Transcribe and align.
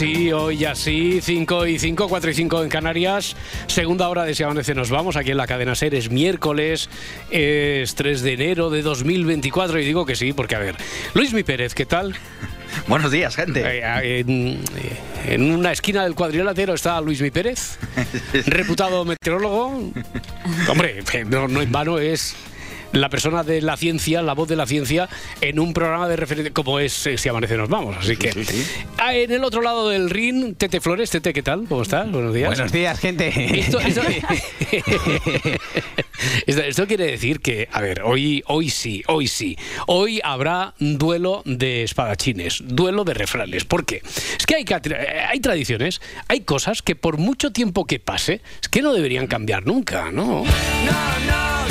Hoy 0.00 0.14
sí, 0.14 0.32
hoy 0.32 0.64
así, 0.64 1.20
5 1.20 1.66
y 1.66 1.78
5, 1.78 2.08
4 2.08 2.30
y 2.30 2.34
5 2.34 2.62
en 2.62 2.68
Canarias. 2.70 3.36
Segunda 3.66 4.08
hora 4.08 4.24
de 4.24 4.34
Si 4.34 4.42
Amanece 4.42 4.74
Nos 4.74 4.88
Vamos, 4.88 5.16
aquí 5.16 5.30
en 5.30 5.36
la 5.36 5.46
cadena 5.46 5.74
SER. 5.74 5.94
Es 5.94 6.10
miércoles, 6.10 6.88
es 7.30 7.94
3 7.96 8.22
de 8.22 8.32
enero 8.32 8.70
de 8.70 8.80
2024 8.80 9.78
y 9.78 9.84
digo 9.84 10.06
que 10.06 10.16
sí, 10.16 10.32
porque 10.32 10.54
a 10.54 10.58
ver, 10.58 10.76
Luis 11.12 11.34
Mi 11.34 11.42
Pérez, 11.42 11.74
¿qué 11.74 11.84
tal? 11.84 12.14
Buenos 12.88 13.10
días, 13.12 13.36
gente. 13.36 13.62
Eh, 13.62 14.20
en, 14.20 14.62
eh, 14.78 15.34
en 15.34 15.52
una 15.52 15.70
esquina 15.70 16.04
del 16.04 16.14
cuadrilátero 16.14 16.72
está 16.72 16.98
Luis 17.02 17.20
Mi 17.20 17.30
Pérez, 17.30 17.78
reputado 18.46 19.04
meteorólogo. 19.04 19.92
Hombre, 20.66 21.04
no, 21.26 21.46
no 21.46 21.60
en 21.60 21.70
vano 21.70 21.98
es 21.98 22.34
la 22.92 23.08
persona 23.08 23.42
de 23.42 23.60
la 23.62 23.76
ciencia, 23.76 24.22
la 24.22 24.32
voz 24.34 24.48
de 24.48 24.56
la 24.56 24.66
ciencia, 24.66 25.08
en 25.40 25.58
un 25.60 25.72
programa 25.72 26.08
de 26.08 26.16
referencia 26.16 26.52
como 26.52 26.78
es 26.80 27.06
eh, 27.06 27.16
Si 27.18 27.28
Amanece 27.28 27.56
Nos 27.56 27.68
Vamos. 27.68 27.96
Así 27.98 28.16
que 28.16 28.32
sí, 28.32 28.44
sí. 28.44 28.64
Ah, 28.98 29.14
en 29.14 29.30
el 29.30 29.44
otro 29.44 29.62
lado 29.62 29.88
del 29.88 30.10
ring, 30.10 30.54
Tete 30.56 30.80
Flores. 30.80 31.10
Tete, 31.10 31.32
¿qué 31.32 31.42
tal? 31.42 31.66
¿Cómo 31.68 31.82
estás? 31.82 32.10
Buenos 32.10 32.34
días. 32.34 32.48
Buenos 32.48 32.72
días, 32.72 32.98
gente. 32.98 33.32
Esto, 33.60 33.78
esto- 33.86 34.02
esto- 36.46 36.62
esto 36.62 36.86
quiere 36.86 37.06
decir 37.06 37.40
que, 37.40 37.68
a 37.72 37.80
ver, 37.80 38.02
hoy, 38.02 38.42
hoy 38.46 38.70
sí, 38.70 39.02
hoy 39.06 39.26
sí. 39.28 39.56
Hoy 39.86 40.20
habrá 40.24 40.74
duelo 40.78 41.42
de 41.44 41.82
espadachines, 41.84 42.62
duelo 42.66 43.04
de 43.04 43.14
refranes. 43.14 43.64
¿Por 43.64 43.84
qué? 43.84 44.02
Es 44.38 44.46
que 44.46 44.56
hay, 44.56 44.64
eh, 44.68 45.20
hay 45.28 45.40
tradiciones, 45.40 46.00
hay 46.28 46.40
cosas 46.40 46.82
que 46.82 46.96
por 46.96 47.18
mucho 47.18 47.52
tiempo 47.52 47.86
que 47.86 47.98
pase, 48.00 48.40
es 48.60 48.68
que 48.68 48.82
no 48.82 48.92
deberían 48.92 49.26
cambiar 49.26 49.66
nunca, 49.66 50.10
¿no? 50.12 50.44
¿A 50.44 51.66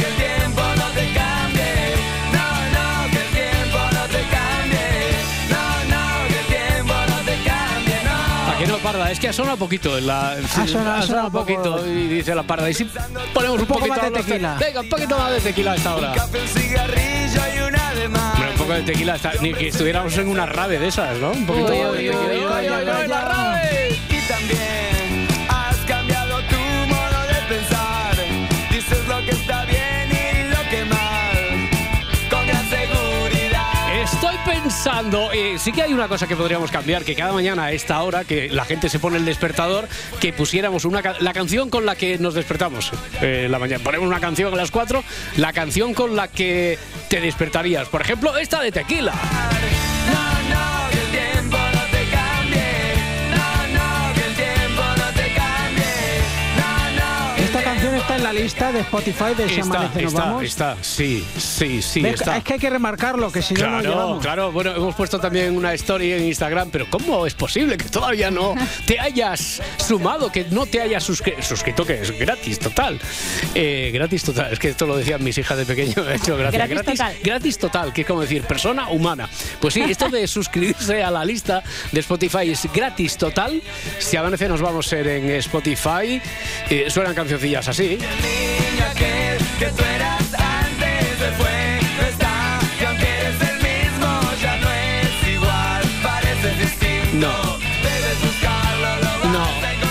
Es 9.10 9.20
que 9.20 9.30
ha 9.30 9.34
sonado 9.34 9.58
poquito. 9.58 9.98
en 9.98 10.06
La, 10.08 10.32
Ha 10.32 10.68
sonado- 10.68 10.92
ha 10.98 11.02
sonado 11.02 11.28
un 11.28 11.32
poquito 11.34 11.86
y 11.88 12.08
dice 12.08 12.36
la 12.36 12.44
Parda. 12.44 12.70
Y 12.70 12.74
si 12.74 12.86
ponemos 13.34 13.60
un, 13.60 13.66
poco 13.66 13.80
poquito 13.82 14.02
más 14.02 14.12
de 14.12 14.24
tequila. 14.24 14.58
Venga, 14.60 14.82
un 14.82 14.90
poquito 14.90 15.18
más 15.18 15.32
de 15.32 15.40
tequila 15.42 15.72
a 15.72 15.76
esta 15.76 15.96
hora. 15.96 16.12
Hombre, 16.14 16.42
un 18.52 18.58
poco 18.58 18.74
de 18.74 18.82
tequila, 18.84 19.16
está- 19.16 19.34
ni 19.42 19.54
que 19.54 19.68
estuviéramos 19.70 20.16
en 20.18 20.28
una 20.28 20.46
rave 20.46 20.80
de 20.80 20.88
esas, 20.88 21.18
¿no? 21.18 21.32
Un 21.32 21.46
poquito 21.46 21.72
Uy, 21.72 21.78
de 21.78 21.86
uy, 21.86 21.92
tequila. 21.98 22.18
uy, 22.18 22.28
uy, 22.30 22.38
uy, 22.38 22.44
uy, 22.44 22.68
¡La 22.68 23.02
uy. 23.02 23.08
rave! 23.08 23.69
Eh, 35.34 35.58
sí 35.60 35.74
que 35.74 35.82
hay 35.82 35.92
una 35.94 36.08
cosa 36.08 36.26
que 36.26 36.38
podríamos 36.38 36.72
cambiar, 36.72 37.04
que 37.04 37.14
cada 37.14 37.34
mañana 37.34 37.66
a 37.66 37.72
esta 37.74 38.02
hora, 38.02 38.24
que 38.24 38.50
la 38.50 38.64
gente 38.64 38.88
se 38.88 38.98
pone 38.98 39.18
el 39.18 39.26
despertador, 39.26 39.90
que 40.22 40.32
pusiéramos 40.32 40.86
una 40.86 41.02
la 41.20 41.34
canción 41.34 41.70
con 41.70 41.86
la 41.86 41.96
que 41.96 42.18
nos 42.18 42.34
despertamos 42.34 42.92
eh, 43.22 43.48
la 43.50 43.60
mañana. 43.60 43.84
Ponemos 43.84 44.08
una 44.08 44.22
canción 44.22 44.54
a 44.54 44.56
las 44.56 44.72
4, 44.72 45.04
la 45.36 45.52
canción 45.52 45.94
con 45.94 46.16
la 46.16 46.30
que 46.30 46.80
te 47.10 47.20
despertarías. 47.20 47.90
Por 47.90 48.02
ejemplo, 48.02 48.38
esta 48.38 48.62
de 48.62 48.72
tequila. 48.72 49.14
En 58.20 58.24
la 58.26 58.34
lista 58.34 58.72
de 58.72 58.82
Spotify 58.82 59.34
de 59.38 59.48
Si 59.48 59.60
Está, 59.62 59.78
Amanece 59.78 60.02
Nos 60.02 60.12
está, 60.14 60.26
Vamos. 60.26 60.44
está, 60.44 60.78
sí, 60.82 61.26
sí, 61.38 61.82
sí, 61.82 62.02
Ve- 62.02 62.10
está. 62.12 62.38
Es 62.38 62.44
que 62.44 62.54
hay 62.54 62.60
que 62.60 62.70
remarcarlo, 62.70 63.32
que 63.32 63.42
si 63.42 63.54
no, 63.54 63.62
no 63.62 63.68
Claro, 63.70 63.90
llegamos. 63.90 64.22
claro. 64.22 64.52
Bueno, 64.52 64.76
hemos 64.76 64.96
puesto 64.96 65.20
también 65.20 65.56
una 65.56 65.74
story 65.74 66.12
en 66.12 66.26
Instagram, 66.26 66.70
pero 66.70 66.90
¿cómo 66.90 67.26
es 67.26 67.34
posible 67.34 67.78
que 67.78 67.86
todavía 67.90 68.30
no 68.30 68.56
te 68.86 69.00
hayas 69.00 69.62
sumado, 69.78 70.32
que 70.32 70.46
no 70.52 70.66
te 70.66 70.82
hayas 70.82 71.08
suscri- 71.10 71.42
suscrito, 71.42 71.86
que 71.86 72.02
es 72.02 72.12
gratis 72.20 72.60
total? 72.60 73.00
Eh, 73.56 73.90
gratis 73.94 74.24
total. 74.24 74.52
Es 74.52 74.60
que 74.60 74.70
esto 74.70 74.86
lo 74.86 74.98
decían 74.98 75.24
mis 75.24 75.38
hijas 75.38 75.58
de 75.58 75.66
pequeño, 75.66 75.94
me 76.04 76.12
ha 76.12 76.16
hecho 76.16 76.36
gracia. 76.36 76.68
Gratis 76.68 76.86
total. 76.98 77.16
Gratis 77.24 77.58
total, 77.58 77.94
que 77.94 78.02
es 78.02 78.08
como 78.08 78.22
decir 78.22 78.44
persona 78.44 78.90
humana. 78.90 79.30
Pues 79.62 79.74
sí, 79.74 79.82
esto 79.82 80.10
de 80.10 80.28
suscribirse 80.28 81.02
a 81.04 81.10
la 81.10 81.24
lista 81.24 81.64
de 81.92 82.00
Spotify 82.02 82.52
es 82.52 82.68
gratis 82.74 83.18
total. 83.18 83.62
Si 83.98 84.18
amanece 84.18 84.50
nos 84.50 84.62
vamos 84.62 84.88
a 84.88 84.90
ser 84.90 85.08
en 85.08 85.30
Spotify. 85.32 86.22
Eh, 86.70 86.86
suenan 86.90 87.16
cancioncillas 87.16 87.68
así. 87.68 87.98
Niño 88.22 88.86
aquel 88.92 89.38
que 89.60 89.66
tú 89.76 89.84
eras 89.84 90.24
antes 90.34 91.18
se 91.22 91.32
fue, 91.40 91.80
no 91.98 92.04
está. 92.08 92.60
Y 92.80 92.86
aunque 92.86 93.08
eres 93.20 93.42
el 93.50 93.58
mismo, 93.70 94.10
ya 94.42 94.56
no 94.58 94.70
es 94.72 95.28
igual. 95.36 95.82
Pareces 96.04 96.58
distinto. 96.60 97.60
Debes 97.84 98.22
buscarlo, 98.22 98.90
No, 99.36 99.46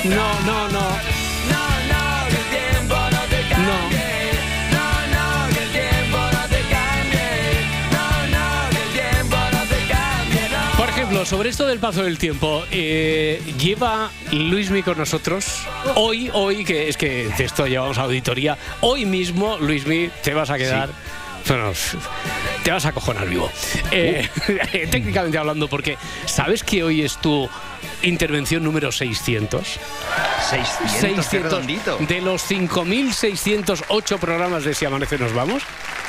no, 0.05 0.41
no, 0.41 0.45
no. 0.45 0.47
No, 0.47 0.68
Sobre 11.25 11.51
esto 11.51 11.67
del 11.67 11.79
paso 11.79 12.05
del 12.05 12.17
tiempo, 12.17 12.65
eh, 12.71 13.43
lleva 13.59 14.11
Luismi 14.31 14.83
con 14.83 14.97
nosotros. 14.99 15.67
Hoy, 15.97 16.31
hoy, 16.33 16.65
que 16.65 16.89
es 16.89 16.97
que 16.97 17.29
de 17.37 17.45
esto 17.45 17.67
llevamos 17.67 17.99
a 17.99 18.03
auditoría, 18.03 18.57
hoy 18.81 19.05
mismo, 19.05 19.59
Luismi, 19.59 20.11
te 20.23 20.33
vas 20.33 20.51
a 20.51 20.57
quedar. 20.57 20.91
Bueno, 21.47 21.73
te 22.63 22.71
vas 22.71 22.85
a 22.87 22.93
cojonar 22.93 23.29
vivo. 23.29 23.51
Eh, 23.91 24.29
técnicamente 24.91 25.39
hablando, 25.39 25.69
porque 25.69 25.99
¿sabes 26.27 26.63
que 26.63 26.85
hoy 26.85 27.03
es 27.03 27.17
tu 27.19 27.49
intervención 28.03 28.63
número 28.63 28.93
600? 28.93 29.81
600, 30.51 31.27
qué 31.27 31.39
redondito. 31.41 31.99
de 31.99 32.21
los 32.21 32.49
5.608 32.49 34.19
programas 34.19 34.65
de 34.65 34.75
Si 34.75 34.85
Amanece 34.85 35.19
Nos 35.19 35.35
Vamos, 35.35 35.63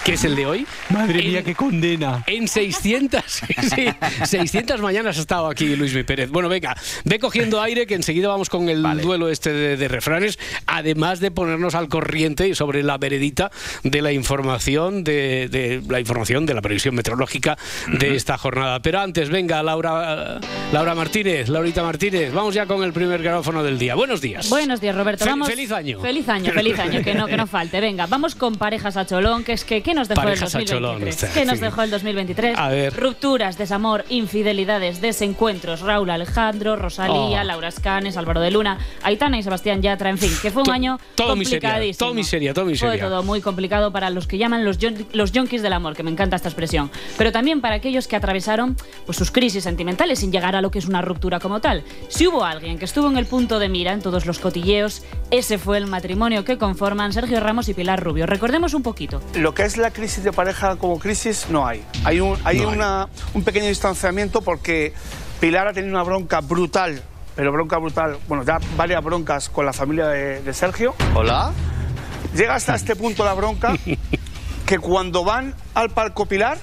que 0.03 0.13
es 0.13 0.23
el 0.23 0.35
de 0.35 0.45
hoy. 0.45 0.67
Madre 0.89 1.19
en- 1.19 1.27
mía, 1.27 1.43
qué 1.43 1.55
condena. 1.55 2.23
en 2.27 2.47
600, 2.47 3.23
sí, 3.75 3.85
600 4.25 4.81
mañanas 4.81 5.17
ha 5.17 5.21
estado 5.21 5.47
aquí 5.47 5.75
Luis 5.75 5.93
Mi 5.93 6.03
Pérez. 6.03 6.29
Bueno, 6.29 6.49
venga, 6.49 6.75
ve 7.05 7.19
cogiendo 7.19 7.61
aire 7.61 7.85
que 7.87 7.95
enseguida 7.95 8.27
vamos 8.27 8.49
con 8.49 8.69
el 8.69 8.81
Vale. 8.81 9.01
duelo 9.01 9.29
este 9.29 9.51
de, 9.53 9.77
de 9.77 9.87
refranes, 9.87 10.39
además 10.65 11.19
de 11.19 11.31
ponernos 11.31 11.75
al 11.75 11.87
corriente 11.89 12.53
sobre 12.55 12.83
la 12.83 12.97
veredita 12.97 13.51
de 13.83 14.01
la 14.01 14.11
información 14.11 15.03
de, 15.03 15.47
de 15.49 15.81
la 15.87 15.99
información 15.99 16.45
de 16.45 16.53
la 16.53 16.61
previsión 16.61 16.95
meteorológica 16.95 17.57
de 17.87 18.15
esta 18.15 18.37
jornada. 18.37 18.79
Pero 18.81 18.99
antes, 18.99 19.29
venga, 19.29 19.61
Laura, 19.63 20.39
Laura 20.71 20.95
Martínez, 20.95 21.49
Laurita 21.49 21.83
Martínez, 21.83 22.31
vamos 22.33 22.53
ya 22.53 22.65
con 22.65 22.83
el 22.83 22.93
primer 22.93 23.21
gráfono 23.21 23.63
del 23.63 23.77
día. 23.77 23.95
Buenos 23.95 24.21
días. 24.21 24.49
Buenos 24.49 24.81
días, 24.81 24.95
Roberto. 24.95 25.25
Vamos- 25.25 25.47
feliz 25.49 25.71
año. 25.71 25.99
Feliz 26.01 26.27
año, 26.29 26.51
feliz 26.53 26.77
año, 26.79 27.03
que 27.03 27.13
no, 27.13 27.27
que 27.27 27.37
no 27.37 27.47
falte. 27.47 27.79
Venga, 27.81 28.05
vamos 28.07 28.35
con 28.35 28.55
parejas 28.55 28.97
a 28.97 29.05
cholón, 29.05 29.43
que 29.43 29.53
es 29.53 29.63
que 29.65 29.81
¿qué 29.89 29.95
nos 29.95 30.07
dejó 30.07 30.21
Parejas 30.21 30.53
el 30.55 30.65
cholón, 30.65 30.81
2023? 30.99 31.23
está, 31.23 31.39
¿Qué 31.39 31.45
nos 31.45 31.55
sí. 31.57 31.61
dejó 31.65 31.81
el 31.81 31.89
2023? 31.89 32.57
A 32.57 32.69
ver. 32.69 32.93
Rupturas, 32.95 33.57
desamor, 33.57 34.05
infidelidades, 34.09 35.01
desencuentros. 35.01 35.81
Raúl 35.81 36.09
Alejandro, 36.11 36.75
Rosalía, 36.75 37.41
Oh. 37.41 37.43
Laura 37.43 37.67
Escanes, 37.69 38.15
Álvaro 38.17 38.39
de 38.41 38.51
Luna, 38.51 38.77
Aitana 39.03 39.37
y 39.39 39.43
Sebastián 39.43 39.81
Yatra, 39.81 40.09
en 40.11 40.17
fin, 40.17 40.31
que 40.41 40.51
fue 40.51 40.61
un 40.61 40.67
To- 40.67 40.71
año 40.71 40.99
todo 41.15 41.35
miseria, 41.35 41.59
complicadísimo. 41.69 42.05
todo 42.07 42.13
miseria, 42.13 42.53
todo 42.53 42.65
Fue 42.65 42.71
miseria. 42.73 43.03
todo 43.09 43.23
muy 43.23 43.41
complicado 43.41 43.91
para 43.91 44.09
los 44.11 44.27
que 44.27 44.37
llaman 44.37 44.63
los, 44.63 44.77
yon- 44.77 45.07
los 45.13 45.31
yonkis 45.31 45.61
del 45.61 45.73
amor, 45.73 45.95
que 45.95 46.03
me 46.03 46.11
encanta 46.11 46.35
esta 46.35 46.49
expresión, 46.49 46.91
pero 47.17 47.31
también 47.31 47.59
para 47.61 47.75
aquellos 47.75 48.07
que 48.07 48.15
atravesaron 48.15 48.77
pues, 49.05 49.17
sus 49.17 49.31
crisis 49.31 49.63
sentimentales 49.63 50.19
sin 50.19 50.31
llegar 50.31 50.55
a 50.55 50.61
lo 50.61 50.69
que 50.71 50.79
es 50.79 50.85
una 50.85 51.01
ruptura 51.01 51.39
como 51.39 51.59
tal. 51.61 51.83
Si 52.09 52.27
hubo 52.27 52.43
alguien 52.45 52.77
que 52.77 52.85
estuvo 52.85 53.09
en 53.09 53.17
el 53.17 53.25
punto 53.25 53.57
de 53.59 53.69
mira 53.69 53.91
en 53.93 54.01
todos 54.01 54.25
los 54.25 54.37
cotilleos, 54.39 55.03
ese 55.31 55.57
fue 55.57 55.77
el 55.79 55.87
matrimonio 55.87 56.45
que 56.45 56.57
conforman 56.57 57.11
Sergio 57.13 57.39
Ramos 57.39 57.67
y 57.69 57.73
Pilar 57.73 58.03
Rubio. 58.03 58.25
Recordemos 58.25 58.73
un 58.73 58.83
poquito. 58.83 59.21
Lo 59.35 59.53
que 59.53 59.63
es 59.63 59.77
la 59.79 59.91
crisis 59.91 60.23
de 60.23 60.31
pareja 60.31 60.75
como 60.75 60.99
crisis 60.99 61.47
no 61.49 61.65
hay. 61.67 61.83
Hay 62.03 62.19
un, 62.19 62.37
hay 62.43 62.59
No 62.59 62.69
hay. 62.69 62.75
una- 62.75 63.07
un 63.33 63.43
pequeño 63.43 63.67
distanciamiento 63.67 64.41
porque 64.41 64.93
Pilar 65.39 65.67
ha 65.67 65.73
tenido 65.73 65.93
una 65.93 66.03
bronca 66.03 66.41
brutal, 66.41 67.01
pero 67.35 67.51
bronca 67.51 67.77
brutal, 67.77 68.17
bueno, 68.27 68.43
ya 68.43 68.59
varias 68.75 69.03
broncas 69.03 69.49
con 69.49 69.65
la 69.65 69.73
familia 69.73 70.07
de, 70.07 70.41
de 70.41 70.53
Sergio. 70.53 70.93
Hola. 71.15 71.51
Llega 72.35 72.55
hasta 72.55 72.75
este 72.75 72.95
punto 72.95 73.23
la 73.25 73.33
bronca 73.33 73.73
que 74.65 74.77
cuando 74.79 75.23
van 75.23 75.55
al 75.73 75.89
palco 75.89 76.25
Pilar, 76.25 76.57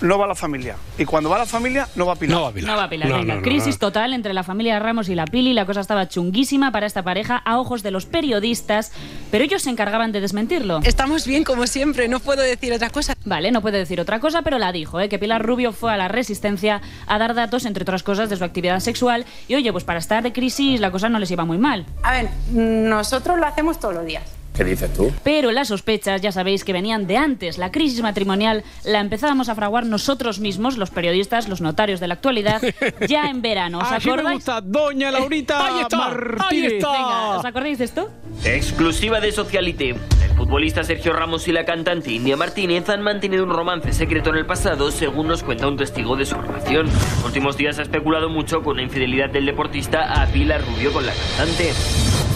no 0.00 0.18
va 0.18 0.26
la 0.26 0.34
familia. 0.34 0.76
Y 0.98 1.04
cuando 1.04 1.30
va 1.30 1.38
la 1.38 1.46
familia, 1.46 1.88
no 1.94 2.06
va 2.06 2.16
Pilar. 2.16 2.36
No 2.36 2.42
va 2.44 2.52
Pilar. 2.52 2.70
No 2.70 2.76
va 2.76 2.84
a 2.84 2.90
pilar. 2.90 3.08
No, 3.08 3.16
venga. 3.18 3.34
no, 3.34 3.40
no, 3.40 3.42
Crisis 3.42 3.76
no. 3.76 3.78
total 3.78 4.12
entre 4.12 4.34
la 4.34 4.42
familia 4.42 4.78
Ramos 4.78 5.08
y 5.08 5.14
la 5.14 5.24
Pili. 5.26 5.52
La 5.52 5.66
cosa 5.66 5.80
estaba 5.80 6.08
chunguísima 6.08 6.72
para 6.72 6.86
esta 6.86 7.02
pareja 7.02 7.36
a 7.36 7.58
ojos 7.58 7.82
de 7.82 7.90
los 7.90 8.06
periodistas, 8.06 8.92
pero 9.30 9.44
ellos 9.44 9.62
se 9.62 9.70
encargaban 9.70 10.12
de 10.12 10.20
desmentirlo. 10.20 10.80
Estamos 10.82 11.26
bien 11.26 11.44
como 11.44 11.66
siempre, 11.66 12.08
no 12.08 12.20
puedo 12.20 12.42
decir 12.42 12.72
otra 12.72 12.90
cosa. 12.90 13.14
Vale, 13.24 13.50
no 13.50 13.62
puede 13.62 13.78
decir 13.78 14.00
otra 14.00 14.20
cosa, 14.20 14.42
pero 14.42 14.58
la 14.58 14.72
dijo, 14.72 15.00
¿eh? 15.00 15.08
que 15.08 15.18
Pilar 15.18 15.44
Rubio 15.44 15.72
fue 15.72 15.92
a 15.92 15.96
la 15.96 16.08
Resistencia 16.08 16.80
a 17.06 17.18
dar 17.18 17.34
datos, 17.34 17.64
entre 17.64 17.82
otras 17.82 18.02
cosas, 18.02 18.30
de 18.30 18.36
su 18.36 18.44
actividad 18.44 18.80
sexual. 18.80 19.24
Y 19.48 19.54
oye, 19.54 19.72
pues 19.72 19.84
para 19.84 19.98
estar 19.98 20.22
de 20.22 20.32
crisis 20.32 20.80
la 20.80 20.90
cosa 20.90 21.08
no 21.08 21.18
les 21.18 21.30
iba 21.30 21.44
muy 21.44 21.58
mal. 21.58 21.86
A 22.02 22.12
ver, 22.12 22.28
nosotros 22.50 23.38
lo 23.38 23.46
hacemos 23.46 23.78
todos 23.80 23.94
los 23.94 24.06
días. 24.06 24.35
¿Qué 24.56 24.64
dices 24.64 24.92
tú? 24.94 25.12
Pero 25.22 25.52
las 25.52 25.68
sospechas, 25.68 26.22
ya 26.22 26.32
sabéis, 26.32 26.64
que 26.64 26.72
venían 26.72 27.06
de 27.06 27.16
antes. 27.18 27.58
La 27.58 27.70
crisis 27.70 28.00
matrimonial 28.02 28.64
la 28.84 29.00
empezábamos 29.00 29.48
a 29.48 29.54
fraguar 29.54 29.84
nosotros 29.86 30.38
mismos, 30.40 30.78
los 30.78 30.90
periodistas, 30.90 31.48
los 31.48 31.60
notarios 31.60 32.00
de 32.00 32.08
la 32.08 32.14
actualidad, 32.14 32.62
ya 33.08 33.28
en 33.28 33.42
verano. 33.42 33.78
¿Os 33.78 33.92
Así 33.92 34.06
me 34.08 34.14
acordáis? 34.14 34.36
gusta, 34.38 34.60
doña 34.62 35.10
Laurita 35.10 35.66
Ahí 35.66 35.80
está, 35.82 36.06
ahí 36.06 36.12
Martínez. 36.14 36.72
está. 36.74 36.92
Venga, 36.92 37.38
¿os 37.38 37.44
acordáis 37.44 37.78
de 37.78 37.84
esto? 37.84 38.10
Exclusiva 38.44 39.20
de 39.20 39.32
Socialite. 39.32 39.90
El 39.90 40.36
futbolista 40.36 40.84
Sergio 40.84 41.12
Ramos 41.12 41.48
y 41.48 41.52
la 41.52 41.64
cantante 41.64 42.10
India 42.12 42.36
Martínez 42.36 42.88
han 42.88 43.02
mantenido 43.02 43.44
un 43.44 43.50
romance 43.50 43.92
secreto 43.92 44.30
en 44.30 44.36
el 44.36 44.46
pasado, 44.46 44.90
según 44.90 45.28
nos 45.28 45.42
cuenta 45.42 45.66
un 45.68 45.76
testigo 45.76 46.16
de 46.16 46.26
su 46.26 46.34
relación. 46.36 46.86
En 46.88 46.92
los 46.94 47.24
últimos 47.24 47.56
días 47.56 47.78
ha 47.78 47.82
especulado 47.82 48.28
mucho 48.28 48.62
con 48.62 48.76
la 48.76 48.82
infidelidad 48.82 49.30
del 49.30 49.46
deportista 49.46 50.22
a 50.22 50.26
Pilar 50.26 50.62
Rubio 50.66 50.92
con 50.92 51.04
la 51.06 51.12
cantante. 51.36 51.72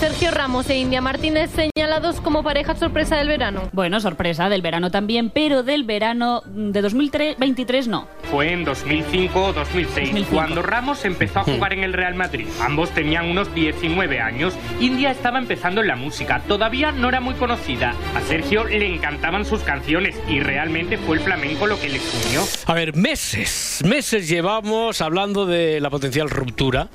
Sergio 0.00 0.30
Ramos 0.30 0.70
e 0.70 0.78
India 0.78 1.02
Martínez 1.02 1.50
señalados 1.50 2.22
como 2.22 2.42
pareja 2.42 2.74
sorpresa 2.74 3.16
del 3.16 3.28
verano. 3.28 3.68
Bueno, 3.74 4.00
sorpresa, 4.00 4.48
del 4.48 4.62
verano 4.62 4.90
también, 4.90 5.28
pero 5.28 5.62
del 5.62 5.84
verano 5.84 6.42
de 6.46 6.80
2023 6.80 7.86
no. 7.86 8.08
Fue 8.30 8.50
en 8.50 8.64
2005 8.64 9.44
o 9.44 9.52
2006, 9.52 9.94
2005. 9.94 10.30
cuando 10.34 10.62
Ramos 10.62 11.04
empezó 11.04 11.40
a 11.40 11.44
jugar 11.44 11.74
en 11.74 11.84
el 11.84 11.92
Real 11.92 12.14
Madrid. 12.14 12.46
Ambos 12.62 12.88
tenían 12.92 13.28
unos 13.28 13.54
19 13.54 14.20
años. 14.20 14.54
India 14.80 15.10
estaba 15.10 15.38
empezando 15.38 15.82
en 15.82 15.88
la 15.88 15.96
música, 15.96 16.40
todavía 16.48 16.92
no 16.92 17.10
era 17.10 17.20
muy 17.20 17.34
conocida. 17.34 17.94
A 18.16 18.22
Sergio 18.22 18.64
le 18.64 18.86
encantaban 18.86 19.44
sus 19.44 19.60
canciones 19.60 20.18
y 20.26 20.40
realmente 20.40 20.96
fue 20.96 21.18
el 21.18 21.22
flamenco 21.22 21.66
lo 21.66 21.78
que 21.78 21.90
les 21.90 22.26
unió. 22.26 22.42
A 22.64 22.72
ver, 22.72 22.96
meses, 22.96 23.82
meses 23.84 24.30
llevamos 24.30 25.02
hablando 25.02 25.44
de 25.44 25.78
la 25.78 25.90
potencial 25.90 26.30
ruptura, 26.30 26.88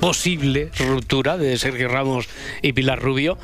posible 0.00 0.70
ruptura 0.78 1.36
de 1.36 1.58
Sergio 1.58 1.88
Ramos 1.88 2.28
y 2.62 2.72
Pilar 2.72 3.00
Rubio. 3.00 3.38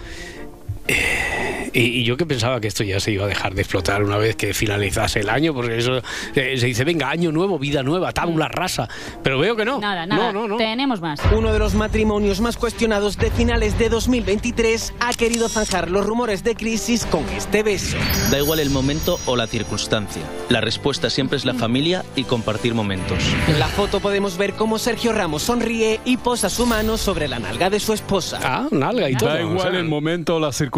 Eh, 0.88 1.70
y, 1.72 1.80
y 1.80 2.04
yo 2.04 2.16
que 2.16 2.24
pensaba 2.24 2.60
que 2.60 2.68
esto 2.68 2.84
ya 2.84 3.00
se 3.00 3.12
iba 3.12 3.24
a 3.24 3.28
dejar 3.28 3.54
de 3.54 3.62
explotar 3.62 4.02
una 4.02 4.16
vez 4.16 4.36
que 4.36 4.54
finalizase 4.54 5.20
el 5.20 5.28
año, 5.28 5.52
porque 5.52 5.76
eso 5.76 6.00
eh, 6.34 6.56
se 6.56 6.66
dice, 6.66 6.84
venga, 6.84 7.10
año 7.10 7.32
nuevo, 7.32 7.58
vida 7.58 7.82
nueva, 7.82 8.12
tabula 8.12 8.48
rasa. 8.48 8.88
Pero 9.22 9.38
veo 9.38 9.56
que 9.56 9.64
no. 9.64 9.78
Nada, 9.78 10.06
nada. 10.06 10.32
No, 10.32 10.40
no, 10.42 10.48
no. 10.48 10.56
Tenemos 10.56 11.00
más. 11.00 11.20
Uno 11.36 11.52
de 11.52 11.58
los 11.58 11.74
matrimonios 11.74 12.40
más 12.40 12.56
cuestionados 12.56 13.18
de 13.18 13.30
finales 13.30 13.78
de 13.78 13.88
2023 13.88 14.94
ha 15.00 15.12
querido 15.12 15.48
zanjar 15.48 15.90
los 15.90 16.06
rumores 16.06 16.42
de 16.44 16.54
crisis 16.54 17.04
con 17.04 17.28
este 17.30 17.62
beso. 17.62 17.98
Da 18.30 18.38
igual 18.38 18.60
el 18.60 18.70
momento 18.70 19.18
o 19.26 19.36
la 19.36 19.46
circunstancia. 19.46 20.22
La 20.48 20.60
respuesta 20.60 21.10
siempre 21.10 21.36
es 21.36 21.44
la 21.44 21.54
familia 21.54 22.04
y 22.14 22.24
compartir 22.24 22.74
momentos. 22.74 23.18
En 23.48 23.58
la 23.58 23.68
foto 23.68 24.00
podemos 24.00 24.38
ver 24.38 24.54
cómo 24.54 24.78
Sergio 24.78 25.12
Ramos 25.12 25.42
sonríe 25.42 26.00
y 26.04 26.16
posa 26.16 26.48
su 26.48 26.64
mano 26.64 26.96
sobre 26.96 27.28
la 27.28 27.38
nalga 27.38 27.70
de 27.70 27.80
su 27.80 27.92
esposa. 27.92 28.40
Ah, 28.42 28.68
nalga 28.70 29.10
y 29.10 29.16
todo. 29.16 29.28
Da 29.28 29.40
igual 29.40 29.56
o 29.56 29.60
sea, 29.60 29.70
el 29.78 29.84
momento 29.88 30.36
o 30.36 30.40
la 30.40 30.52
circunstancia. 30.52 30.75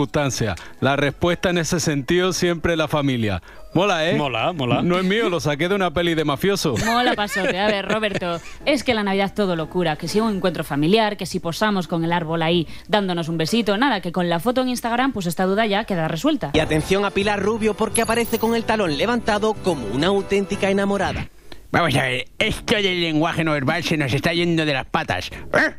La 0.80 0.96
respuesta 0.96 1.50
en 1.50 1.58
ese 1.58 1.80
sentido 1.80 2.32
siempre 2.32 2.76
la 2.76 2.86
familia. 2.86 3.42
Mola, 3.74 4.08
¿eh? 4.08 4.16
Mola, 4.16 4.52
mola. 4.52 4.82
No 4.82 4.98
es 4.98 5.04
mío, 5.04 5.28
lo 5.28 5.40
saqué 5.40 5.68
de 5.68 5.74
una 5.74 5.90
peli 5.90 6.14
de 6.14 6.24
mafioso. 6.24 6.74
Mola 6.86 7.14
pasote. 7.14 7.58
A 7.58 7.66
ver, 7.66 7.86
Roberto, 7.86 8.40
es 8.64 8.84
que 8.84 8.94
la 8.94 9.02
Navidad 9.02 9.32
todo 9.34 9.56
locura. 9.56 9.96
Que 9.96 10.08
si 10.08 10.20
un 10.20 10.36
encuentro 10.36 10.64
familiar, 10.64 11.16
que 11.16 11.26
si 11.26 11.40
posamos 11.40 11.88
con 11.88 12.04
el 12.04 12.12
árbol 12.12 12.42
ahí 12.42 12.66
dándonos 12.86 13.28
un 13.28 13.38
besito, 13.38 13.76
nada, 13.76 14.00
que 14.00 14.12
con 14.12 14.28
la 14.28 14.40
foto 14.40 14.62
en 14.62 14.68
Instagram, 14.68 15.12
pues 15.12 15.26
esta 15.26 15.44
duda 15.44 15.66
ya 15.66 15.84
queda 15.84 16.08
resuelta. 16.08 16.50
Y 16.54 16.60
atención 16.60 17.04
a 17.04 17.10
Pilar 17.10 17.42
Rubio 17.42 17.74
porque 17.74 18.02
aparece 18.02 18.38
con 18.38 18.54
el 18.54 18.64
talón 18.64 18.96
levantado 18.96 19.54
como 19.54 19.86
una 19.86 20.08
auténtica 20.08 20.70
enamorada. 20.70 21.28
Vamos 21.70 21.94
a 21.96 22.02
ver, 22.02 22.24
esto 22.38 22.76
del 22.76 22.98
lenguaje 23.02 23.44
no 23.44 23.52
verbal 23.52 23.84
se 23.84 23.98
nos 23.98 24.10
está 24.14 24.32
yendo 24.32 24.64
de 24.64 24.72
las 24.72 24.86
patas. 24.86 25.28
¿Eh? 25.30 25.74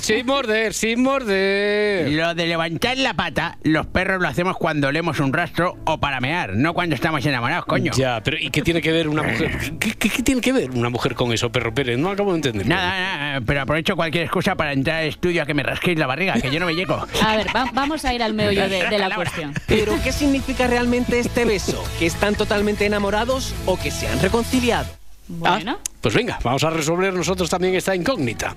Sin 0.00 0.26
morder, 0.26 0.74
sin 0.74 1.02
morder. 1.02 2.10
Lo 2.12 2.34
de 2.34 2.46
levantar 2.46 2.98
la 2.98 3.14
pata, 3.14 3.56
los 3.62 3.86
perros 3.86 4.20
lo 4.20 4.28
hacemos 4.28 4.58
cuando 4.58 4.88
olemos 4.88 5.20
un 5.20 5.32
rastro 5.32 5.78
o 5.86 5.98
para 5.98 6.20
mear, 6.20 6.54
no 6.56 6.74
cuando 6.74 6.94
estamos 6.94 7.24
enamorados, 7.24 7.64
coño. 7.64 7.92
Ya, 7.96 8.20
pero 8.22 8.36
¿y 8.38 8.50
qué 8.50 8.60
tiene 8.60 8.82
que 8.82 8.92
ver 8.92 9.08
una 9.08 9.22
mujer? 9.22 9.78
¿Qué, 9.80 9.92
qué- 9.94 10.10
qué 10.10 10.22
tiene 10.22 10.42
que 10.42 10.52
ver 10.52 10.70
una 10.72 10.90
mujer 10.90 11.14
con 11.14 11.32
eso, 11.32 11.50
perro 11.50 11.72
Pérez? 11.72 11.96
No 11.98 12.10
acabo 12.10 12.32
de 12.32 12.36
entender. 12.36 12.66
Nada, 12.66 12.90
nada, 13.16 13.40
pero 13.46 13.62
aprovecho 13.62 13.96
cualquier 13.96 14.24
excusa 14.24 14.54
para 14.56 14.74
entrar 14.74 15.00
al 15.00 15.06
estudio 15.08 15.42
a 15.42 15.46
que 15.46 15.54
me 15.54 15.62
rasquéis 15.62 15.98
la 15.98 16.06
barriga, 16.06 16.34
que 16.34 16.50
yo 16.50 16.60
no 16.60 16.66
me 16.66 16.74
llego. 16.74 16.94
A 17.22 17.36
ver, 17.38 17.46
va- 17.56 17.70
vamos 17.72 18.04
a 18.04 18.12
ir 18.12 18.22
al 18.22 18.34
meollo 18.34 18.68
de, 18.68 18.84
de 18.90 18.98
la 18.98 19.14
cuestión. 19.14 19.54
Pero 19.66 19.94
¿qué 20.04 20.12
significa 20.12 20.66
realmente 20.66 21.18
este 21.18 21.46
beso? 21.46 21.82
¿Que 21.98 22.04
están 22.04 22.34
totalmente 22.34 22.84
enamorados 22.84 23.54
o 23.64 23.78
que 23.78 23.90
se 23.90 24.06
han 24.06 24.20
reconciliado? 24.20 24.86
Bueno. 25.26 25.78
Pues 26.00 26.14
venga, 26.14 26.38
vamos 26.42 26.62
a 26.64 26.70
resolver 26.70 27.14
nosotros 27.14 27.48
también 27.48 27.74
esta 27.74 27.96
incógnita. 27.96 28.54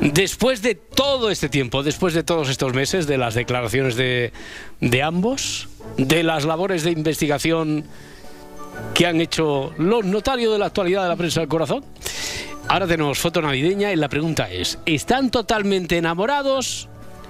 Después 0.00 0.62
de 0.62 0.76
todo 0.76 1.30
este 1.30 1.48
tiempo, 1.48 1.82
después 1.82 2.14
de 2.14 2.22
todos 2.22 2.48
estos 2.48 2.74
meses, 2.74 3.06
de 3.08 3.18
las 3.18 3.34
declaraciones 3.34 3.96
de, 3.96 4.32
de 4.80 5.02
ambos, 5.02 5.68
de 5.96 6.22
las 6.22 6.44
labores 6.44 6.84
de 6.84 6.92
investigación 6.92 7.84
que 8.94 9.06
han 9.06 9.20
hecho 9.20 9.72
los 9.78 10.04
notarios 10.04 10.52
de 10.52 10.58
la 10.58 10.66
actualidad 10.66 11.02
de 11.02 11.08
la 11.08 11.16
prensa 11.16 11.40
del 11.40 11.48
corazón, 11.48 11.84
ahora 12.68 12.86
tenemos 12.86 13.18
foto 13.18 13.42
navideña 13.42 13.92
y 13.92 13.96
la 13.96 14.08
pregunta 14.08 14.50
es, 14.50 14.78
¿están 14.86 15.30
totalmente 15.30 15.96
enamorados 15.96 16.88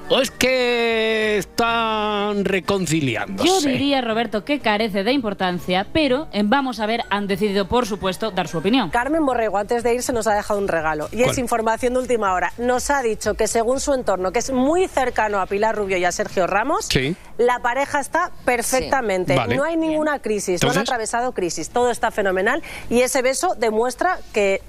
o 0.09 0.21
es 0.21 0.31
que 0.31 1.39
están 1.39 2.45
reconciliándose? 2.45 3.49
Yo 3.49 3.61
diría, 3.61 4.01
Roberto, 4.01 4.45
que 4.45 4.61
carece 4.61 5.05
de 5.05 5.13
importancia, 5.13 5.87
pero 5.93 6.29
en 6.33 6.49
Vamos 6.51 6.81
a 6.81 6.87
ver 6.87 7.03
han 7.11 7.27
decidido, 7.27 7.67
por 7.69 7.87
supuesto, 7.87 8.31
dar 8.31 8.49
su 8.49 8.59
opinión. 8.59 8.91
Carmen 8.91 9.27
Borrego, 9.27 9.59
antes 9.59 9.83
de 9.83 9.95
irse, 9.95 10.13
nos 10.13 10.27
ha 10.27 10.35
dejado 10.35 10.61
un 10.61 10.69
regalo. 10.69 11.09
Y 11.13 11.19
¿Cuál? 11.19 11.31
es 11.31 11.39
información 11.39 11.95
de 11.95 11.99
última 12.01 12.33
hora. 12.33 12.53
Nos 12.59 12.89
ha 12.91 13.03
dicho 13.03 13.35
que 13.35 13.49
según 13.49 13.81
su 13.81 13.93
entorno, 13.95 14.33
que 14.33 14.39
es 14.39 14.51
muy 14.53 14.87
cercano 14.89 15.41
a 15.41 15.47
Pilar 15.47 15.75
Rubio 15.77 15.97
y 15.99 16.05
a 16.05 16.13
Sergio 16.13 16.47
Ramos, 16.47 16.87
Sí. 16.89 17.17
la 17.37 17.59
pareja 17.59 18.01
está 18.01 18.31
perfectamente. 18.45 19.33
Sí. 19.35 19.39
Vale. 19.39 19.57
No 19.57 19.65
hay 19.65 19.77
ninguna 19.77 20.21
crisis, 20.21 20.63
no 20.63 20.71
han 20.71 20.79
atravesado 20.79 21.33
crisis. 21.33 21.69
Todo 21.71 21.91
está 21.91 22.11
fenomenal. 22.11 22.63
Y 22.89 23.01
ese 23.01 23.23
beso 23.23 23.55
demuestra 23.59 24.19
que 24.33 24.63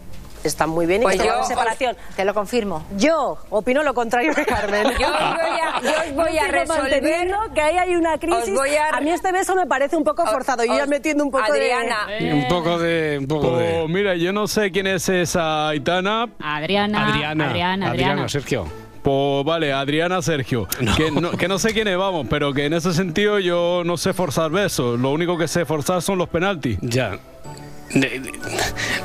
están 0.43 0.69
muy 0.69 0.85
bien 0.85 1.01
y 1.01 1.03
Pues 1.03 1.15
que 1.17 1.23
están 1.23 1.37
yo 1.37 1.43
en 1.43 1.47
separación. 1.47 1.97
Te 2.15 2.25
lo 2.25 2.33
confirmo. 2.33 2.85
Yo 2.97 3.37
opino 3.49 3.83
lo 3.83 3.93
contrario 3.93 4.33
que 4.33 4.45
Carmen. 4.45 4.83
Yo 4.99 5.07
os 5.07 5.33
voy 5.35 5.59
a- 5.61 5.81
yo 5.81 5.89
os 6.09 6.15
voy 6.15 6.37
a 6.37 6.47
resolver- 6.47 7.53
que 7.53 7.61
ahí 7.61 7.77
hay 7.77 7.95
una 7.95 8.17
crisis. 8.17 8.49
Os 8.49 8.53
voy 8.55 8.69
a- 8.75 8.99
mí 9.01 9.11
este 9.11 9.31
beso 9.31 9.55
me 9.55 9.65
parece 9.67 9.95
un 9.95 10.03
poco 10.03 10.25
forzado. 10.25 10.63
Yo 10.65 10.75
ya 10.75 10.83
os- 10.83 10.89
metiendo 10.89 11.23
un 11.23 11.31
poco 11.31 11.43
Adriana. 11.43 12.07
de... 12.07 12.33
Un 12.33 12.47
poco 12.47 12.77
de... 12.79 13.17
Un 13.19 13.27
poco 13.27 13.57
de... 13.57 13.73
Pues 13.79 13.89
mira, 13.89 14.15
yo 14.15 14.33
no 14.33 14.47
sé 14.47 14.71
quién 14.71 14.87
es 14.87 15.07
esa 15.09 15.69
Aitana. 15.69 16.27
Adriana, 16.39 17.07
Adriana, 17.07 17.49
Adriana, 17.49 17.89
Adriana. 17.89 18.29
Sergio. 18.29 18.65
Pues 19.03 19.45
vale, 19.45 19.71
Adriana 19.71 20.21
Sergio. 20.21 20.67
Que, 20.97 21.11
no, 21.11 21.31
que 21.31 21.47
no 21.47 21.59
sé 21.59 21.73
quién 21.73 21.87
es, 21.87 21.97
vamos, 21.97 22.27
pero 22.29 22.51
que 22.53 22.65
en 22.65 22.73
ese 22.73 22.93
sentido 22.93 23.39
yo 23.39 23.83
no 23.85 23.95
sé 23.95 24.13
forzar 24.13 24.51
besos. 24.51 24.99
Lo 24.99 25.11
único 25.11 25.37
que 25.37 25.47
sé 25.47 25.63
forzar 25.65 26.01
son 26.01 26.17
los 26.17 26.27
penaltis. 26.27 26.77
Ya. 26.81 27.17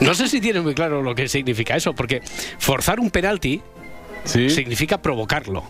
No 0.01 0.15
sé 0.15 0.29
si 0.29 0.41
tiene 0.41 0.61
muy 0.61 0.75
claro 0.75 1.03
lo 1.03 1.15
que 1.15 1.29
significa 1.29 1.77
eso, 1.77 1.95
porque 1.95 2.21
forzar 2.59 3.01
un 3.01 3.11
penalti 3.11 3.63
significa 4.25 5.01
provocarlo 5.01 5.65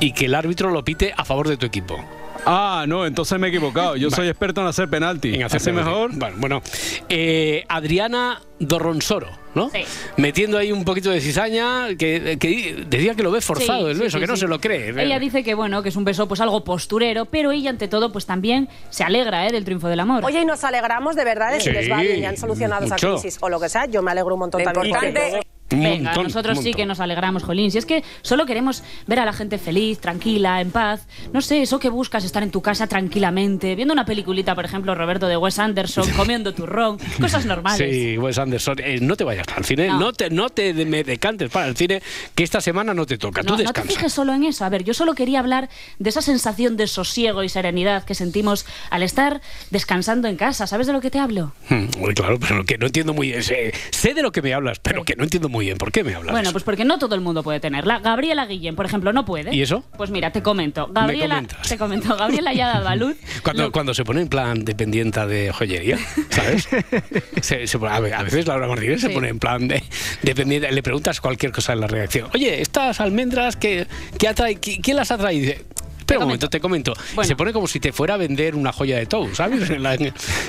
y 0.00 0.12
que 0.12 0.26
el 0.26 0.34
árbitro 0.34 0.70
lo 0.70 0.84
pite 0.84 1.12
a 1.16 1.24
favor 1.24 1.48
de 1.48 1.56
tu 1.56 1.66
equipo. 1.66 1.98
Ah, 2.46 2.84
no, 2.88 3.04
entonces 3.06 3.38
me 3.38 3.46
he 3.46 3.50
equivocado. 3.50 3.96
Yo 3.96 4.08
Vale. 4.10 4.16
soy 4.16 4.28
experto 4.28 4.60
en 4.60 4.66
hacer 4.68 4.88
penalti. 4.88 5.34
En 5.34 5.42
hacer 5.42 5.56
¿Así 5.56 5.66
penalti. 5.70 5.90
mejor? 5.90 6.10
Bueno, 6.14 6.36
bueno. 6.38 6.62
Eh, 7.08 7.64
Adriana 7.68 8.40
Dorronsoro, 8.58 9.28
¿no? 9.54 9.70
Sí. 9.70 9.80
Metiendo 10.16 10.56
ahí 10.58 10.72
un 10.72 10.84
poquito 10.84 11.10
de 11.10 11.20
cizaña, 11.20 11.88
que, 11.98 12.38
que 12.40 12.84
decía 12.88 13.14
que 13.14 13.22
lo 13.22 13.30
ve 13.30 13.40
forzado 13.40 13.84
Sí, 13.86 13.90
el 13.92 13.98
beso, 13.98 14.16
sí, 14.18 14.20
que 14.20 14.26
no 14.26 14.36
sí. 14.36 14.40
se 14.40 14.48
lo 14.48 14.60
cree. 14.60 14.90
Ella 15.00 15.18
dice 15.18 15.44
que 15.44 15.54
bueno, 15.54 15.82
que 15.82 15.90
es 15.90 15.96
un 15.96 16.04
beso 16.04 16.26
pues 16.26 16.40
algo 16.40 16.64
posturero, 16.64 17.26
pero 17.26 17.52
ella 17.52 17.70
ante 17.70 17.86
todo 17.88 18.12
pues 18.12 18.24
también 18.26 18.68
se 18.90 19.04
alegra 19.04 19.46
¿eh? 19.46 19.52
del 19.52 19.64
triunfo 19.64 19.88
del 19.88 20.00
amor. 20.00 20.24
Oye, 20.24 20.40
y 20.40 20.44
nos 20.44 20.64
alegramos 20.64 21.16
de 21.16 21.24
verdad 21.24 21.52
de 21.52 21.60
si 21.60 21.68
Sí, 21.68 21.72
les 21.72 21.90
va 21.90 22.00
bien 22.00 22.20
y 22.20 22.24
han 22.24 22.36
solucionado 22.36 22.86
esa 22.86 22.96
crisis 22.96 23.36
o 23.40 23.48
lo 23.48 23.60
que 23.60 23.68
sea. 23.68 23.86
Yo 23.86 24.02
me 24.02 24.10
alegro 24.10 24.34
un 24.34 24.40
montón 24.40 24.62
Lo 24.64 24.72
también. 24.72 24.94
importante, 24.94 25.40
Venga, 25.70 26.10
montón, 26.10 26.24
nosotros 26.24 26.58
sí 26.62 26.72
que 26.72 26.86
nos 26.86 27.00
alegramos, 27.00 27.42
Jolín. 27.42 27.70
Si 27.70 27.78
es 27.78 27.86
que 27.86 28.02
solo 28.22 28.46
queremos 28.46 28.82
ver 29.06 29.18
a 29.20 29.24
la 29.24 29.32
gente 29.32 29.58
feliz, 29.58 29.98
tranquila, 29.98 30.60
en 30.60 30.70
paz. 30.70 31.06
No 31.32 31.40
sé, 31.40 31.60
eso 31.62 31.78
que 31.78 31.88
buscas, 31.90 32.24
estar 32.24 32.42
en 32.42 32.50
tu 32.50 32.62
casa 32.62 32.86
tranquilamente, 32.86 33.74
viendo 33.74 33.92
una 33.92 34.04
peliculita, 34.04 34.54
por 34.54 34.64
ejemplo, 34.64 34.94
Roberto 34.94 35.26
de 35.28 35.36
Wes 35.36 35.58
Anderson, 35.58 36.08
comiendo 36.16 36.54
turrón, 36.54 36.98
cosas 37.20 37.44
normales. 37.46 37.78
Sí, 37.90 38.16
Wes 38.18 38.38
Anderson, 38.38 38.76
eh, 38.82 38.98
no 39.00 39.16
te 39.16 39.24
vayas 39.24 39.46
al 39.56 39.64
cine, 39.64 39.88
no, 39.88 39.98
No. 39.98 40.12
te, 40.12 40.30
no 40.30 40.48
te 40.48 40.72
me 40.86 41.04
decantes 41.04 41.50
para 41.50 41.66
el 41.68 41.76
cine, 41.76 42.02
que 42.34 42.44
esta 42.44 42.60
semana 42.60 42.94
no 42.94 43.04
te 43.06 43.18
toca, 43.18 43.42
No, 43.42 43.46
tú 43.48 43.52
no 43.52 43.56
te 43.58 43.62
descansa. 43.64 43.88
fijes 43.92 44.12
solo 44.12 44.32
en 44.34 44.44
eso. 44.44 44.64
A 44.64 44.68
ver, 44.68 44.84
yo 44.84 44.94
solo 44.94 45.14
quería 45.14 45.40
hablar 45.40 45.68
de 45.98 46.08
esa 46.10 46.22
sensación 46.22 46.76
de 46.76 46.86
sosiego 46.86 47.42
y 47.42 47.48
serenidad 47.48 48.04
que 48.04 48.14
sentimos 48.14 48.64
al 48.90 49.02
estar 49.02 49.40
descansando 49.70 50.28
en 50.28 50.36
casa. 50.36 50.66
¿Sabes 50.66 50.86
de 50.86 50.92
lo 50.92 51.00
que 51.00 51.10
te 51.10 51.18
hablo? 51.18 51.52
Hmm, 51.68 51.86
muy 51.98 52.14
claro, 52.14 52.38
pero 52.38 52.64
que 52.64 52.78
no 52.78 52.86
entiendo 52.86 53.12
muy 53.14 53.28
bien. 53.28 53.42
Sé, 53.42 53.72
sé 53.90 54.14
de 54.14 54.22
lo 54.22 54.32
que 54.32 54.42
me 54.42 54.54
hablas, 54.54 54.78
pero 54.78 55.04
que 55.04 55.14
no 55.16 55.24
entiendo 55.24 55.48
muy 55.48 55.57
bien. 55.64 55.78
¿Por 55.78 55.92
qué 55.92 56.04
me 56.04 56.14
hablas? 56.14 56.32
Bueno, 56.32 56.52
pues 56.52 56.64
porque 56.64 56.84
no 56.84 56.98
todo 56.98 57.14
el 57.14 57.20
mundo 57.20 57.42
puede 57.42 57.60
tenerla. 57.60 57.98
Gabriela 58.00 58.46
Guillén, 58.46 58.76
por 58.76 58.86
ejemplo, 58.86 59.12
no 59.12 59.24
puede. 59.24 59.54
¿Y 59.54 59.62
eso? 59.62 59.84
Pues 59.96 60.10
mira, 60.10 60.32
te 60.32 60.42
comento. 60.42 60.88
Gabriela, 60.92 61.44
te 61.68 61.78
comento. 61.78 62.16
Gabriela 62.16 62.52
ya 62.52 62.70
ha 62.70 62.74
dado 62.78 62.88
a 62.88 62.96
luz. 62.96 63.16
Cuando, 63.42 63.70
cuando 63.72 63.94
se 63.94 64.04
pone 64.04 64.20
en 64.22 64.28
plan 64.28 64.64
dependienta 64.64 65.26
de 65.26 65.52
joyería, 65.52 65.98
¿sabes? 66.30 66.68
Se- 67.40 67.66
se 67.66 67.78
a 67.86 68.00
ve- 68.00 68.12
a 68.14 68.22
veces 68.22 68.46
Laura 68.46 68.66
Martínez 68.68 69.00
se 69.00 69.08
Sí. 69.08 69.14
pone 69.14 69.28
en 69.28 69.38
plan 69.38 69.68
de 69.68 69.82
dependiente, 70.22 70.70
le 70.72 70.82
preguntas 70.82 71.20
cualquier 71.20 71.52
cosa 71.52 71.72
en 71.72 71.80
la 71.80 71.86
redacción. 71.86 72.28
Oye, 72.34 72.60
estas 72.60 73.00
almendras, 73.00 73.56
que, 73.56 73.86
que 74.18 74.28
atrae, 74.28 74.60
qui- 74.60 74.80
¿quién 74.82 74.96
las 74.96 75.10
atrae? 75.10 75.34
Y 75.34 75.40
dice, 75.40 75.64
Espera 76.08 76.20
un 76.20 76.24
momento, 76.24 76.48
te 76.48 76.58
comento. 76.58 76.94
Se 77.22 77.36
pone 77.36 77.52
como 77.52 77.66
si 77.66 77.80
te 77.80 77.92
fuera 77.92 78.14
a 78.14 78.16
vender 78.16 78.54
una 78.56 78.72
joya 78.72 78.96
de 78.96 79.04
Tou, 79.04 79.28
¿sabes? 79.34 79.68
En 79.68 79.82
la- 79.82 79.94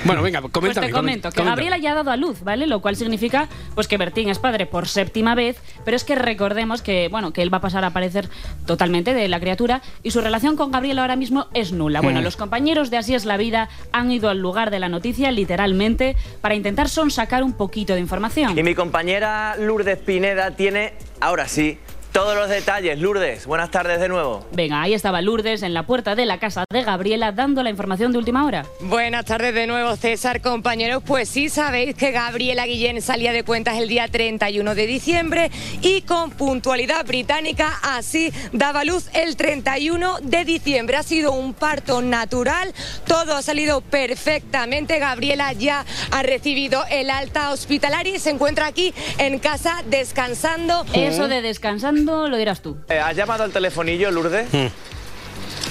Bueno, 0.04 0.22
venga, 0.22 0.40
Pues 0.40 0.52
coméntame. 0.54 0.86
te 0.86 0.92
comento 0.94 1.28
que 1.28 1.34
coméntame. 1.36 1.50
Gabriela 1.50 1.76
ya 1.76 1.92
ha 1.92 1.94
dado 1.96 2.10
a 2.10 2.16
luz, 2.16 2.42
¿vale? 2.42 2.66
Lo 2.66 2.80
cual 2.80 2.96
significa 2.96 3.46
pues 3.74 3.86
que 3.86 3.98
Bertín 3.98 4.30
es 4.30 4.38
padre 4.38 4.64
por 4.64 4.88
séptima 4.88 5.34
vez, 5.34 5.58
pero 5.84 5.98
es 5.98 6.04
que 6.04 6.14
recordemos 6.14 6.80
que 6.80 7.08
bueno, 7.08 7.34
que 7.34 7.42
él 7.42 7.52
va 7.52 7.58
a 7.58 7.60
pasar 7.60 7.84
a 7.84 7.88
aparecer 7.88 8.30
totalmente 8.64 9.12
de 9.12 9.28
la 9.28 9.38
criatura 9.38 9.82
y 10.02 10.12
su 10.12 10.22
relación 10.22 10.56
con 10.56 10.70
Gabriela 10.70 11.02
ahora 11.02 11.16
mismo 11.16 11.48
es 11.52 11.72
nula. 11.72 12.00
Bueno, 12.00 12.20
Mm. 12.20 12.24
los 12.24 12.36
compañeros 12.38 12.90
de 12.90 12.96
Así 12.96 13.14
es 13.14 13.26
la 13.26 13.36
vida 13.36 13.68
han 13.92 14.10
ido 14.10 14.30
al 14.30 14.38
lugar 14.38 14.70
de 14.70 14.78
la 14.78 14.88
noticia 14.88 15.30
literalmente 15.30 16.16
para 16.40 16.54
intentar 16.54 16.88
sonsacar 16.88 17.42
un 17.42 17.52
poquito 17.52 17.92
de 17.92 18.00
información. 18.00 18.58
Y 18.58 18.62
mi 18.62 18.74
compañera 18.74 19.56
Lourdes 19.58 19.98
Pineda 19.98 20.52
tiene, 20.52 20.94
ahora 21.20 21.46
sí, 21.48 21.78
todos 22.12 22.34
los 22.34 22.48
detalles. 22.48 22.98
Lourdes, 22.98 23.46
buenas 23.46 23.70
tardes 23.70 24.00
de 24.00 24.08
nuevo. 24.08 24.46
Venga, 24.52 24.82
ahí 24.82 24.94
estaba 24.94 25.20
Lourdes 25.20 25.62
en 25.62 25.74
la 25.74 25.84
puerta 25.84 26.14
de 26.14 26.26
la 26.26 26.38
casa 26.38 26.64
de 26.70 26.82
Gabriela 26.82 27.32
dando 27.32 27.62
la 27.62 27.70
información 27.70 28.12
de 28.12 28.18
última 28.18 28.44
hora. 28.44 28.66
Buenas 28.80 29.24
tardes 29.24 29.54
de 29.54 29.66
nuevo, 29.66 29.94
César, 29.96 30.40
compañeros. 30.40 31.02
Pues 31.06 31.28
sí 31.28 31.48
sabéis 31.48 31.94
que 31.94 32.10
Gabriela 32.10 32.66
Guillén 32.66 33.00
salía 33.02 33.32
de 33.32 33.44
cuentas 33.44 33.78
el 33.78 33.88
día 33.88 34.08
31 34.08 34.74
de 34.74 34.86
diciembre 34.86 35.50
y 35.82 36.02
con 36.02 36.30
puntualidad 36.30 37.06
británica 37.06 37.78
así 37.82 38.32
daba 38.52 38.84
luz 38.84 39.08
el 39.12 39.36
31 39.36 40.18
de 40.22 40.44
diciembre. 40.44 40.96
Ha 40.96 41.02
sido 41.02 41.32
un 41.32 41.54
parto 41.54 42.02
natural, 42.02 42.72
todo 43.06 43.36
ha 43.36 43.42
salido 43.42 43.80
perfectamente. 43.82 44.98
Gabriela 44.98 45.52
ya 45.52 45.84
ha 46.10 46.22
recibido 46.22 46.82
el 46.90 47.10
alta 47.10 47.52
hospitalaria 47.52 48.16
y 48.16 48.18
se 48.18 48.30
encuentra 48.30 48.66
aquí 48.66 48.92
en 49.18 49.38
casa 49.38 49.82
descansando. 49.86 50.84
Eso 50.92 51.28
de 51.28 51.42
descansando 51.42 51.99
lo 52.04 52.36
dirás 52.36 52.60
tú. 52.62 52.76
Eh, 52.88 52.98
¿Has 52.98 53.16
llamado 53.16 53.44
al 53.44 53.52
telefonillo, 53.52 54.10
Lourdes? 54.10 54.48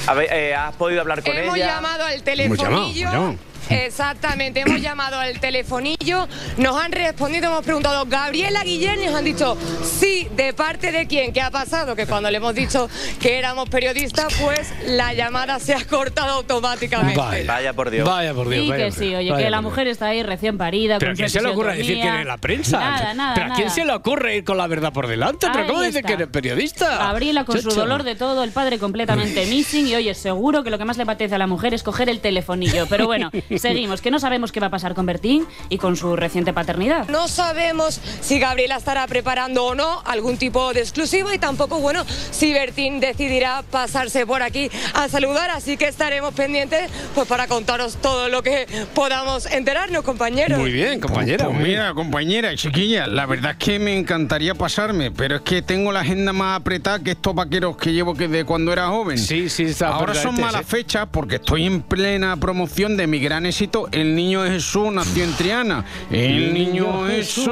A 0.07 0.13
ver, 0.13 0.27
eh, 0.31 0.55
¿Has 0.55 0.75
podido 0.75 1.01
hablar 1.01 1.21
con 1.23 1.35
Hemos 1.37 1.55
ella? 1.55 1.67
llamado 1.75 2.03
al 2.05 2.13
Hemos 2.13 2.25
llamado, 2.57 2.57
telefonillo. 2.57 3.09
hemos 3.09 3.13
llamado. 3.13 3.35
Exactamente, 3.69 4.61
hemos 4.61 4.81
llamado 4.81 5.19
al 5.19 5.39
telefonillo, 5.39 6.27
nos 6.57 6.75
han 6.81 6.91
respondido, 6.91 7.47
hemos 7.47 7.63
preguntado 7.63 8.05
Gabriela 8.05 8.63
Guillén 8.63 9.01
y 9.01 9.05
nos 9.05 9.15
han 9.15 9.25
dicho 9.25 9.57
sí, 9.83 10.27
¿de 10.35 10.53
parte 10.53 10.91
de 10.91 11.07
quién? 11.07 11.33
¿Qué 11.33 11.41
ha 11.41 11.51
pasado? 11.51 11.95
Que 11.95 12.05
cuando 12.07 12.31
le 12.31 12.37
hemos 12.37 12.55
dicho 12.55 12.89
que 13.19 13.37
éramos 13.37 13.69
periodistas, 13.69 14.33
pues 14.41 14.73
la 14.85 15.13
llamada 15.13 15.59
se 15.59 15.73
ha 15.73 15.85
cortado 15.85 16.33
automáticamente. 16.33 17.19
Vaya, 17.45 17.73
por 17.73 17.89
Dios. 17.89 18.07
Vaya 18.07 18.33
por 18.33 18.49
Dios. 18.49 18.63
Sí 18.63 18.69
vaya 18.69 18.85
que 18.85 18.91
por 18.91 18.99
sí, 18.99 19.07
Dios, 19.07 19.19
oye, 19.19 19.31
vaya 19.31 19.45
que 19.45 19.49
la 19.51 19.61
mujer 19.61 19.87
está 19.87 20.07
ahí 20.07 20.23
recién 20.23 20.57
parida. 20.57 20.97
¿Pero 20.99 21.11
a 21.11 21.13
con 21.13 21.17
quién 21.17 21.29
se 21.29 21.41
le 21.41 21.49
ocurre 21.49 21.77
decir 21.77 22.01
que 22.01 22.07
eres 22.07 22.25
la 22.25 22.37
prensa? 22.37 22.79
Nada, 22.79 23.13
nada, 23.13 23.33
¿Pero 23.35 23.45
a 23.47 23.55
quién 23.55 23.67
nada. 23.67 23.75
se 23.75 23.85
le 23.85 23.93
ocurre 23.93 24.37
ir 24.37 24.43
con 24.43 24.57
la 24.57 24.67
verdad 24.67 24.91
por 24.91 25.07
delante? 25.07 25.47
¿Pero 25.51 25.63
Ahí 25.63 25.69
cómo 25.69 25.81
dice 25.81 26.01
que 26.03 26.13
eres 26.13 26.27
periodista? 26.27 26.97
Gabriela 26.97 27.45
con 27.45 27.61
su 27.61 27.69
dolor 27.69 28.03
de 28.03 28.15
todo, 28.15 28.43
el 28.43 28.51
padre 28.51 28.79
completamente 28.79 29.45
missing 29.45 29.87
y 29.87 29.95
oye, 29.95 30.13
seguro 30.13 30.63
que 30.63 30.69
lo 30.69 30.77
que 30.77 30.85
más 30.85 30.97
le 30.97 31.03
apetece 31.03 31.35
a 31.35 31.37
la 31.37 31.47
mujer 31.47 31.73
es 31.73 31.83
coger 31.83 32.09
el 32.09 32.19
telefonillo. 32.19 32.87
Pero 32.87 33.05
bueno, 33.05 33.29
seguimos, 33.59 34.01
que 34.01 34.11
no 34.11 34.19
sabemos 34.19 34.51
qué 34.51 34.59
va 34.59 34.67
a 34.67 34.71
pasar 34.71 34.93
con 34.95 35.05
Bertín 35.05 35.45
y 35.69 35.77
con 35.77 35.95
su 35.95 36.15
reciente 36.15 36.53
paternidad. 36.53 37.07
No 37.09 37.27
sabemos 37.27 37.99
si 38.21 38.39
Gabriela 38.39 38.77
estará 38.77 39.05
preparando 39.07 39.65
o 39.65 39.75
no 39.75 40.01
algún 40.05 40.37
tipo 40.37 40.73
de 40.73 40.81
exclusivo 40.81 41.33
y 41.33 41.39
tampoco, 41.39 41.79
bueno, 41.79 42.05
si 42.31 42.53
Bertín 42.53 42.99
decidirá 42.99 43.63
pasarse 43.69 44.25
por 44.25 44.41
aquí 44.41 44.69
a 44.93 45.07
saludar, 45.09 45.49
así 45.49 45.77
que 45.77 45.87
estaremos 45.87 46.33
pendientes 46.33 46.89
pues 47.13 47.27
para 47.27 47.47
contaros 47.47 47.97
todo 47.97 48.29
lo 48.29 48.41
que 48.43 48.67
podamos 48.93 49.45
enterarnos, 49.45 50.03
compañeros. 50.03 50.59
Muy 50.59 50.71
bien, 50.71 50.99
compañera. 50.99 51.45
Pues 51.45 51.57
bien. 51.57 51.69
mira, 51.69 51.93
compañera, 51.93 52.55
chiquilla, 52.55 53.07
la 53.07 53.25
verdad 53.25 53.51
es 53.51 53.57
que 53.57 53.79
me 53.79 53.97
encantaría 53.97 54.55
pasarme, 54.55 55.11
pero 55.11 55.37
es 55.37 55.41
que 55.41 55.61
tengo 55.61 55.91
la 55.91 56.01
agenda 56.01 56.33
más 56.33 56.59
apretada 56.59 56.99
que 56.99 57.11
estos 57.11 57.35
vaqueros 57.35 57.77
que 57.77 57.93
llevo 57.93 58.15
que 58.15 58.27
de 58.27 58.45
cuando 58.45 58.71
era 58.71 58.87
joven. 58.87 59.17
Sí, 59.17 59.49
sí, 59.49 59.63
está 59.63 59.89
Ahora 59.89 60.13
son 60.13 60.33
apretadete, 60.33 60.41
malas 60.41 60.65
fechas 60.65 61.07
porque 61.11 61.35
estoy 61.35 61.65
en 61.65 61.81
plena 61.81 62.37
promoción 62.37 62.97
de 62.97 63.07
mi 63.07 63.19
gran 63.19 63.45
El 63.91 64.15
Niño 64.15 64.43
Jesús 64.43 64.91
nació 64.91 65.23
en 65.23 65.33
Triana. 65.33 65.83
El 66.11 66.53
Niño 66.53 67.07
Jesús 67.07 67.49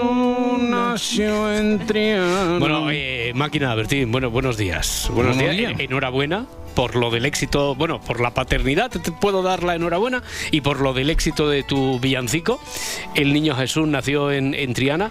nació 0.59 1.51
en 1.51 1.79
Triana. 1.87 2.59
Bueno, 2.59 2.91
eh, 2.91 3.31
máquina 3.33 3.73
Bertín, 3.73 4.11
bueno, 4.11 4.29
buenos 4.29 4.57
días. 4.57 5.09
Buenos, 5.11 5.35
Buenos 5.35 5.55
días. 5.55 5.69
días. 5.69 5.79
Enhorabuena 5.79 6.45
por 6.77 6.95
lo 6.95 7.09
del 7.09 7.25
éxito, 7.25 7.73
bueno, 7.73 7.99
por 7.99 8.19
la 8.21 8.35
paternidad, 8.35 8.91
te 8.91 9.11
puedo 9.11 9.41
dar 9.41 9.63
la 9.63 9.73
enhorabuena, 9.73 10.21
y 10.51 10.61
por 10.61 10.79
lo 10.79 10.93
del 10.93 11.09
éxito 11.09 11.49
de 11.49 11.63
tu 11.63 11.99
villancico. 11.99 12.59
El 13.15 13.33
niño 13.33 13.55
Jesús 13.55 13.87
nació 13.87 14.31
en, 14.31 14.53
en 14.53 14.75
Triana. 14.75 15.09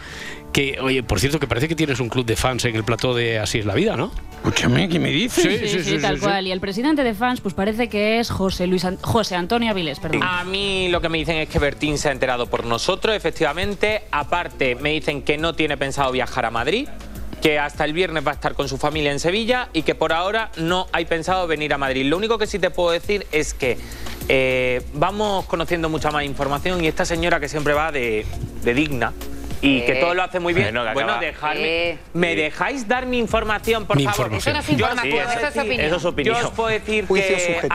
Que, 0.56 0.78
oye, 0.80 1.02
por 1.02 1.20
cierto, 1.20 1.38
que 1.38 1.46
parece 1.46 1.68
que 1.68 1.74
tienes 1.74 2.00
un 2.00 2.08
club 2.08 2.24
de 2.24 2.34
fans 2.34 2.64
en 2.64 2.74
el 2.76 2.82
plató 2.82 3.12
de 3.14 3.38
Así 3.38 3.58
es 3.58 3.66
la 3.66 3.74
vida, 3.74 3.94
¿no? 3.94 4.10
Escúchame, 4.36 4.88
¿qué 4.88 4.98
me 4.98 5.10
dices? 5.10 5.70
Sí, 5.70 5.82
sí, 5.82 5.98
tal 5.98 6.18
cual. 6.18 6.46
Y 6.46 6.50
el 6.52 6.60
presidente 6.60 7.04
de 7.04 7.12
fans, 7.12 7.42
pues 7.42 7.52
parece 7.52 7.90
que 7.90 8.20
es 8.20 8.30
José 8.30 8.66
Luis 8.66 8.86
An- 8.86 8.96
José 9.02 9.34
Antonio 9.34 9.70
Avilés, 9.70 10.00
perdón. 10.00 10.22
A 10.22 10.44
mí 10.44 10.88
lo 10.88 11.02
que 11.02 11.10
me 11.10 11.18
dicen 11.18 11.36
es 11.36 11.50
que 11.50 11.58
Bertín 11.58 11.98
se 11.98 12.08
ha 12.08 12.12
enterado 12.12 12.46
por 12.46 12.64
nosotros, 12.64 13.14
efectivamente. 13.14 14.04
Aparte, 14.10 14.76
me 14.76 14.92
dicen 14.92 15.20
que 15.20 15.36
no 15.36 15.54
tiene 15.54 15.76
pensado 15.76 16.10
viajar 16.10 16.46
a 16.46 16.50
Madrid, 16.50 16.88
que 17.42 17.58
hasta 17.58 17.84
el 17.84 17.92
viernes 17.92 18.26
va 18.26 18.30
a 18.30 18.34
estar 18.34 18.54
con 18.54 18.66
su 18.66 18.78
familia 18.78 19.12
en 19.12 19.20
Sevilla 19.20 19.68
y 19.74 19.82
que 19.82 19.94
por 19.94 20.14
ahora 20.14 20.50
no 20.56 20.86
hay 20.92 21.04
pensado 21.04 21.46
venir 21.46 21.74
a 21.74 21.76
Madrid. 21.76 22.06
Lo 22.06 22.16
único 22.16 22.38
que 22.38 22.46
sí 22.46 22.58
te 22.58 22.70
puedo 22.70 22.92
decir 22.92 23.26
es 23.30 23.52
que 23.52 23.76
eh, 24.30 24.80
vamos 24.94 25.44
conociendo 25.44 25.90
mucha 25.90 26.10
más 26.10 26.24
información 26.24 26.82
y 26.82 26.86
esta 26.88 27.04
señora 27.04 27.40
que 27.40 27.48
siempre 27.50 27.74
va 27.74 27.92
de, 27.92 28.24
de 28.64 28.72
digna. 28.72 29.12
Y 29.60 29.82
que 29.82 29.94
todo 29.96 30.14
lo 30.14 30.22
hace 30.22 30.40
muy 30.40 30.54
bien. 30.54 30.74
bueno, 30.94 31.18
dejarme. 31.18 31.90
Eh. 31.90 31.98
¿Me 32.14 32.34
dejáis 32.36 32.86
dar 32.86 33.06
mi 33.06 33.18
información, 33.18 33.86
por 33.86 33.96
Mi 33.96 34.04
favor? 34.04 34.32
información. 34.32 34.56
Eso 34.56 34.72
no 34.72 34.74
es 34.74 34.78
Yo 34.78 34.86
os 34.86 34.90
información, 34.92 35.10
puedo 35.12 35.38
eso 35.38 35.48
es. 35.48 35.78
Eso 35.86 35.96
es 35.96 36.04
opinión. 36.04 36.36
Yo 36.40 36.46
os 36.48 36.52
puedo 36.54 36.68
decir 36.68 37.06
Juicio 37.06 37.36
que 37.36 37.68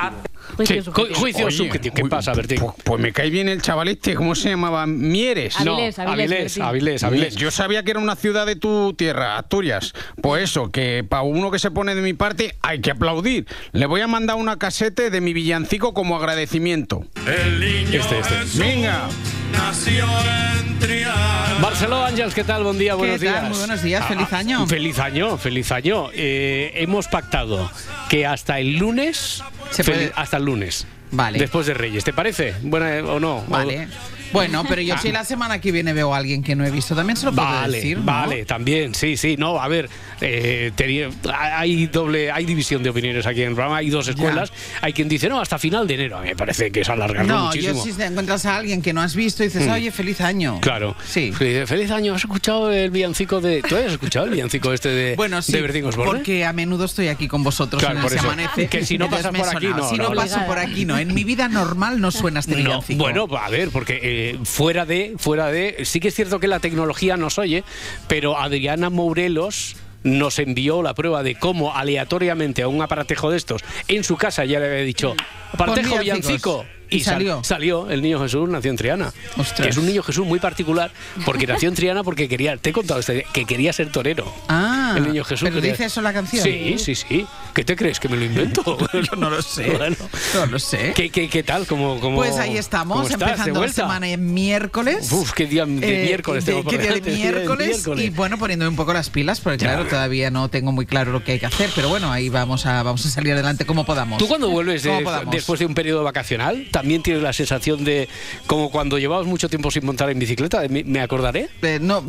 subjetivo. 0.50 0.58
hace- 0.58 0.82
Sí, 0.84 0.92
ju- 0.92 1.14
juicio 1.16 1.46
Oye, 1.48 1.58
subjetivo. 1.58 1.96
¿Qué 1.96 2.04
uy, 2.04 2.10
pasa, 2.10 2.34
Bertín? 2.34 2.60
Pues, 2.60 2.74
pues 2.84 3.00
me 3.02 3.12
cae 3.14 3.30
bien 3.30 3.50
el 3.50 3.62
chaval 3.62 3.88
este, 3.88 4.16
¿cómo 4.16 4.36
se 4.36 4.50
llamaba? 4.50 4.86
Mieres. 4.88 5.56
Avilés, 5.60 5.98
No, 5.98 6.04
Avilés, 6.04 6.32
Avilés. 6.32 6.58
Avilés, 6.60 7.04
Avilés. 7.04 7.36
Yo 7.36 7.52
sabía 7.52 7.84
que 7.84 7.92
era 7.92 8.00
una 8.00 8.16
ciudad 8.16 8.46
de 8.46 8.56
tu 8.56 8.94
tierra, 8.94 9.38
Asturias. 9.38 9.94
Pues 10.22 10.44
eso, 10.44 10.72
que 10.72 11.06
para 11.08 11.24
uno 11.24 11.52
que 11.52 11.60
se 11.60 11.72
pone 11.72 11.96
de 11.96 12.02
mi 12.02 12.14
parte 12.14 12.56
hay 12.62 12.82
que 12.82 12.92
aplaudir. 12.92 13.46
Le 13.72 13.86
voy 13.86 14.02
a 14.02 14.08
mandar 14.08 14.36
una 14.38 14.58
casete 14.58 15.10
de 15.10 15.22
mi 15.22 15.34
villancico 15.34 15.94
como 15.94 16.16
agradecimiento. 16.18 17.06
Este, 17.26 18.20
este. 18.20 18.60
Venga. 18.60 19.08
Nació 19.52 20.06
en 20.06 20.80
Triana. 20.80 21.58
Marcelo 21.62 22.04
Ángels, 22.06 22.34
¿qué 22.34 22.44
tal? 22.44 22.64
Buen 22.64 22.78
día, 22.80 22.96
buenos 22.96 23.16
tal? 23.20 23.22
días. 23.30 23.44
Muy 23.50 23.58
buenos 23.58 23.84
días, 23.84 24.06
feliz 24.08 24.28
Ah, 24.32 24.38
año. 24.38 24.66
Feliz 24.66 24.98
año, 25.00 25.38
feliz 25.38 25.72
año. 25.72 26.10
Eh, 26.14 26.72
hemos 26.76 27.08
pactado 27.08 27.70
que 28.10 28.26
hasta 28.26 28.60
el 28.60 28.78
lunes, 28.78 29.44
Se 29.72 29.84
fel- 29.84 29.86
puede- 29.94 30.12
hasta 30.16 30.38
el 30.38 30.41
lunes, 30.42 30.86
Vale. 31.12 31.40
después 31.40 31.68
de 31.68 31.74
Reyes, 31.74 32.04
¿te 32.04 32.14
parece? 32.14 32.56
Buena 32.62 32.98
eh, 32.98 33.02
o 33.02 33.20
no? 33.20 33.44
Vale. 33.48 33.88
Bueno, 34.32 34.64
pero 34.68 34.82
yo 34.82 34.96
Ah. 34.96 35.00
si 35.02 35.12
la 35.12 35.24
semana 35.26 35.60
que 35.60 35.72
viene 35.72 35.94
veo 35.94 36.14
a 36.14 36.18
alguien 36.18 36.44
que 36.44 36.56
no 36.56 36.66
he 36.66 36.72
visto, 36.72 36.96
también 36.96 37.18
se 37.18 37.26
lo 37.26 37.34
puedo 37.34 37.48
Vale, 37.48 37.78
decir, 37.78 37.98
¿no? 38.00 38.04
vale, 38.06 38.46
también, 38.46 38.96
sí, 38.96 39.18
sí, 39.18 39.36
no, 39.38 39.60
a 39.60 39.68
ver, 39.68 39.90
eh, 40.22 40.72
tenía- 40.76 41.10
hay 41.34 41.88
doble, 41.88 42.32
hay 42.32 42.46
división 42.46 42.84
de 42.84 42.90
opiniones 42.90 43.26
aquí 43.26 43.42
en 43.42 43.50
el 43.50 43.54
programa, 43.56 43.78
hay 43.78 43.90
dos 43.90 44.08
escuelas, 44.08 44.52
hay 44.82 44.94
quien 44.94 45.08
dice, 45.10 45.30
no, 45.30 45.40
hasta 45.42 45.58
final 45.60 45.88
de 45.88 45.96
enero, 45.96 46.18
a 46.18 46.22
mí 46.22 46.30
me 46.30 46.36
parece 46.36 46.72
que 46.72 46.82
es 46.82 46.90
alargarlo 46.90 47.34
No, 47.34 47.46
muchísimo. 47.48 47.74
yo 47.74 47.84
si 47.84 47.94
te 47.94 48.06
encuentras 48.06 48.46
a 48.46 48.58
alguien 48.58 48.82
que 48.82 48.94
no 48.94 49.02
has 49.02 49.16
visto 49.16 49.44
y 49.44 49.48
dices, 49.48 49.68
Mm. 49.68 49.72
oye, 49.72 49.92
feliz 49.92 50.22
año. 50.22 50.60
Claro. 50.62 50.96
Sí. 51.08 51.32
Feliz, 51.32 51.68
feliz 51.68 51.92
año. 51.92 52.14
¿Has 52.16 52.22
escuchado 52.22 52.72
el 52.72 52.92
villancico 52.92 53.42
de. 53.42 53.62
¿Tú 53.62 53.76
has 53.76 53.92
escuchado 53.92 54.26
el 54.26 54.32
villancico 54.32 54.72
este 54.74 54.90
de, 54.90 55.16
Bueno, 55.16 55.42
sí, 55.42 55.52
de 55.54 55.84
porque 56.06 56.46
a 56.46 56.54
menudo 56.54 56.86
estoy 56.86 57.08
aquí 57.08 57.28
con 57.28 57.44
vosotros 57.44 57.80
Claro, 57.82 57.94
en 57.96 57.98
el 58.00 58.04
por 58.04 58.12
Se 58.12 58.18
eso. 58.18 58.28
Amanece. 58.28 58.68
Que 58.68 58.86
si 58.86 58.98
no 58.98 59.10
pasas 59.10 59.32
por 59.36 59.48
aquí, 59.56 59.68
no, 59.68 59.90
Si 59.90 59.98
no, 59.98 60.10
no. 60.10 60.16
paso 60.16 60.40
por 60.46 60.60
aquí, 60.60 60.86
no. 60.86 60.98
En 60.98 61.14
mi 61.14 61.24
vida 61.24 61.48
normal 61.48 62.00
no 62.00 62.12
suena 62.12 62.40
este 62.40 62.52
No, 62.52 62.58
villancico. 62.58 63.00
bueno, 63.04 63.28
a 63.40 63.50
ver, 63.50 63.70
porque 63.70 64.00
eh, 64.02 64.21
fuera 64.44 64.86
de, 64.86 65.16
fuera 65.18 65.48
de, 65.52 65.78
sí 65.86 66.00
que 66.00 66.10
es 66.10 66.16
cierto 66.16 66.40
que 66.40 66.48
la 66.48 66.60
tecnología 66.60 67.18
nos 67.18 67.38
oye, 67.38 67.64
pero 68.08 68.38
Adriana 68.38 68.90
Mourelos 68.90 69.76
nos 70.04 70.40
envió 70.40 70.82
la 70.82 70.94
prueba 70.96 71.22
de 71.22 71.36
cómo 71.36 71.76
aleatoriamente 71.76 72.64
a 72.64 72.68
un 72.68 72.82
aparatejo 72.82 73.30
de 73.30 73.38
estos 73.38 73.62
en 73.88 74.04
su 74.04 74.18
casa 74.18 74.46
ya 74.46 74.60
le 74.60 74.66
había 74.66 74.82
dicho 74.84 75.16
aparatejo 75.54 76.00
villancico 76.00 76.66
y, 76.90 76.98
Y 76.98 77.00
sal- 77.02 77.14
salió. 77.14 77.44
salió 77.44 77.90
el 77.92 78.02
niño 78.02 78.20
Jesús 78.20 78.50
nació 78.50 78.72
en 78.72 78.78
Triana 78.78 79.14
Ostras. 79.38 79.62
que 79.62 79.70
es 79.70 79.78
un 79.78 79.86
niño 79.86 80.02
Jesús 80.02 80.26
muy 80.26 80.40
particular 80.40 80.92
porque 81.24 81.46
nació 81.46 81.70
en 81.70 81.76
Triana 81.76 82.04
porque 82.04 82.28
quería 82.28 82.58
te 82.58 82.72
he 82.72 82.74
contado 82.74 83.00
este, 83.00 83.26
que 83.32 83.46
quería 83.46 83.72
ser 83.74 83.92
torero 83.92 84.34
Ah, 84.50 84.96
el 84.98 85.04
niño 85.08 85.24
Jesús 85.24 85.44
¿pero 85.48 85.56
quería- 85.62 85.72
dice 85.74 85.86
eso 85.86 86.02
la 86.02 86.12
canción? 86.14 86.44
sí 86.44 86.76
sí 86.80 86.96
sí 86.96 87.26
¿qué 87.54 87.64
te 87.64 87.76
crees 87.76 88.00
que 88.00 88.08
me 88.10 88.18
lo 88.18 88.26
invento? 88.26 88.78
Yo 88.94 89.16
no 89.18 89.30
lo 89.30 89.42
sé. 89.42 89.70
Bueno. 89.72 89.96
No 90.36 90.46
lo 90.46 90.60
sé. 90.60 90.94
¿Qué, 90.96 91.10
qué, 91.10 91.30
qué 91.30 91.44
tal? 91.44 91.66
¿Cómo, 91.68 92.00
cómo- 92.00 92.18
Pues 92.18 92.38
ahí 92.38 92.58
estamos, 92.58 93.10
empezando 93.12 93.62
la 93.62 93.68
semana 93.72 94.08
en 94.08 94.34
miércoles. 94.34 95.12
Uf, 95.12 95.32
qué 95.34 95.46
día 95.46 95.66
de 95.66 96.04
Eh, 96.04 96.06
miércoles 96.06 96.46
de- 96.46 96.54
tengo 96.54 96.70
qué 96.70 96.78
día 96.78 96.94
de 96.94 97.02
miércoles, 97.02 97.68
miércoles. 97.70 98.06
y 98.06 98.10
bueno, 98.10 98.38
poniéndome 98.38 98.70
un 98.70 98.76
poco 98.76 98.94
las 98.94 99.10
pilas, 99.10 99.40
porque 99.42 99.58
Ya. 99.60 99.74
claro, 99.74 99.88
todavía 99.88 100.32
no 100.32 100.50
tengo 100.50 100.72
muy 100.72 100.86
claro 100.86 101.12
lo 101.12 101.24
que 101.24 101.34
hay 101.34 101.40
que 101.40 101.46
hacer, 101.46 101.70
pero 101.76 101.90
bueno, 101.90 102.12
ahí 102.12 102.30
vamos 102.30 102.66
a, 102.66 102.84
vamos 102.84 103.06
a 103.06 103.10
salir 103.10 103.34
adelante 103.34 103.66
como 103.66 103.86
podamos. 103.86 104.18
¿Tú 104.18 104.28
cuando 104.28 104.50
vuelves 104.50 104.84
de- 104.84 105.06
después 105.32 105.60
de 105.60 105.66
un 105.66 105.74
periodo 105.74 106.04
vacacional 106.04 106.68
también 106.72 107.02
tienes 107.04 107.22
la 107.24 107.34
sensación 107.34 107.84
de 107.84 108.08
como 108.48 108.72
cuando 108.72 108.98
llevabas 108.98 109.26
mucho 109.28 109.50
tiempo 109.50 109.72
sin 109.72 109.86
montar 109.86 110.10
en 110.10 110.20
bicicleta? 110.20 110.62
¿Me, 110.70 111.02
acordaré? 111.02 111.50
Eh, 111.62 111.80
no, 111.82 112.04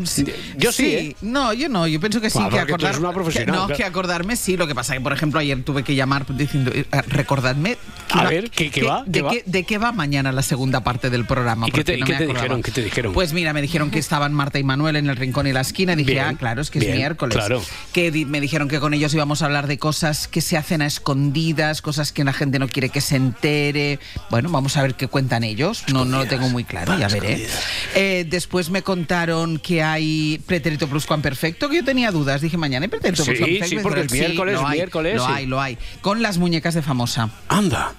Yo 0.56 0.72
sí, 0.72 0.94
¿eh? 0.94 1.16
No, 1.22 1.52
yo 1.52 1.68
no, 1.68 1.86
yo 1.86 2.00
pienso 2.00 2.20
que 2.20 2.30
sí, 2.30 2.38
que 2.38 2.50
tú 2.50 2.56
acordar, 2.58 2.90
eres 2.90 2.98
una 3.00 3.12
profesional, 3.12 3.46
que- 3.46 3.52
no, 3.52 3.66
claro. 3.66 3.76
que 3.76 3.84
acordarme 3.84 4.36
sí, 4.36 4.56
lo 4.56 4.66
que 4.66 4.74
pasa 4.74 4.94
que 4.94 5.00
por 5.00 5.12
ejemplo 5.12 5.31
ayer 5.38 5.62
tuve 5.62 5.82
que 5.84 5.94
llamar 5.94 6.26
diciendo, 6.36 6.70
eh, 6.74 6.84
recordadme 7.08 7.76
que 8.08 8.18
A 8.18 8.24
va- 8.24 8.30
ver, 8.30 8.50
¿qué- 8.50 8.70
qué 8.70 8.82
va? 8.82 9.04
¿Qué 9.04 9.10
de, 9.10 9.22
va? 9.22 9.30
Qué, 9.30 9.42
de 9.46 9.64
qué 9.64 9.78
va 9.78 9.92
mañana 9.92 10.32
la 10.32 10.42
segunda 10.42 10.82
parte 10.84 11.08
del 11.10 11.24
programa? 11.24 11.68
¿Y 11.68 11.70
qué 11.72 11.84
te, 11.84 11.96
no 11.96 12.06
te 12.06 12.26
dijeron? 12.26 12.62
¿Qué 12.62 12.70
te 12.70 12.82
dijeron? 12.82 13.12
Pues 13.12 13.32
mira, 13.32 13.52
me 13.52 13.62
dijeron 13.62 13.90
que 13.90 13.98
estaban 13.98 14.32
Marta 14.34 14.58
y 14.58 14.64
Manuel 14.64 14.96
en 14.96 15.08
el 15.08 15.16
rincón 15.16 15.46
y 15.46 15.52
la 15.52 15.60
esquina. 15.62 15.92
Y 15.94 15.96
dije, 15.96 16.12
Bien, 16.12 16.24
ah, 16.26 16.34
claro, 16.38 16.60
es 16.62 16.70
que 16.70 16.78
bien, 16.78 16.92
es 16.92 16.98
miércoles. 16.98 17.36
claro. 17.36 17.62
Que 17.92 18.10
di- 18.10 18.24
me 18.26 18.40
dijeron 18.40 18.68
que 18.68 18.80
con 18.80 18.94
ellos 18.94 19.14
íbamos 19.14 19.42
a 19.42 19.46
hablar 19.46 19.66
de 19.66 19.78
cosas 19.78 20.28
que 20.28 20.40
se 20.40 20.56
hacen 20.56 20.82
a 20.82 20.86
escondidas, 20.86 21.82
cosas 21.82 22.12
que 22.12 22.24
la 22.24 22.32
gente 22.32 22.58
no 22.58 22.68
quiere 22.68 22.88
que 22.88 23.00
se 23.00 23.16
entere. 23.16 23.98
Bueno, 24.30 24.50
vamos 24.50 24.76
a 24.76 24.82
ver 24.82 24.94
qué 24.94 25.08
cuentan 25.08 25.44
ellos. 25.44 25.84
No, 25.92 26.04
no 26.04 26.18
lo 26.18 26.26
tengo 26.26 26.48
muy 26.48 26.64
claro, 26.64 26.98
ya 26.98 27.08
veré. 27.08 27.46
Eh, 27.94 28.26
después 28.28 28.70
me 28.70 28.82
contaron 28.82 29.58
que 29.58 29.82
hay 29.82 30.40
pretérito 30.46 30.88
pluscuamperfecto, 30.88 31.68
que 31.68 31.76
yo 31.76 31.84
tenía 31.84 32.10
dudas. 32.10 32.40
Dije, 32.40 32.56
mañana 32.56 32.84
hay 32.84 32.90
pretérito 32.90 33.22
Sí, 33.24 33.30
pluscuamperfecto. 33.30 33.76
sí, 33.76 33.82
porque 33.82 34.00
es 34.02 34.12
miércoles, 34.12 34.58
hay, 34.64 34.76
miércoles, 34.78 35.21
Lo 35.22 35.26
sí. 35.28 35.32
hay, 35.34 35.46
lo 35.46 35.60
hay. 35.60 35.78
Con 36.00 36.22
las 36.22 36.38
muñecas 36.38 36.74
de 36.74 36.82
famosa. 36.82 37.30
Anda. 37.48 37.92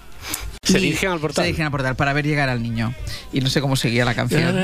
Se 0.63 0.79
Y 0.79 0.81
dirigen 0.81 1.11
al 1.11 1.19
portal. 1.19 1.43
Se 1.43 1.47
dirigen 1.47 1.65
al 1.65 1.71
portal 1.71 1.95
para 1.95 2.13
ver 2.13 2.25
llegar 2.25 2.49
al 2.49 2.61
niño. 2.63 2.93
Y 3.33 3.41
no 3.41 3.49
sé 3.49 3.59
cómo 3.59 3.75
seguía 3.75 4.05
la 4.05 4.15
canción. 4.15 4.55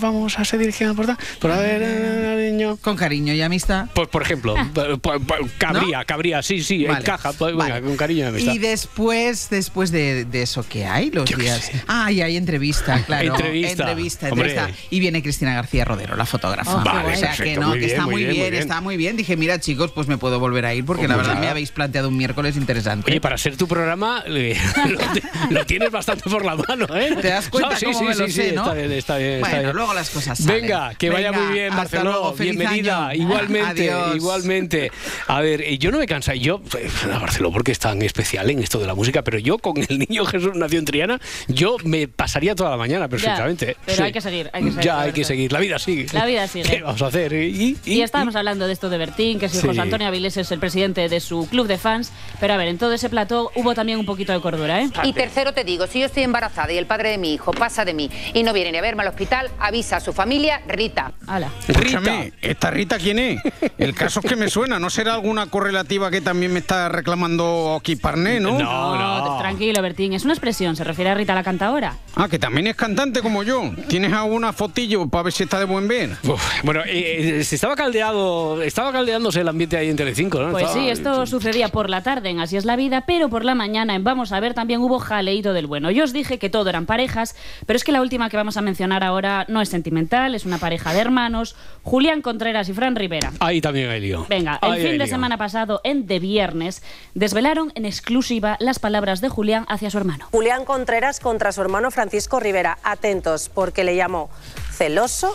Vamos 0.00 0.38
a 0.38 0.44
se 0.44 0.58
dirigen 0.58 0.88
al 0.88 0.94
portal 0.96 1.16
para 1.40 1.58
ver 1.58 1.82
al 1.82 2.36
niño. 2.38 2.76
Con 2.76 2.96
cariño 2.96 3.32
y 3.32 3.42
amistad. 3.42 3.86
Pues 3.94 4.08
por 4.08 4.22
ejemplo, 4.22 4.54
p- 4.74 4.98
p- 4.98 5.46
cabría, 5.58 6.04
cabría, 6.04 6.42
sí, 6.42 6.62
sí, 6.62 6.84
Vale. 6.84 7.00
encaja, 7.00 7.32
pues, 7.32 7.52
venga, 7.52 7.68
Vale. 7.74 7.82
con 7.86 7.96
cariño 7.96 8.24
y 8.24 8.28
amistad. 8.28 8.52
Y 8.52 8.58
después, 8.58 9.48
después 9.50 9.90
de, 9.90 10.24
de 10.24 10.42
eso, 10.42 10.64
¿qué 10.68 10.86
hay 10.86 11.10
los 11.10 11.28
Yo 11.28 11.36
días? 11.36 11.70
Ah, 11.88 12.10
y 12.12 12.20
hay 12.22 12.36
entrevista, 12.36 13.02
claro. 13.06 13.34
Entrevista. 13.34 13.90
Entrevista. 13.90 14.70
Y 14.90 15.00
viene 15.00 15.22
Cristina 15.22 15.54
García 15.54 15.84
Rodero, 15.84 16.16
la 16.16 16.26
fotógrafa. 16.26 16.76
Oh, 16.80 16.84
Vale, 16.84 17.14
o 17.14 17.16
sea 17.16 17.32
que 17.36 17.56
no, 17.56 17.68
muy 17.68 17.78
que 17.80 17.86
bien, 17.86 17.90
está 17.90 18.04
muy 18.04 18.12
muy 18.12 18.20
bien, 18.24 18.30
bien, 18.32 18.42
muy 18.44 18.50
bien. 18.50 18.62
está 18.62 18.80
muy 18.80 18.96
bien. 18.96 19.16
Dije, 19.16 19.36
mira, 19.36 19.58
chicos, 19.60 19.92
pues 19.92 20.08
me 20.08 20.18
puedo 20.18 20.38
volver 20.40 20.66
a 20.66 20.74
ir 20.74 20.84
porque 20.84 21.00
Pues 21.06 21.10
la 21.10 21.16
verdad 21.16 21.38
me 21.40 21.48
habéis 21.48 21.70
planteado 21.70 22.08
un 22.08 22.16
miércoles 22.16 22.56
interesante. 22.56 23.10
Oye, 23.10 23.20
para 23.20 23.38
ser 23.38 23.56
tu 23.56 23.66
programa, 23.66 24.22
eh, 24.26 24.56
lo, 25.50 25.64
tienes 25.66 25.90
bastante 25.90 26.28
por 26.28 26.44
la 26.44 26.56
mano, 26.56 26.86
¿eh? 26.96 27.16
¿Te 27.20 27.28
das 27.28 27.48
cuenta 27.48 27.70
No, 27.70 27.76
sí, 27.76 27.86
cómo 27.86 27.98
sí, 27.98 28.04
me 28.04 28.14
lo 28.14 28.26
sí, 28.26 28.32
sé, 28.32 28.48
sí, 28.50 28.54
no? 28.54 28.62
Está 28.62 28.74
bien, 28.74 28.92
está 28.92 29.16
bien. 29.18 29.31
Está 29.36 29.48
Bueno, 29.48 29.62
bien. 29.62 29.76
luego 29.76 29.94
las 29.94 30.10
cosas 30.10 30.38
salen. 30.38 30.62
Venga, 30.62 30.94
que 30.94 31.10
vaya 31.10 31.30
Venga, 31.30 31.44
muy 31.44 31.54
bien, 31.54 31.76
Barcelona. 31.76 32.10
luego, 32.10 32.32
Bienvenida. 32.34 33.08
año. 33.08 33.22
Igualmente, 33.22 33.90
Adiós. 33.90 34.16
igualmente. 34.16 34.92
A 35.26 35.40
ver, 35.40 35.60
eh, 35.62 35.78
yo 35.78 35.90
no 35.90 35.98
me 35.98 36.06
cansa. 36.06 36.34
Yo, 36.34 36.60
eh, 36.78 36.88
a 37.12 37.18
Barcelona, 37.18 37.52
porque 37.52 37.72
es 37.72 37.78
tan 37.78 38.02
especial 38.02 38.50
en 38.50 38.60
esto 38.60 38.78
de 38.78 38.86
la 38.86 38.94
música, 38.94 39.22
pero 39.22 39.38
yo 39.38 39.58
con 39.58 39.74
el 39.78 39.98
niño 39.98 40.24
Jesús 40.24 40.52
nació 40.54 40.78
en 40.78 40.84
Triana, 40.84 41.20
yo 41.48 41.76
me 41.84 42.08
pasaría 42.08 42.54
toda 42.54 42.70
la 42.70 42.76
mañana 42.76 43.08
perfectamente. 43.08 43.76
pero 43.84 43.96
Sí. 43.98 44.02
hay 44.04 44.12
que 44.12 44.20
seguir, 44.20 44.50
hay 44.52 44.62
que 44.64 44.68
seguir, 44.70 44.84
Ya, 44.84 45.00
hay 45.00 45.12
que 45.12 45.24
seguir. 45.24 45.52
La 45.52 45.60
vida 45.60 45.78
sigue. 45.78 46.06
La 46.12 46.24
vida 46.26 46.46
sigue. 46.48 46.68
¿Qué 46.68 46.82
vamos 46.82 47.02
a 47.02 47.06
hacer? 47.06 47.32
Y, 47.32 47.76
y- 47.84 47.92
Y 47.92 48.02
estábamos 48.02 48.34
hablando 48.36 48.66
de 48.66 48.72
esto 48.72 48.88
de 48.90 48.98
Bertín, 48.98 49.38
que 49.38 49.48
si 49.48 49.58
Sí. 49.58 49.66
José 49.66 49.80
Antonio 49.80 50.06
Avilés 50.08 50.36
es 50.36 50.50
el 50.50 50.58
presidente 50.58 51.08
de 51.08 51.20
su 51.20 51.46
club 51.48 51.66
de 51.66 51.78
fans. 51.78 52.10
Pero 52.40 52.54
a 52.54 52.56
ver, 52.56 52.68
en 52.68 52.78
todo 52.78 52.92
ese 52.92 53.08
plató 53.08 53.50
hubo 53.54 53.74
también 53.74 53.98
un 53.98 54.06
poquito 54.06 54.32
de 54.32 54.40
cordura, 54.40 54.80
¿eh? 54.80 54.88
Y 55.04 55.12
tercero 55.12 55.52
te 55.54 55.64
digo, 55.64 55.86
si 55.86 56.00
yo 56.00 56.06
estoy 56.06 56.22
embarazada 56.24 56.72
y 56.72 56.78
el 56.78 56.86
padre 56.86 57.10
de 57.10 57.18
mi 57.18 57.34
hijo 57.34 57.52
pasa 57.52 57.84
de 57.84 57.94
mí 57.94 58.10
y 58.34 58.42
no 58.42 58.52
viene 58.52 58.72
ni 58.72 58.78
a 58.78 58.82
verme 58.82 59.02
al 59.02 59.08
hospital, 59.22 59.50
avisa 59.60 59.96
a 59.96 60.00
su 60.00 60.12
familia, 60.12 60.60
Rita. 60.66 61.12
Hala. 61.28 61.48
Escúchame, 61.68 62.32
¿esta 62.42 62.70
Rita 62.70 62.98
quién 62.98 63.20
es? 63.20 63.40
El 63.78 63.94
caso 63.94 64.18
es 64.20 64.26
que 64.28 64.34
me 64.34 64.48
suena, 64.50 64.80
¿no 64.80 64.90
será 64.90 65.14
alguna 65.14 65.46
correlativa 65.46 66.10
que 66.10 66.20
también 66.20 66.52
me 66.52 66.58
está 66.58 66.88
reclamando 66.88 67.76
aquí 67.80 67.94
Parné, 67.94 68.40
no? 68.40 68.58
No, 68.58 69.38
tranquilo, 69.38 69.80
Bertín. 69.80 70.12
Es 70.12 70.24
una 70.24 70.32
expresión, 70.34 70.74
se 70.74 70.82
refiere 70.82 71.10
a 71.10 71.14
Rita 71.14 71.34
la 71.36 71.44
cantadora. 71.44 71.96
Ah, 72.16 72.28
que 72.28 72.38
también 72.40 72.66
es 72.66 72.74
cantante 72.74 73.22
como 73.22 73.44
yo. 73.44 73.70
¿Tienes 73.88 74.12
alguna 74.12 74.52
fotillo 74.52 75.06
para 75.08 75.22
ver 75.24 75.32
si 75.32 75.44
está 75.44 75.60
de 75.60 75.66
buen 75.66 75.86
ver? 75.86 76.16
Uf, 76.24 76.42
bueno, 76.64 76.80
eh, 76.84 77.38
eh, 77.40 77.44
se 77.44 77.54
estaba 77.54 77.76
caldeado, 77.76 78.60
estaba 78.62 78.90
caldeándose 78.92 79.40
el 79.40 79.48
ambiente 79.48 79.76
ahí 79.76 79.88
en 79.88 79.96
Telecinco, 79.96 80.40
¿no? 80.40 80.50
Pues 80.50 80.64
Estaba- 80.64 80.82
sí, 80.82 80.90
esto 80.90 81.26
sucedía 81.26 81.68
por 81.68 81.88
la 81.88 82.02
tarde 82.02 82.30
en 82.30 82.40
Así 82.40 82.56
es 82.56 82.64
la 82.64 82.74
vida, 82.74 83.04
pero 83.06 83.28
por 83.28 83.44
la 83.44 83.54
mañana 83.54 83.94
en 83.94 84.02
Vamos 84.02 84.32
a 84.32 84.40
ver 84.40 84.52
también 84.52 84.80
hubo 84.80 84.98
jaleíto 84.98 85.52
del 85.52 85.68
bueno. 85.68 85.92
Yo 85.92 86.02
os 86.02 86.12
dije 86.12 86.40
que 86.40 86.50
todo 86.50 86.68
eran 86.68 86.86
parejas, 86.86 87.36
pero 87.66 87.76
es 87.76 87.84
que 87.84 87.92
la 87.92 88.00
última 88.00 88.28
que 88.28 88.36
vamos 88.36 88.56
a 88.56 88.62
mencionar 88.62 89.04
ahora 89.04 89.11
no 89.48 89.60
es 89.60 89.68
sentimental, 89.68 90.34
es 90.34 90.44
una 90.46 90.58
pareja 90.58 90.92
de 90.92 91.00
hermanos, 91.00 91.56
Julián 91.82 92.22
Contreras 92.22 92.68
y 92.68 92.72
Fran 92.72 92.96
Rivera. 92.96 93.32
Ahí 93.40 93.60
también 93.60 93.90
hay 93.90 94.00
lío. 94.00 94.26
Venga, 94.28 94.58
el 94.62 94.72
Ahí 94.72 94.82
fin 94.82 94.92
de 94.92 94.98
lío. 94.98 95.06
semana 95.06 95.36
pasado, 95.36 95.80
en 95.84 96.06
De 96.06 96.18
Viernes, 96.18 96.82
desvelaron 97.14 97.72
en 97.74 97.84
exclusiva 97.84 98.56
las 98.60 98.78
palabras 98.78 99.20
de 99.20 99.28
Julián 99.28 99.66
hacia 99.68 99.90
su 99.90 99.98
hermano. 99.98 100.26
Julián 100.30 100.64
Contreras 100.64 101.20
contra 101.20 101.52
su 101.52 101.60
hermano 101.60 101.90
Francisco 101.90 102.40
Rivera. 102.40 102.78
Atentos, 102.82 103.48
porque 103.48 103.84
le 103.84 103.96
llamó 103.96 104.30
celoso, 104.70 105.34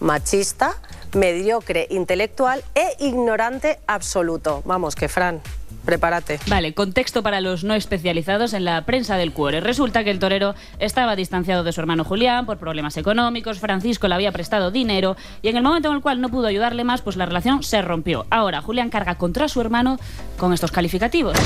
machista, 0.00 0.76
mediocre 1.14 1.86
intelectual 1.90 2.62
e 2.74 3.04
ignorante 3.04 3.78
absoluto. 3.86 4.62
Vamos, 4.64 4.94
que 4.94 5.08
Fran, 5.08 5.40
prepárate. 5.88 6.38
Vale, 6.48 6.74
contexto 6.74 7.22
para 7.22 7.40
los 7.40 7.64
no 7.64 7.72
especializados 7.72 8.52
en 8.52 8.66
la 8.66 8.84
prensa 8.84 9.16
del 9.16 9.32
cuore. 9.32 9.60
Resulta 9.60 10.04
que 10.04 10.10
el 10.10 10.18
torero 10.18 10.54
estaba 10.80 11.16
distanciado 11.16 11.64
de 11.64 11.72
su 11.72 11.80
hermano 11.80 12.04
Julián 12.04 12.44
por 12.44 12.58
problemas 12.58 12.98
económicos, 12.98 13.58
Francisco 13.58 14.06
le 14.06 14.14
había 14.14 14.30
prestado 14.30 14.70
dinero 14.70 15.16
y 15.40 15.48
en 15.48 15.56
el 15.56 15.62
momento 15.62 15.88
en 15.88 15.94
el 15.96 16.02
cual 16.02 16.20
no 16.20 16.28
pudo 16.28 16.46
ayudarle 16.46 16.84
más, 16.84 17.00
pues 17.00 17.16
la 17.16 17.24
relación 17.24 17.62
se 17.62 17.80
rompió. 17.80 18.26
Ahora, 18.28 18.60
Julián 18.60 18.90
carga 18.90 19.14
contra 19.14 19.48
su 19.48 19.62
hermano 19.62 19.98
con 20.36 20.52
estos 20.52 20.70
calificativos. 20.72 21.38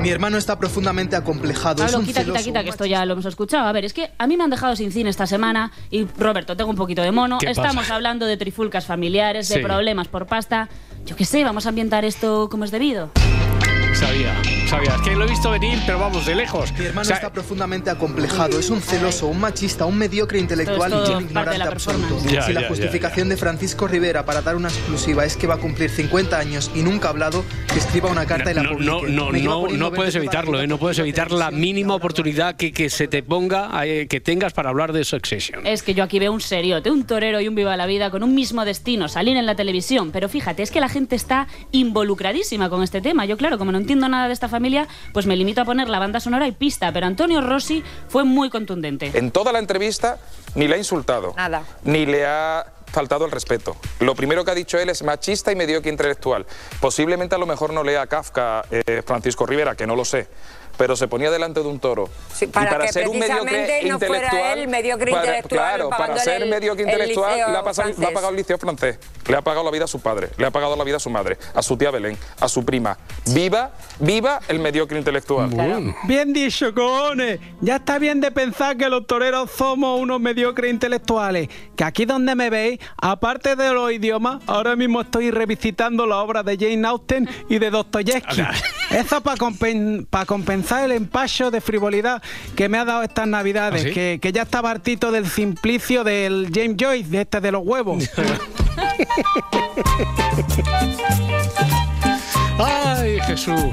Mi 0.00 0.10
hermano 0.10 0.38
está 0.38 0.56
profundamente 0.56 1.16
acomplejado. 1.16 1.82
es 1.84 1.90
Pablo, 1.90 1.98
un 1.98 2.06
quita, 2.06 2.20
quita, 2.20 2.32
celoso, 2.34 2.44
quita, 2.44 2.62
que 2.62 2.70
esto 2.70 2.84
ya 2.86 3.04
lo 3.04 3.14
hemos 3.14 3.24
escuchado. 3.26 3.66
A 3.66 3.72
ver, 3.72 3.84
es 3.84 3.92
que 3.92 4.10
a 4.16 4.28
mí 4.28 4.36
me 4.36 4.44
han 4.44 4.50
dejado 4.50 4.76
sin 4.76 4.92
cine 4.92 5.10
esta 5.10 5.26
semana 5.26 5.72
y, 5.90 6.04
Roberto, 6.04 6.56
tengo 6.56 6.70
un 6.70 6.76
poquito 6.76 7.02
de 7.02 7.10
mono. 7.10 7.38
¿Qué 7.38 7.50
Estamos 7.50 7.82
pasa? 7.82 7.96
hablando 7.96 8.26
de 8.26 8.36
trifulcas 8.36 8.86
familiares, 8.86 9.48
de 9.48 9.56
Sí. 9.56 9.60
problemas 9.62 10.06
por 10.06 10.26
pasta. 10.26 10.68
Yo 11.06 11.16
qué 11.16 11.24
sé, 11.24 11.42
vamos 11.42 11.66
a 11.66 11.70
ambientar 11.70 12.04
esto 12.04 12.48
como 12.48 12.64
es 12.64 12.70
debido. 12.70 13.10
Sabía, 13.96 14.34
sabía. 14.68 14.94
Es 14.94 15.00
que 15.00 15.16
lo 15.16 15.24
he 15.24 15.28
visto 15.28 15.50
venir, 15.50 15.78
pero 15.86 15.98
vamos, 15.98 16.26
de 16.26 16.34
lejos. 16.34 16.70
Mi 16.72 16.84
hermano 16.84 17.00
O 17.00 17.04
sea, 17.04 17.16
está 17.16 17.32
profundamente 17.32 17.88
acomplejado. 17.88 18.58
Es 18.58 18.68
un 18.68 18.82
celoso, 18.82 19.26
un 19.26 19.40
machista, 19.40 19.86
un 19.86 19.96
mediocre 19.96 20.38
intelectual 20.38 20.90
Todo 20.90 21.12
y 21.12 21.14
un 21.14 21.22
ignorante 21.22 21.62
absoluto. 21.62 22.18
Ya, 22.30 22.42
si 22.42 22.52
la 22.52 22.60
ya, 22.60 22.60
ya, 22.62 22.68
justificación 22.68 23.30
de 23.30 23.38
Francisco 23.38 23.88
Rivera 23.88 24.26
para 24.26 24.42
dar 24.42 24.54
una 24.54 24.68
exclusiva 24.68 25.24
es 25.24 25.38
que 25.38 25.46
va 25.46 25.54
a 25.54 25.58
cumplir 25.58 25.88
50 25.88 26.38
años 26.38 26.70
y 26.74 26.82
nunca 26.82 27.08
ha 27.08 27.10
hablado, 27.12 27.42
que 27.72 27.78
escriba 27.78 28.10
una 28.10 28.26
carta 28.26 28.50
y 28.50 28.54
la 28.54 28.68
publique. 28.68 28.84
no, 28.84 29.32
no, 29.32 29.32
no, 29.32 29.68
no 29.68 29.92
puedes 29.92 30.14
evitarlo, 30.14 30.60
¿eh? 30.60 30.66
no 30.66 30.76
puedes 30.76 30.98
evitar 30.98 31.32
la 31.32 31.50
mínima 31.50 31.94
oportunidad 31.94 32.56
que, 32.56 32.72
que 32.72 32.90
se 32.90 33.08
te 33.08 33.22
ponga, 33.22 33.70
eh, 33.86 34.08
que 34.08 34.20
tengas 34.20 34.52
para 34.52 34.68
hablar 34.68 34.92
de 34.92 35.04
Succession. 35.04 35.66
Es 35.66 35.82
que 35.82 35.94
yo 35.94 36.04
aquí 36.04 36.18
veo 36.18 36.34
un 36.34 36.42
seriote, 36.42 36.90
un 36.90 37.04
torero 37.04 37.40
y 37.40 37.48
un 37.48 37.54
viva 37.54 37.74
la 37.78 37.86
vida 37.86 38.10
con 38.10 38.22
un 38.22 38.34
mismo 38.34 38.66
destino, 38.66 39.08
salir 39.08 39.38
en 39.38 39.46
la 39.46 39.54
televisión. 39.54 40.10
Pero 40.12 40.28
fíjate, 40.28 40.62
es 40.62 40.70
que 40.70 40.80
la 40.80 40.90
gente 40.90 41.16
está 41.16 41.48
involucradísima 41.72 42.68
con 42.68 42.82
este 42.82 43.00
tema. 43.00 43.24
Yo, 43.24 43.38
claro, 43.38 43.56
como 43.56 43.72
no 43.72 43.85
entiendo 43.86 44.08
nada 44.08 44.26
de 44.26 44.32
esta 44.32 44.48
familia, 44.48 44.88
pues 45.12 45.26
me 45.26 45.36
limito 45.36 45.60
a 45.60 45.64
poner 45.64 45.88
la 45.88 46.00
banda 46.00 46.18
sonora 46.18 46.48
y 46.48 46.52
pista. 46.52 46.90
Pero 46.92 47.06
Antonio 47.06 47.40
Rossi 47.40 47.84
fue 48.08 48.24
muy 48.24 48.50
contundente. 48.50 49.12
En 49.14 49.30
toda 49.30 49.52
la 49.52 49.60
entrevista 49.60 50.18
ni 50.56 50.66
le 50.66 50.74
ha 50.74 50.78
insultado, 50.78 51.34
Nada. 51.36 51.62
ni 51.84 52.04
le 52.04 52.26
ha 52.26 52.66
faltado 52.86 53.26
el 53.26 53.30
respeto. 53.30 53.76
Lo 54.00 54.14
primero 54.16 54.44
que 54.44 54.50
ha 54.50 54.54
dicho 54.54 54.76
él 54.78 54.88
es 54.88 55.04
machista 55.04 55.52
y 55.52 55.56
mediocre 55.56 55.90
intelectual. 55.90 56.46
Posiblemente 56.80 57.36
a 57.36 57.38
lo 57.38 57.46
mejor 57.46 57.72
no 57.72 57.84
lea 57.84 58.02
a 58.02 58.06
Kafka 58.08 58.64
eh, 58.70 59.02
Francisco 59.06 59.46
Rivera, 59.46 59.76
que 59.76 59.86
no 59.86 59.94
lo 59.94 60.04
sé. 60.04 60.26
Pero 60.76 60.96
se 60.96 61.08
ponía 61.08 61.30
delante 61.30 61.60
de 61.60 61.66
un 61.68 61.78
toro. 61.80 62.08
Sí, 62.34 62.46
para 62.46 62.66
y 62.66 62.72
para 62.72 62.86
que 62.86 62.92
ser 62.92 63.08
un 63.08 63.18
mediocre 63.18 63.42
precisamente 63.50 63.88
no 63.88 63.98
fuera 63.98 64.14
intelectual. 64.16 64.58
él 64.58 64.68
mediocre 64.68 65.10
para- 65.10 65.24
intelectual, 65.24 65.60
Claro, 65.74 65.88
para 65.90 66.18
ser 66.18 66.42
el- 66.42 66.50
mediocre 66.50 66.82
el 66.84 66.88
intelectual 66.90 67.36
le 67.52 67.58
ha, 67.58 67.62
pasado- 67.62 67.90
le 67.96 68.06
ha 68.06 68.10
pagado 68.10 68.30
el 68.30 68.36
liceo 68.36 68.58
francés, 68.58 68.98
le 69.26 69.36
ha 69.36 69.42
pagado 69.42 69.64
la 69.64 69.70
vida 69.70 69.84
a 69.84 69.88
su 69.88 70.00
padre, 70.00 70.28
le 70.36 70.46
ha 70.46 70.50
pagado 70.50 70.76
la 70.76 70.84
vida 70.84 70.96
a 70.96 71.00
su 71.00 71.08
madre, 71.10 71.38
a 71.54 71.62
su 71.62 71.76
tía 71.76 71.90
Belén, 71.90 72.18
a 72.40 72.48
su 72.48 72.64
prima. 72.64 72.98
Viva, 73.32 73.72
viva 74.00 74.40
el 74.48 74.58
mediocre 74.58 74.98
intelectual. 74.98 75.50
Bien 76.04 76.32
dicho, 76.32 76.74
cojones. 76.74 77.40
Ya 77.60 77.76
está 77.76 77.98
bien 77.98 78.20
de 78.20 78.30
pensar 78.30 78.76
que 78.76 78.88
los 78.88 79.06
toreros 79.06 79.50
somos 79.50 79.98
unos 80.00 80.20
mediocres 80.20 80.70
intelectuales. 80.70 81.48
Que 81.74 81.84
aquí 81.84 82.04
donde 82.04 82.34
me 82.34 82.50
veis, 82.50 82.78
aparte 83.00 83.56
de 83.56 83.72
los 83.72 83.90
idiomas, 83.92 84.42
ahora 84.46 84.76
mismo 84.76 85.00
estoy 85.00 85.30
revisitando 85.30 86.06
la 86.06 86.18
obra 86.18 86.42
de 86.42 86.56
Jane 86.58 86.86
Austen 86.86 87.28
y 87.48 87.58
de 87.58 87.70
Dostoyevsky. 87.70 88.42
Eso 88.90 89.20
para 89.22 89.36
compensar 90.26 90.65
el 90.72 90.92
empacho 90.92 91.50
de 91.50 91.60
frivolidad 91.60 92.22
que 92.54 92.68
me 92.68 92.78
ha 92.78 92.84
dado 92.84 93.02
estas 93.02 93.26
navidades. 93.26 93.82
¿Ah, 93.82 93.88
sí? 93.88 93.94
que, 93.94 94.18
que 94.20 94.32
ya 94.32 94.42
estaba 94.42 94.70
hartito 94.70 95.10
del 95.10 95.26
simplicio 95.28 96.04
del 96.04 96.50
James 96.52 96.76
Joyce, 96.78 97.10
de 97.10 97.20
este 97.22 97.40
de 97.40 97.52
los 97.52 97.62
huevos. 97.64 98.10
Ay, 102.58 103.18
Jesús. 103.26 103.64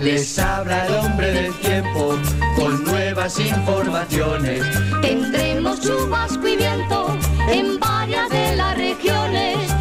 Les 0.00 0.38
habla 0.38 0.86
el 0.86 0.94
hombre 0.94 1.32
del 1.32 1.54
tiempo 1.60 2.18
con 2.56 2.84
nuevas 2.84 3.38
informaciones. 3.38 4.64
Tendremos 5.00 5.80
chubasco 5.80 6.48
y 6.48 6.56
viento 6.56 7.16
en 7.48 7.78
varias 7.78 8.28
de 8.30 8.56
las 8.56 8.76
regiones. 8.76 9.71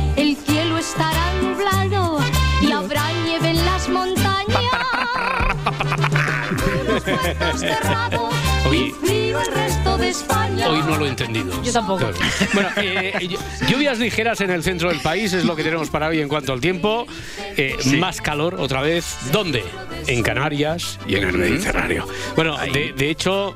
Oye. 8.69 8.93
Hoy 10.67 10.79
no 10.83 10.97
lo 10.97 11.05
he 11.05 11.09
entendido. 11.09 11.61
Yo 11.63 11.71
tampoco. 11.71 11.99
Claro. 11.99 12.15
Bueno, 12.53 12.69
eh, 12.77 13.13
ll- 13.21 13.67
lluvias 13.67 13.97
ligeras 13.99 14.41
en 14.41 14.51
el 14.51 14.63
centro 14.63 14.89
del 14.89 14.99
país 14.99 15.33
es 15.33 15.43
lo 15.45 15.55
que 15.55 15.63
tenemos 15.63 15.89
para 15.89 16.07
hoy 16.07 16.19
en 16.21 16.27
cuanto 16.27 16.53
al 16.53 16.61
tiempo. 16.61 17.07
Eh, 17.57 17.77
Más 17.97 18.21
calor 18.21 18.55
otra 18.59 18.81
vez. 18.81 19.17
¿Dónde? 19.31 19.63
En 20.07 20.21
Canarias 20.23 20.99
y 21.07 21.15
en 21.15 21.23
el 21.29 21.37
Mediterráneo. 21.37 22.07
Bueno, 22.35 22.57
de, 22.57 22.93
de 22.95 23.09
hecho, 23.09 23.55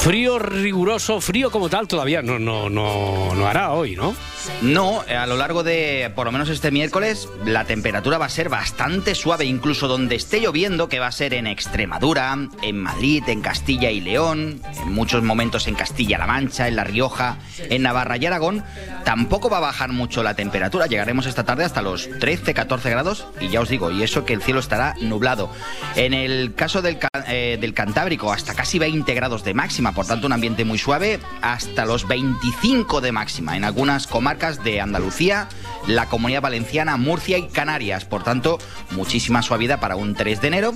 frío 0.00 0.38
riguroso, 0.38 1.20
frío 1.20 1.50
como 1.50 1.68
tal 1.68 1.86
todavía 1.88 2.22
no, 2.22 2.38
no, 2.38 2.68
no, 2.68 3.34
no 3.34 3.46
hará 3.46 3.72
hoy, 3.72 3.96
¿no? 3.96 4.14
No, 4.62 5.02
a 5.02 5.26
lo 5.26 5.36
largo 5.36 5.62
de 5.62 6.10
por 6.14 6.26
lo 6.26 6.32
menos 6.32 6.48
este 6.48 6.70
miércoles 6.70 7.28
la 7.44 7.64
temperatura 7.64 8.18
va 8.18 8.26
a 8.26 8.30
ser 8.30 8.48
bastante 8.48 9.14
suave, 9.14 9.44
incluso 9.44 9.88
donde 9.88 10.14
esté 10.14 10.40
lloviendo, 10.40 10.88
que 10.88 10.98
va 10.98 11.08
a 11.08 11.12
ser 11.12 11.34
en 11.34 11.46
Extremadura, 11.46 12.36
en 12.62 12.78
Madrid, 12.78 13.22
en 13.26 13.42
Castilla 13.42 13.90
y 13.90 14.00
León, 14.00 14.60
en 14.82 14.92
muchos 14.92 15.22
momentos 15.22 15.66
en 15.66 15.74
Castilla-La 15.74 16.26
Mancha, 16.26 16.68
en 16.68 16.76
La 16.76 16.84
Rioja, 16.84 17.38
en 17.58 17.82
Navarra 17.82 18.16
y 18.16 18.26
Aragón, 18.26 18.64
tampoco 19.04 19.50
va 19.50 19.58
a 19.58 19.60
bajar 19.60 19.90
mucho 19.90 20.22
la 20.22 20.34
temperatura. 20.34 20.86
Llegaremos 20.86 21.26
esta 21.26 21.44
tarde 21.44 21.64
hasta 21.64 21.82
los 21.82 22.08
13-14 22.08 22.90
grados 22.90 23.26
y 23.40 23.48
ya 23.48 23.60
os 23.60 23.68
digo, 23.68 23.90
y 23.90 24.02
eso 24.02 24.24
que 24.24 24.32
el 24.32 24.42
cielo 24.42 24.60
estará 24.60 24.94
nublado. 25.00 25.50
En 25.96 26.14
el 26.14 26.54
caso 26.54 26.82
del, 26.82 26.98
eh, 27.26 27.58
del 27.60 27.74
Cantábrico, 27.74 28.32
hasta 28.32 28.54
casi 28.54 28.78
20 28.78 29.12
grados 29.14 29.44
de 29.44 29.54
máxima, 29.54 29.92
por 29.92 30.06
tanto 30.06 30.26
un 30.26 30.32
ambiente 30.32 30.64
muy 30.64 30.78
suave, 30.78 31.20
hasta 31.42 31.84
los 31.84 32.08
25 32.08 33.00
de 33.00 33.12
máxima 33.12 33.56
en 33.56 33.64
algunas 33.64 34.06
comarcas 34.06 34.29
de 34.38 34.80
Andalucía, 34.80 35.48
la 35.88 36.06
Comunidad 36.06 36.42
Valenciana, 36.42 36.96
Murcia 36.96 37.36
y 37.36 37.48
Canarias. 37.48 38.04
Por 38.04 38.22
tanto, 38.22 38.58
muchísima 38.92 39.42
suavidad 39.42 39.80
para 39.80 39.96
un 39.96 40.14
3 40.14 40.40
de 40.40 40.48
enero. 40.48 40.74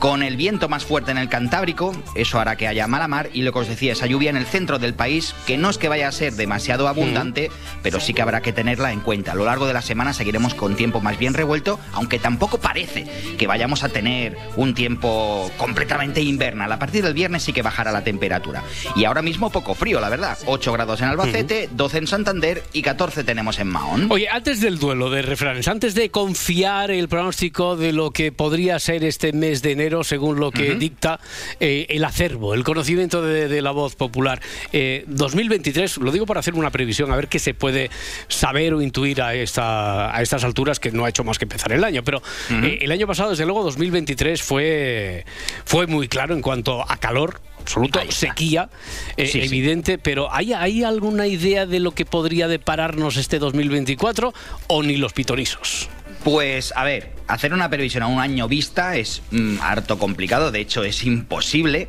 Con 0.00 0.22
el 0.22 0.36
viento 0.36 0.68
más 0.68 0.84
fuerte 0.84 1.12
en 1.12 1.18
el 1.18 1.28
Cantábrico, 1.28 1.92
eso 2.14 2.40
hará 2.40 2.56
que 2.56 2.66
haya 2.66 2.88
mala 2.88 3.06
mar 3.06 3.30
y 3.32 3.42
lo 3.42 3.52
que 3.52 3.60
os 3.60 3.68
decía, 3.68 3.92
esa 3.92 4.06
lluvia 4.06 4.30
en 4.30 4.36
el 4.36 4.46
centro 4.46 4.78
del 4.78 4.94
país, 4.94 5.34
que 5.46 5.56
no 5.56 5.70
es 5.70 5.78
que 5.78 5.88
vaya 5.88 6.08
a 6.08 6.12
ser 6.12 6.34
demasiado 6.34 6.88
abundante, 6.88 7.50
pero 7.82 8.00
sí 8.00 8.14
que 8.14 8.22
habrá 8.22 8.40
que 8.40 8.52
tenerla 8.52 8.92
en 8.92 9.00
cuenta. 9.00 9.32
A 9.32 9.34
lo 9.36 9.44
largo 9.44 9.66
de 9.66 9.74
la 9.74 9.82
semana 9.82 10.12
seguiremos 10.12 10.54
con 10.54 10.74
tiempo 10.74 11.00
más 11.00 11.18
bien 11.18 11.34
revuelto, 11.34 11.78
aunque 11.92 12.18
tampoco 12.18 12.58
parece 12.58 13.06
que 13.38 13.46
vayamos 13.46 13.84
a 13.84 13.88
tener 13.88 14.36
un 14.56 14.74
tiempo 14.74 15.50
completamente 15.56 16.20
invernal. 16.20 16.72
A 16.72 16.78
partir 16.78 17.04
del 17.04 17.14
viernes 17.14 17.44
sí 17.44 17.52
que 17.52 17.62
bajará 17.62 17.92
la 17.92 18.02
temperatura. 18.02 18.62
Y 18.96 19.04
ahora 19.04 19.22
mismo 19.22 19.50
poco 19.50 19.74
frío, 19.74 20.00
la 20.00 20.08
verdad. 20.08 20.36
8 20.46 20.72
grados 20.72 21.00
en 21.00 21.08
Albacete, 21.08 21.68
12 21.72 21.98
en 21.98 22.06
Santander 22.06 22.64
y 22.72 22.82
14 22.88 23.22
tenemos 23.22 23.58
en 23.58 23.68
Mahón. 23.68 24.06
Oye, 24.08 24.30
antes 24.30 24.62
del 24.62 24.78
duelo 24.78 25.10
de 25.10 25.20
refranes, 25.20 25.68
antes 25.68 25.94
de 25.94 26.08
confiar 26.08 26.90
el 26.90 27.06
pronóstico 27.06 27.76
de 27.76 27.92
lo 27.92 28.12
que 28.12 28.32
podría 28.32 28.78
ser 28.78 29.04
este 29.04 29.34
mes 29.34 29.60
de 29.60 29.72
enero, 29.72 30.04
según 30.04 30.40
lo 30.40 30.50
que 30.50 30.74
dicta 30.74 31.20
eh, 31.60 31.84
el 31.90 32.02
acervo, 32.02 32.54
el 32.54 32.64
conocimiento 32.64 33.20
de, 33.20 33.46
de 33.46 33.60
la 33.60 33.72
voz 33.72 33.94
popular, 33.94 34.40
eh, 34.72 35.04
2023, 35.06 35.98
lo 35.98 36.10
digo 36.12 36.24
para 36.24 36.40
hacer 36.40 36.54
una 36.54 36.70
previsión, 36.70 37.12
a 37.12 37.16
ver 37.16 37.28
qué 37.28 37.38
se 37.38 37.52
puede 37.52 37.90
saber 38.28 38.72
o 38.72 38.80
intuir 38.80 39.20
a, 39.20 39.34
esta, 39.34 40.16
a 40.16 40.22
estas 40.22 40.42
alturas, 40.42 40.80
que 40.80 40.90
no 40.90 41.04
ha 41.04 41.10
hecho 41.10 41.24
más 41.24 41.38
que 41.38 41.44
empezar 41.44 41.70
el 41.72 41.84
año. 41.84 42.02
Pero 42.04 42.22
eh, 42.50 42.78
el 42.80 42.90
año 42.90 43.06
pasado, 43.06 43.28
desde 43.28 43.44
luego, 43.44 43.64
2023 43.64 44.42
fue, 44.42 45.26
fue 45.66 45.86
muy 45.86 46.08
claro 46.08 46.32
en 46.32 46.40
cuanto 46.40 46.90
a 46.90 46.96
calor. 46.96 47.42
Absoluto, 47.60 48.00
sequía, 48.10 48.70
eh, 49.16 49.26
Sí, 49.26 49.40
sí. 49.40 49.46
evidente, 49.46 49.98
pero 49.98 50.32
¿hay, 50.32 50.52
¿hay 50.52 50.84
alguna 50.84 51.26
idea 51.26 51.66
de 51.66 51.80
lo 51.80 51.92
que 51.92 52.04
podría 52.04 52.48
depararnos 52.48 53.16
este 53.16 53.38
2024 53.38 54.32
o 54.68 54.82
ni 54.82 54.96
los 54.96 55.12
pitonisos? 55.12 55.88
Pues 56.24 56.72
a 56.74 56.84
ver, 56.84 57.12
hacer 57.26 57.52
una 57.52 57.70
previsión 57.70 58.02
a 58.02 58.06
un 58.06 58.18
año 58.18 58.48
vista 58.48 58.96
es 58.96 59.22
mm, 59.30 59.58
harto 59.60 59.98
complicado, 59.98 60.50
de 60.50 60.60
hecho 60.60 60.82
es 60.82 61.04
imposible. 61.04 61.88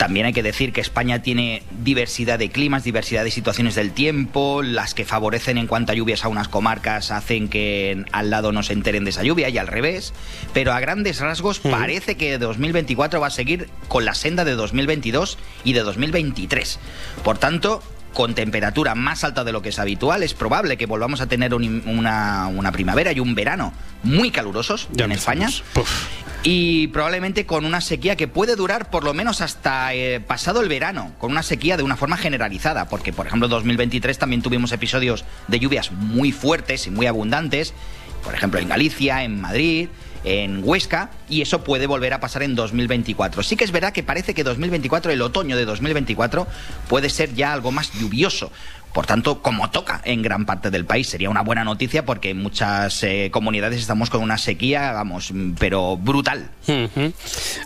También 0.00 0.24
hay 0.24 0.32
que 0.32 0.42
decir 0.42 0.72
que 0.72 0.80
España 0.80 1.20
tiene 1.20 1.62
diversidad 1.84 2.38
de 2.38 2.48
climas, 2.48 2.84
diversidad 2.84 3.22
de 3.22 3.30
situaciones 3.30 3.74
del 3.74 3.92
tiempo, 3.92 4.62
las 4.62 4.94
que 4.94 5.04
favorecen 5.04 5.58
en 5.58 5.66
cuanto 5.66 5.92
a 5.92 5.94
lluvias 5.94 6.24
a 6.24 6.28
unas 6.28 6.48
comarcas 6.48 7.10
hacen 7.10 7.48
que 7.48 8.06
al 8.10 8.30
lado 8.30 8.50
no 8.50 8.62
se 8.62 8.72
enteren 8.72 9.04
de 9.04 9.10
esa 9.10 9.22
lluvia 9.24 9.50
y 9.50 9.58
al 9.58 9.66
revés, 9.66 10.14
pero 10.54 10.72
a 10.72 10.80
grandes 10.80 11.20
rasgos 11.20 11.60
parece 11.70 12.16
que 12.16 12.38
2024 12.38 13.20
va 13.20 13.26
a 13.26 13.30
seguir 13.30 13.68
con 13.88 14.06
la 14.06 14.14
senda 14.14 14.46
de 14.46 14.52
2022 14.52 15.36
y 15.64 15.74
de 15.74 15.80
2023. 15.80 16.78
Por 17.22 17.36
tanto, 17.36 17.82
con 18.14 18.34
temperatura 18.34 18.94
más 18.94 19.22
alta 19.22 19.44
de 19.44 19.52
lo 19.52 19.60
que 19.60 19.68
es 19.68 19.78
habitual, 19.78 20.22
es 20.22 20.32
probable 20.32 20.78
que 20.78 20.86
volvamos 20.86 21.20
a 21.20 21.26
tener 21.26 21.52
un- 21.52 21.82
una, 21.84 22.46
una 22.46 22.72
primavera 22.72 23.12
y 23.12 23.20
un 23.20 23.34
verano 23.34 23.74
muy 24.02 24.30
calurosos 24.30 24.88
en 25.04 25.12
España. 25.12 25.48
Y 26.42 26.88
probablemente 26.88 27.44
con 27.44 27.66
una 27.66 27.82
sequía 27.82 28.16
que 28.16 28.26
puede 28.26 28.56
durar 28.56 28.90
por 28.90 29.04
lo 29.04 29.12
menos 29.12 29.42
hasta 29.42 29.92
eh, 29.94 30.20
pasado 30.20 30.62
el 30.62 30.70
verano, 30.70 31.12
con 31.18 31.32
una 31.32 31.42
sequía 31.42 31.76
de 31.76 31.82
una 31.82 31.96
forma 31.96 32.16
generalizada, 32.16 32.88
porque 32.88 33.12
por 33.12 33.26
ejemplo 33.26 33.46
en 33.46 33.50
2023 33.50 34.18
también 34.18 34.40
tuvimos 34.40 34.72
episodios 34.72 35.26
de 35.48 35.60
lluvias 35.60 35.92
muy 35.92 36.32
fuertes 36.32 36.86
y 36.86 36.90
muy 36.90 37.06
abundantes, 37.06 37.74
por 38.24 38.34
ejemplo 38.34 38.58
en 38.58 38.68
Galicia, 38.68 39.22
en 39.22 39.38
Madrid, 39.38 39.88
en 40.24 40.62
Huesca, 40.64 41.10
y 41.28 41.42
eso 41.42 41.62
puede 41.62 41.86
volver 41.86 42.14
a 42.14 42.20
pasar 42.20 42.42
en 42.42 42.54
2024. 42.54 43.42
Sí 43.42 43.56
que 43.56 43.64
es 43.64 43.72
verdad 43.72 43.92
que 43.92 44.02
parece 44.02 44.34
que 44.34 44.42
2024, 44.42 45.12
el 45.12 45.22
otoño 45.22 45.56
de 45.56 45.64
2024, 45.64 46.46
puede 46.88 47.10
ser 47.10 47.34
ya 47.34 47.52
algo 47.52 47.70
más 47.70 47.92
lluvioso. 47.92 48.50
Por 48.92 49.06
tanto, 49.06 49.40
como 49.40 49.70
toca 49.70 50.00
en 50.04 50.20
gran 50.22 50.46
parte 50.46 50.70
del 50.70 50.84
país, 50.84 51.08
sería 51.08 51.30
una 51.30 51.42
buena 51.42 51.62
noticia 51.62 52.04
porque 52.04 52.30
en 52.30 52.38
muchas 52.42 53.02
eh, 53.04 53.30
comunidades 53.32 53.78
estamos 53.80 54.10
con 54.10 54.20
una 54.22 54.36
sequía, 54.36 54.92
vamos, 54.92 55.30
mm, 55.32 55.52
pero 55.58 55.96
brutal. 55.96 56.50
Ujú. 56.66 57.12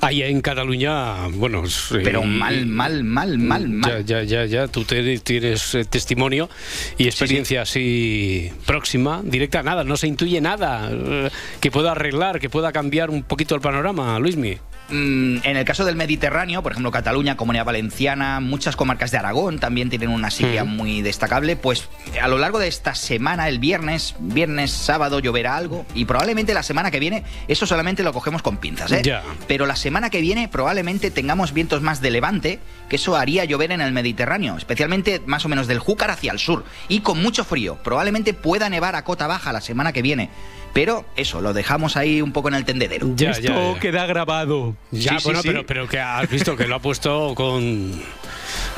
Ahí 0.03 0.23
en 0.23 0.41
Cataluña, 0.43 1.29
bueno... 1.29 1.65
eh, 1.65 2.01
Pero 2.05 2.23
mal, 2.25 2.67
mal, 2.67 3.05
mal, 3.05 3.39
mal, 3.39 3.69
mal. 3.69 4.05
Ya, 4.05 4.23
ya, 4.23 4.23
ya, 4.25 4.45
ya. 4.45 4.69
Tú 4.69 4.85
te- 4.85 5.19
tienes 5.21 5.75
eh, 5.75 5.85
testimonio 5.85 6.51
y 6.99 7.07
experiencia 7.07 7.63
así 7.63 8.53
próxima, 8.67 9.23
directa, 9.25 9.63
nada, 9.63 9.83
no 9.85 9.97
se 9.97 10.07
intuye 10.07 10.41
nada 10.41 10.91
eh, 10.93 11.31
que 11.61 11.71
pueda 11.71 11.93
arreglar, 11.93 12.39
que 12.39 12.51
pueda 12.51 12.71
cambiar 12.73 13.09
un 13.11 13.23
poquito 13.23 13.55
el 13.55 13.61
panorama, 13.63 14.19
Luismi. 14.19 14.59
Mm, 14.91 15.39
En 15.45 15.57
el 15.57 15.65
caso 15.65 15.85
del 15.85 15.97
Mediterráneo, 15.97 16.63
por 16.63 16.73
ejemplo, 16.73 16.91
Cataluña, 16.91 17.37
Comunidad 17.37 17.65
Valenciana, 17.65 18.41
muchas 18.41 18.77
comarcas 18.77 19.11
de 19.11 19.19
Aragón 19.19 19.59
también 19.59 19.89
tienen 19.89 20.11
una 20.11 20.31
sequía 20.31 20.65
muy 20.65 21.01
destacable. 21.03 21.57
Pues 21.57 21.89
a 22.21 22.29
lo 22.29 22.39
largo 22.39 22.59
de 22.59 22.69
esta 22.69 22.95
semana, 22.95 23.49
el 23.49 23.59
viernes, 23.59 24.15
viernes, 24.19 24.73
sábado, 24.73 25.21
lloverá 25.21 25.57
algo. 25.57 25.87
Y 25.95 26.05
probablemente 26.05 26.53
la 26.55 26.63
semana 26.63 26.91
que 26.91 27.01
viene, 27.01 27.25
eso 27.49 27.67
solamente 27.67 28.03
lo 28.03 28.13
cogemos 28.13 28.43
con 28.43 28.59
pinzas, 28.59 28.93
¿eh? 28.93 29.03
Pero 29.49 29.67
la 29.67 29.77
semana 29.77 30.11
que 30.11 30.21
viene 30.21 30.49
probablemente 30.49 31.11
tengamos 31.11 31.53
vientos 31.53 31.81
más 31.83 32.01
de 32.01 32.11
levante, 32.11 32.61
que 32.89 32.97
eso 32.97 33.17
haría 33.17 33.45
llover 33.45 33.73
en 33.73 33.81
el 33.81 33.93
Mediterráneo, 33.93 34.57
especialmente 34.57 35.23
más 35.27 35.45
o 35.45 35.49
menos 35.49 35.67
del 35.67 35.79
Júcar 35.79 36.11
hacia 36.11 36.33
el 36.33 36.39
sur. 36.39 36.65
Y 36.89 37.01
con 37.01 37.23
mucho 37.23 37.45
frío. 37.45 37.79
Probablemente 37.83 38.35
pueda 38.35 38.69
nevar 38.69 38.97
a 38.97 39.05
cota 39.05 39.27
baja 39.27 39.53
la 39.53 39.61
semana 39.61 39.93
que 39.93 40.03
viene. 40.03 40.31
Pero 40.75 41.07
eso, 41.17 41.41
lo 41.41 41.55
dejamos 41.55 41.97
ahí 41.97 42.21
un 42.21 42.33
poco 42.33 42.49
en 42.49 42.55
el 42.55 42.65
tendedero. 42.65 43.09
Ya, 43.15 43.33
ya, 43.39 43.73
ya. 43.73 43.81
queda 43.81 44.07
grabado. 44.07 44.75
Ya, 44.91 45.13
Sí, 45.13 45.19
sí, 45.19 45.25
bueno, 45.25 45.41
sí. 45.41 45.49
Pero, 45.49 45.65
pero 45.65 45.89
que 45.89 46.01
has 46.01 46.29
visto 46.29 46.57
que 46.57 46.67
lo 46.67 46.75
ha 46.75 46.81
puesto 46.81 47.33
con 47.37 47.93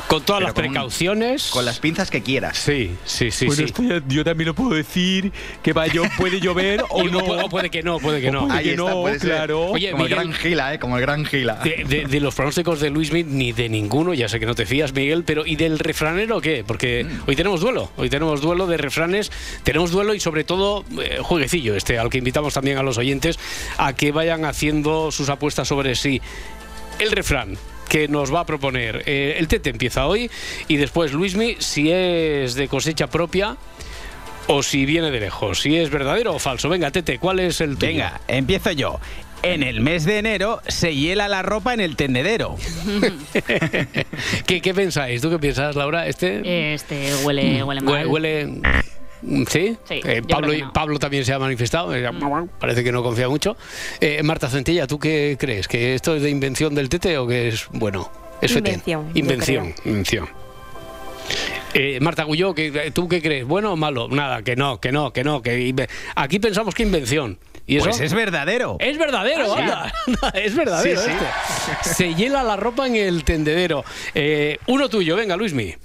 Con 0.07 0.23
todas 0.23 0.41
las 0.41 0.53
precauciones. 0.53 1.49
Con 1.49 1.65
las 1.65 1.79
pinzas 1.79 2.09
que 2.09 2.21
quieras. 2.23 2.57
Sí, 2.57 2.95
sí, 3.03 3.29
sí. 3.29 3.45
Bueno, 3.45 3.57
sí. 3.57 3.63
esto 3.65 3.83
ya- 3.83 4.01
yo 4.07 4.23
también 4.23 4.47
lo 4.47 4.53
puedo 4.55 4.69
decir, 4.69 5.33
que 5.61 5.73
va, 5.73 5.87
yo, 5.87 6.03
puede 6.17 6.39
llover 6.39 6.81
o 6.89 7.03
no. 7.11 7.19
puede- 7.25 7.43
o 7.43 7.49
puede 7.49 7.69
que 7.69 7.83
no, 7.83 7.99
puede 7.99 8.21
que 8.21 8.31
no. 8.31 8.47
puede 8.47 8.53
Ahí 8.57 8.63
que 8.63 8.69
está, 8.71 8.83
no, 8.83 9.01
puede 9.01 9.19
ser. 9.19 9.29
claro. 9.31 9.65
Oye, 9.65 9.91
como 9.91 10.03
Miguel- 10.05 10.19
el 10.19 10.27
gran 10.29 10.33
Gila, 10.39 10.73
¿eh? 10.75 10.79
Como 10.79 10.95
el 10.95 11.01
gran 11.01 11.25
Gila. 11.25 11.55
De, 11.55 11.83
de- 11.85 12.05
de 12.05 12.19
los 12.21 12.33
pronósticos 12.35 12.79
de 12.79 12.89
Luis 12.89 13.11
ni 13.11 13.51
de 13.51 13.67
ninguno, 13.67 14.13
ya 14.13 14.29
sé 14.29 14.39
que 14.39 14.45
no 14.45 14.55
te 14.55 14.65
fías, 14.65 14.93
Miguel, 14.93 15.25
pero 15.25 15.45
¿y 15.45 15.57
del 15.57 15.77
refranero 15.77 16.39
qué? 16.39 16.63
Porque 16.65 17.03
Mm. 17.03 17.29
hoy 17.29 17.35
tenemos 17.35 17.59
duelo, 17.59 17.91
hoy 17.97 18.09
tenemos 18.09 18.39
duelo 18.39 18.65
de 18.65 18.77
refranes, 18.77 19.29
tenemos 19.63 19.91
duelo 19.91 20.13
y 20.13 20.21
sobre 20.21 20.45
todo 20.45 20.85
eh, 21.01 21.17
jueguecillo 21.21 21.75
este, 21.75 21.99
al 21.99 22.09
que 22.09 22.19
invitamos 22.19 22.53
también 22.53 22.77
a 22.77 22.83
los 22.83 22.97
oyentes 22.97 23.37
a 23.77 23.91
que 23.93 24.13
vayan 24.13 24.45
haciendo 24.45 25.11
sus 25.11 25.27
apuestas 25.27 25.67
sobre 25.67 25.95
sí. 25.95 26.21
El 26.97 27.11
refrán 27.11 27.57
que 27.87 28.07
nos 28.07 28.33
va 28.33 28.41
a 28.41 28.45
proponer. 28.45 29.03
eh, 29.05 29.35
el 29.37 29.47
Tete 29.47 29.69
empieza 29.69 30.05
hoy 30.07 30.29
y 30.67 30.77
después 30.77 31.13
Luismi, 31.13 31.55
si 31.59 31.91
es 31.91 32.55
de 32.55 32.67
cosecha 32.67 33.07
propia 33.07 33.57
o 34.47 34.63
si 34.63 34.85
viene 34.85 35.11
de 35.11 35.19
lejos, 35.19 35.59
si 35.61 35.75
es 35.77 35.89
verdadero 35.89 36.33
o 36.35 36.39
falso. 36.39 36.69
Venga, 36.69 36.91
Tete, 36.91 37.19
¿cuál 37.19 37.39
es 37.39 37.59
el 37.61 37.77
tuyo? 37.77 37.87
Venga, 37.91 38.21
empiezo 38.27 38.71
yo. 38.71 38.99
En 39.43 39.61
el 39.61 39.81
mes 39.81 40.03
de 40.05 40.17
enero 40.17 40.61
se 40.67 40.95
hiela 40.95 41.27
la 41.27 41.43
ropa 41.43 41.73
en 41.73 41.79
el 41.79 41.95
tendedero. 41.95 42.55
¿Qué, 44.45 44.61
¿Qué 44.61 44.73
pensáis? 44.73 45.21
¿Tú 45.21 45.29
qué 45.29 45.37
piensas, 45.39 45.75
Laura? 45.75 46.07
Este 46.07 46.73
Este 46.73 47.13
huele, 47.23 47.63
huele 47.63 47.81
mal. 47.81 47.93
Hue- 47.93 48.07
Huele. 48.09 48.61
¿Sí? 49.49 49.77
Sí, 49.87 50.01
Eh, 50.03 50.21
Pablo, 50.27 50.93
no. 50.93 50.99
También 50.99 51.25
se 51.25 51.33
ha 51.33 51.39
manifestado. 51.39 51.95
eh, 51.95 52.07
Parece 52.59 52.83
que 52.83 52.91
no 52.91 53.01
confía 53.03 53.27
mucho. 53.29 53.57
Eh, 53.99 54.21
Marta 54.23 54.49
Centella, 54.49 54.85
¿tú 54.87 54.99
qué 54.99 55.37
crees? 55.39 55.67
¿Que 55.67 55.95
esto 55.95 56.15
es 56.15 56.21
de 56.21 56.29
invención 56.29 56.75
del 56.75 56.89
Tete 56.89 57.17
o 57.17 57.27
que 57.27 57.47
es 57.49 57.67
bueno? 57.71 58.11
Es? 58.41 58.55
Invención, 58.55 59.09
Invención. 59.15 59.73
Invención. 59.85 60.29
Eh, 61.73 61.99
Marta 62.01 62.23
Gulló, 62.23 62.53
¿qué- 62.55 62.91
¿tú 62.93 63.07
qué 63.07 63.21
crees? 63.21 63.45
¿Bueno 63.45 63.73
o 63.73 63.75
malo? 63.75 64.07
Nada, 64.09 64.41
que 64.41 64.55
no, 64.55 64.79
que 64.79 64.91
no, 64.91 65.11
que 65.11 65.23
no. 65.23 65.41
Que 65.41 65.87
Aquí 66.15 66.39
pensamos 66.39 66.73
que 66.73 66.83
invención. 66.83 67.37
¿Y 67.65 67.77
eso? 67.77 67.85
Pues 67.89 67.99
es 67.99 68.13
verdadero. 68.13 68.77
Es 68.79 68.97
verdadero, 68.97 69.53
Ah, 69.53 69.91
sí. 70.05 70.11
anda. 70.13 70.29
es 70.39 70.55
verdadero. 70.55 71.01
Sí, 71.01 71.07
sí. 71.09 71.17
este. 71.83 71.93
Se 71.95 72.13
hiela 72.13 72.43
la 72.43 72.55
ropa 72.55 72.87
en 72.87 72.95
el 72.95 73.23
tendedero. 73.25 73.83
Eh, 74.15 74.57
uno 74.67 74.87
tuyo, 74.89 75.15
venga, 75.17 75.35
Luismi. 75.35 75.75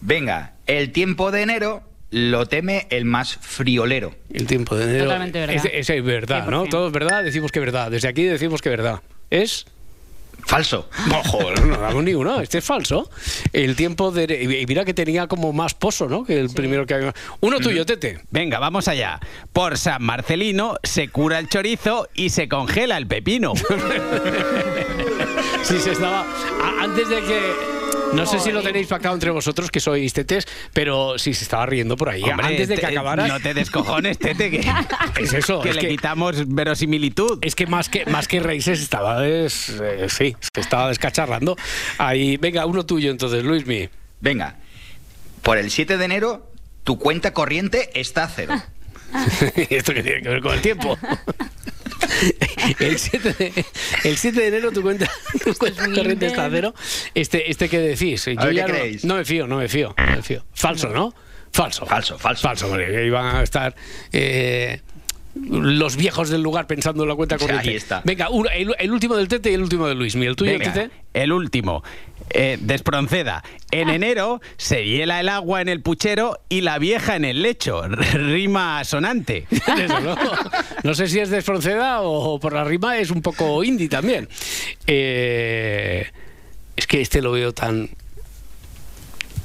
Venga, 0.00 0.54
el 0.66 0.92
tiempo 0.92 1.30
de 1.30 1.42
enero 1.42 1.82
lo 2.16 2.46
teme 2.46 2.86
el 2.88 3.04
más 3.04 3.36
friolero. 3.36 4.14
El 4.32 4.46
tiempo 4.46 4.74
de 4.74 4.84
enero. 4.84 5.04
Totalmente 5.04 5.38
verdad. 5.38 5.56
Ese, 5.56 5.78
ese 5.78 5.98
es 5.98 6.04
verdad, 6.04 6.46
¿no? 6.48 6.64
100%. 6.64 6.70
Todo 6.70 6.86
es 6.86 6.92
verdad, 6.92 7.22
decimos 7.22 7.52
que 7.52 7.58
es 7.58 7.64
verdad. 7.66 7.90
Desde 7.90 8.08
aquí 8.08 8.24
decimos 8.24 8.62
que 8.62 8.70
es 8.70 8.76
verdad. 8.78 9.02
¿Es? 9.28 9.66
Falso. 10.46 10.88
No, 11.08 11.22
joder, 11.24 11.66
no 11.66 11.76
damos 11.76 12.04
ni 12.04 12.14
uno. 12.14 12.40
Este 12.40 12.58
es 12.58 12.64
falso. 12.64 13.10
El 13.52 13.76
tiempo 13.76 14.12
de. 14.12 14.60
Y 14.62 14.66
mira 14.66 14.86
que 14.86 14.94
tenía 14.94 15.26
como 15.26 15.52
más 15.52 15.74
pozo, 15.74 16.08
¿no? 16.08 16.24
Que 16.24 16.40
el 16.40 16.48
primero 16.50 16.86
que 16.86 16.94
había. 16.94 17.14
Uno 17.40 17.58
tuyo, 17.58 17.84
Tete. 17.84 18.20
Venga, 18.30 18.58
vamos 18.58 18.88
allá. 18.88 19.20
Por 19.52 19.76
San 19.76 20.02
Marcelino 20.02 20.76
se 20.84 21.08
cura 21.08 21.38
el 21.38 21.48
chorizo 21.48 22.08
y 22.14 22.30
se 22.30 22.48
congela 22.48 22.96
el 22.96 23.06
pepino. 23.06 23.52
Sí, 25.62 25.80
se 25.80 25.92
estaba. 25.92 26.24
antes 26.80 27.08
de 27.08 27.16
que. 27.22 27.75
No 28.12 28.24
sé 28.24 28.40
si 28.40 28.50
lo 28.52 28.62
tenéis 28.62 28.86
pactado 28.86 29.14
entre 29.14 29.30
vosotros, 29.30 29.70
que 29.70 29.80
sois 29.80 30.12
tetes, 30.12 30.46
pero 30.72 31.18
sí 31.18 31.34
se 31.34 31.44
estaba 31.44 31.66
riendo 31.66 31.96
por 31.96 32.08
ahí. 32.08 32.22
Hombre, 32.22 32.46
antes 32.46 32.68
de 32.68 32.74
que 32.76 32.80
te- 32.80 32.86
acabara. 32.86 33.26
No 33.26 33.40
te 33.40 33.52
descojones, 33.52 34.18
Tete, 34.18 34.50
que, 34.50 34.60
Es 35.20 35.32
eso. 35.34 35.60
que 35.60 35.70
es 35.70 35.74
le 35.76 35.82
que- 35.82 35.88
quitamos 35.88 36.42
verosimilitud. 36.48 37.38
Es 37.42 37.54
que 37.54 37.66
más 37.66 37.88
que 37.88 38.06
más 38.06 38.26
que 38.28 38.40
reírse 38.40 38.72
estaba 38.72 39.20
des- 39.20 39.68
eh, 39.80 40.06
sí, 40.08 40.36
se 40.54 40.60
estaba 40.60 40.88
descacharrando. 40.88 41.56
Ahí, 41.98 42.36
venga, 42.38 42.64
uno 42.66 42.86
tuyo 42.86 43.10
entonces, 43.10 43.44
Luismi. 43.44 43.88
Venga, 44.20 44.56
por 45.42 45.58
el 45.58 45.70
7 45.70 45.98
de 45.98 46.04
enero 46.04 46.50
tu 46.84 46.98
cuenta 46.98 47.32
corriente 47.32 47.90
está 48.00 48.24
a 48.24 48.28
cero. 48.28 48.54
¿Esto 49.70 49.92
qué 49.92 50.02
tiene 50.02 50.22
que 50.22 50.28
ver 50.28 50.40
con 50.40 50.54
el 50.54 50.60
tiempo? 50.62 50.96
El 52.78 52.98
7, 52.98 53.32
de, 53.34 53.64
el 54.04 54.16
7 54.16 54.40
de 54.40 54.46
enero 54.48 54.72
tu 54.72 54.82
cuenta, 54.82 55.10
tu 55.44 55.54
cuenta 55.54 55.84
corriente 55.94 56.26
está 56.26 56.46
a 56.46 56.50
cero. 56.50 56.74
Este, 57.14 57.50
este 57.50 57.68
que 57.68 57.78
decís, 57.78 58.24
yo 58.26 58.34
ver, 58.36 58.54
ya 58.54 58.66
¿qué 58.66 58.72
no, 58.72 58.78
creéis? 58.78 59.04
no 59.04 59.14
me 59.16 59.24
fío, 59.24 59.46
no 59.46 59.58
me 59.58 59.68
fío, 59.68 59.94
no 59.96 60.16
me 60.16 60.22
fío. 60.22 60.44
Falso, 60.54 60.88
¿no? 60.90 61.14
Falso. 61.52 61.86
Falso, 61.86 62.18
falso. 62.18 62.42
Falso, 62.42 62.68
porque 62.68 62.86
que 62.86 63.06
iban 63.06 63.36
a 63.36 63.42
estar 63.42 63.74
eh, 64.12 64.80
los 65.34 65.96
viejos 65.96 66.28
del 66.30 66.42
lugar 66.42 66.66
pensando 66.66 67.02
en 67.02 67.08
la 67.10 67.14
cuenta 67.14 67.38
Sí, 67.38 67.44
ahí 67.44 67.50
corriente. 67.50 67.76
está. 67.76 68.02
Venga, 68.04 68.28
el, 68.54 68.74
el 68.78 68.90
último 68.92 69.16
del 69.16 69.28
Tete 69.28 69.50
y 69.50 69.54
el 69.54 69.62
último 69.62 69.86
de 69.86 69.94
Luismi. 69.94 70.26
¿El 70.26 70.36
tuyo, 70.36 70.52
Venga, 70.52 70.72
Tete? 70.72 70.90
el 71.14 71.32
último. 71.32 71.82
Eh, 72.30 72.58
despronceda. 72.60 73.44
En 73.70 73.88
enero 73.88 74.40
se 74.56 74.84
hiela 74.84 75.20
el 75.20 75.28
agua 75.28 75.60
en 75.60 75.68
el 75.68 75.80
puchero 75.80 76.40
y 76.48 76.62
la 76.62 76.78
vieja 76.78 77.16
en 77.16 77.24
el 77.24 77.42
lecho. 77.42 77.82
Rima 78.12 78.84
sonante. 78.84 79.46
Eso, 79.50 80.00
¿no? 80.00 80.16
No 80.82 80.94
sé 80.94 81.08
si 81.08 81.20
es 81.20 81.30
de 81.30 81.38
Espronceda 81.38 82.02
o 82.02 82.38
por 82.40 82.52
la 82.52 82.64
rima 82.64 82.98
es 82.98 83.10
un 83.10 83.22
poco 83.22 83.62
indie 83.62 83.88
también. 83.88 84.28
Eh, 84.86 86.10
es 86.76 86.86
que 86.86 87.00
este 87.00 87.22
lo 87.22 87.32
veo 87.32 87.52
tan 87.52 87.88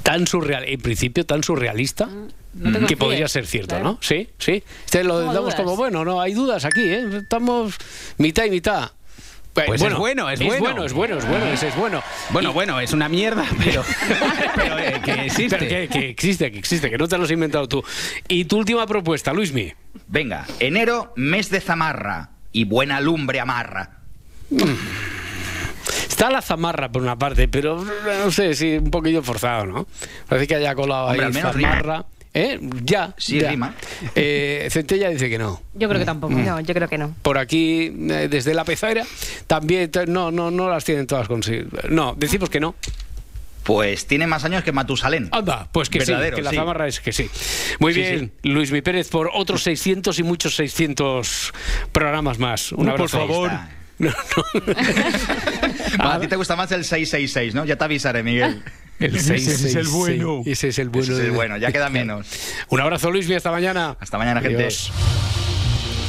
tan 0.02 0.26
surreal, 0.26 0.64
en 0.64 0.80
principio 0.80 1.24
tan 1.24 1.44
surrealista 1.44 2.08
no 2.54 2.80
te 2.80 2.86
que 2.86 2.96
podría 2.96 3.28
ser 3.28 3.46
cierto, 3.46 3.76
claro. 3.76 3.84
¿no? 3.84 3.98
Sí, 4.00 4.28
sí. 4.38 4.62
Este 4.84 5.04
lo 5.04 5.18
damos 5.20 5.36
dudas. 5.36 5.54
como 5.54 5.76
bueno, 5.76 6.04
no 6.04 6.20
hay 6.20 6.34
dudas 6.34 6.64
aquí, 6.64 6.82
¿eh? 6.82 7.06
Estamos 7.22 7.76
mitad 8.18 8.44
y 8.44 8.50
mitad. 8.50 8.90
Eh, 9.54 9.64
Pues 9.66 9.82
es 9.82 9.94
bueno, 9.94 10.30
es 10.30 10.40
bueno. 10.40 10.54
Es 10.56 10.60
bueno, 10.60 10.84
es 10.84 10.92
bueno, 10.94 11.18
es 11.18 11.28
bueno, 11.28 11.46
es 11.46 11.76
bueno. 11.76 12.02
Bueno, 12.30 12.52
bueno, 12.54 12.80
es 12.80 12.92
una 12.92 13.08
mierda, 13.08 13.44
pero, 13.62 13.84
pero, 14.54 14.78
eh, 14.78 15.00
que 15.04 15.12
existe. 15.26 15.56
Pero 15.58 15.68
que, 15.68 15.88
que 15.88 16.08
existe, 16.08 16.50
que 16.50 16.58
existe, 16.58 16.88
que 16.90 16.96
no 16.96 17.06
te 17.06 17.18
lo 17.18 17.24
has 17.24 17.30
inventado 17.30 17.68
tú. 17.68 17.84
Y 18.28 18.46
tu 18.46 18.58
última 18.58 18.86
propuesta, 18.86 19.32
Luismi. 19.32 19.72
Venga, 20.06 20.46
enero, 20.58 21.12
mes 21.16 21.50
de 21.50 21.60
zamarra 21.60 22.30
y 22.50 22.64
buena 22.64 23.00
lumbre 23.00 23.40
amarra. 23.40 23.90
Está 26.08 26.30
la 26.30 26.40
zamarra 26.40 26.90
por 26.90 27.02
una 27.02 27.16
parte, 27.18 27.48
pero 27.48 27.84
no 28.24 28.30
sé, 28.30 28.54
sí, 28.54 28.76
un 28.76 28.90
poquillo 28.90 29.22
forzado, 29.22 29.66
¿no? 29.66 29.86
Parece 30.28 30.46
que 30.46 30.54
haya 30.54 30.74
colado 30.74 31.06
Hombre, 31.06 31.20
ahí 31.20 31.26
al 31.26 31.32
menos 31.32 31.54
rima. 31.54 32.06
¿Eh? 32.34 32.58
Ya. 32.82 33.14
Sí, 33.18 33.40
ya. 33.40 33.50
rima. 33.50 33.74
Eh, 34.14 34.68
Centella 34.70 35.10
dice 35.10 35.28
que 35.28 35.38
no. 35.38 35.62
Yo 35.74 35.88
creo 35.88 35.98
que 36.00 36.06
tampoco. 36.06 36.32
No, 36.34 36.60
yo 36.60 36.74
creo 36.74 36.88
que 36.88 36.96
no. 36.98 37.14
Por 37.22 37.36
aquí, 37.38 37.92
eh, 38.10 38.28
desde 38.30 38.54
la 38.54 38.64
pecera, 38.64 39.04
también 39.46 39.90
no, 40.08 40.30
no, 40.30 40.50
no 40.50 40.68
las 40.70 40.84
tienen 40.84 41.06
todas 41.06 41.28
consigo. 41.28 41.68
No, 41.90 42.14
decimos 42.16 42.48
que 42.48 42.60
no. 42.60 42.74
Pues 43.64 44.06
tiene 44.06 44.26
más 44.26 44.44
años 44.44 44.64
que 44.64 44.72
Matusalén. 44.72 45.28
Anda, 45.30 45.68
pues 45.70 45.88
que 45.88 46.00
Verdadero, 46.00 46.36
sí, 46.36 46.40
que 46.40 46.44
la 46.44 46.50
sí. 46.50 46.56
zamarra 46.56 46.88
es 46.88 46.98
que 47.00 47.12
sí. 47.12 47.30
Muy 47.78 47.94
Sí, 47.94 48.00
bien, 48.00 48.32
Luis 48.42 48.72
Mi 48.72 48.82
Pérez, 48.82 49.08
por 49.08 49.30
otros 49.32 49.62
600 49.62 50.18
y 50.18 50.22
muchos 50.24 50.56
600 50.56 51.52
programas 51.92 52.38
más. 52.40 52.72
Un 52.72 52.80
Uy, 52.80 52.84
por 52.86 52.92
abrazo. 53.02 53.18
favor. 53.18 53.50
Ahí 53.50 54.08
Va, 56.00 56.14
a 56.14 56.20
ti 56.20 56.26
te 56.26 56.34
gusta 56.36 56.56
más 56.56 56.72
el 56.72 56.84
666, 56.84 57.54
¿no? 57.54 57.64
Ya 57.64 57.76
te 57.76 57.84
avisaré, 57.84 58.22
Miguel. 58.24 58.62
El 59.02 59.16
Ese 59.16 59.34
es 59.34 59.48
el 59.48 59.86
666. 59.86 59.90
bueno. 59.90 60.42
Ese 60.46 60.68
es 60.68 60.78
el 60.78 60.88
bueno. 60.88 61.04
Ese 61.04 61.12
es 61.12 61.18
el 61.20 61.32
bueno, 61.32 61.56
ya 61.56 61.72
queda 61.72 61.88
menos. 61.88 62.26
Un 62.68 62.80
abrazo, 62.80 63.10
Luis, 63.10 63.30
hasta 63.30 63.50
mañana. 63.50 63.96
Hasta 63.98 64.18
mañana, 64.18 64.40
gente. 64.40 64.62
Adiós. 64.62 64.92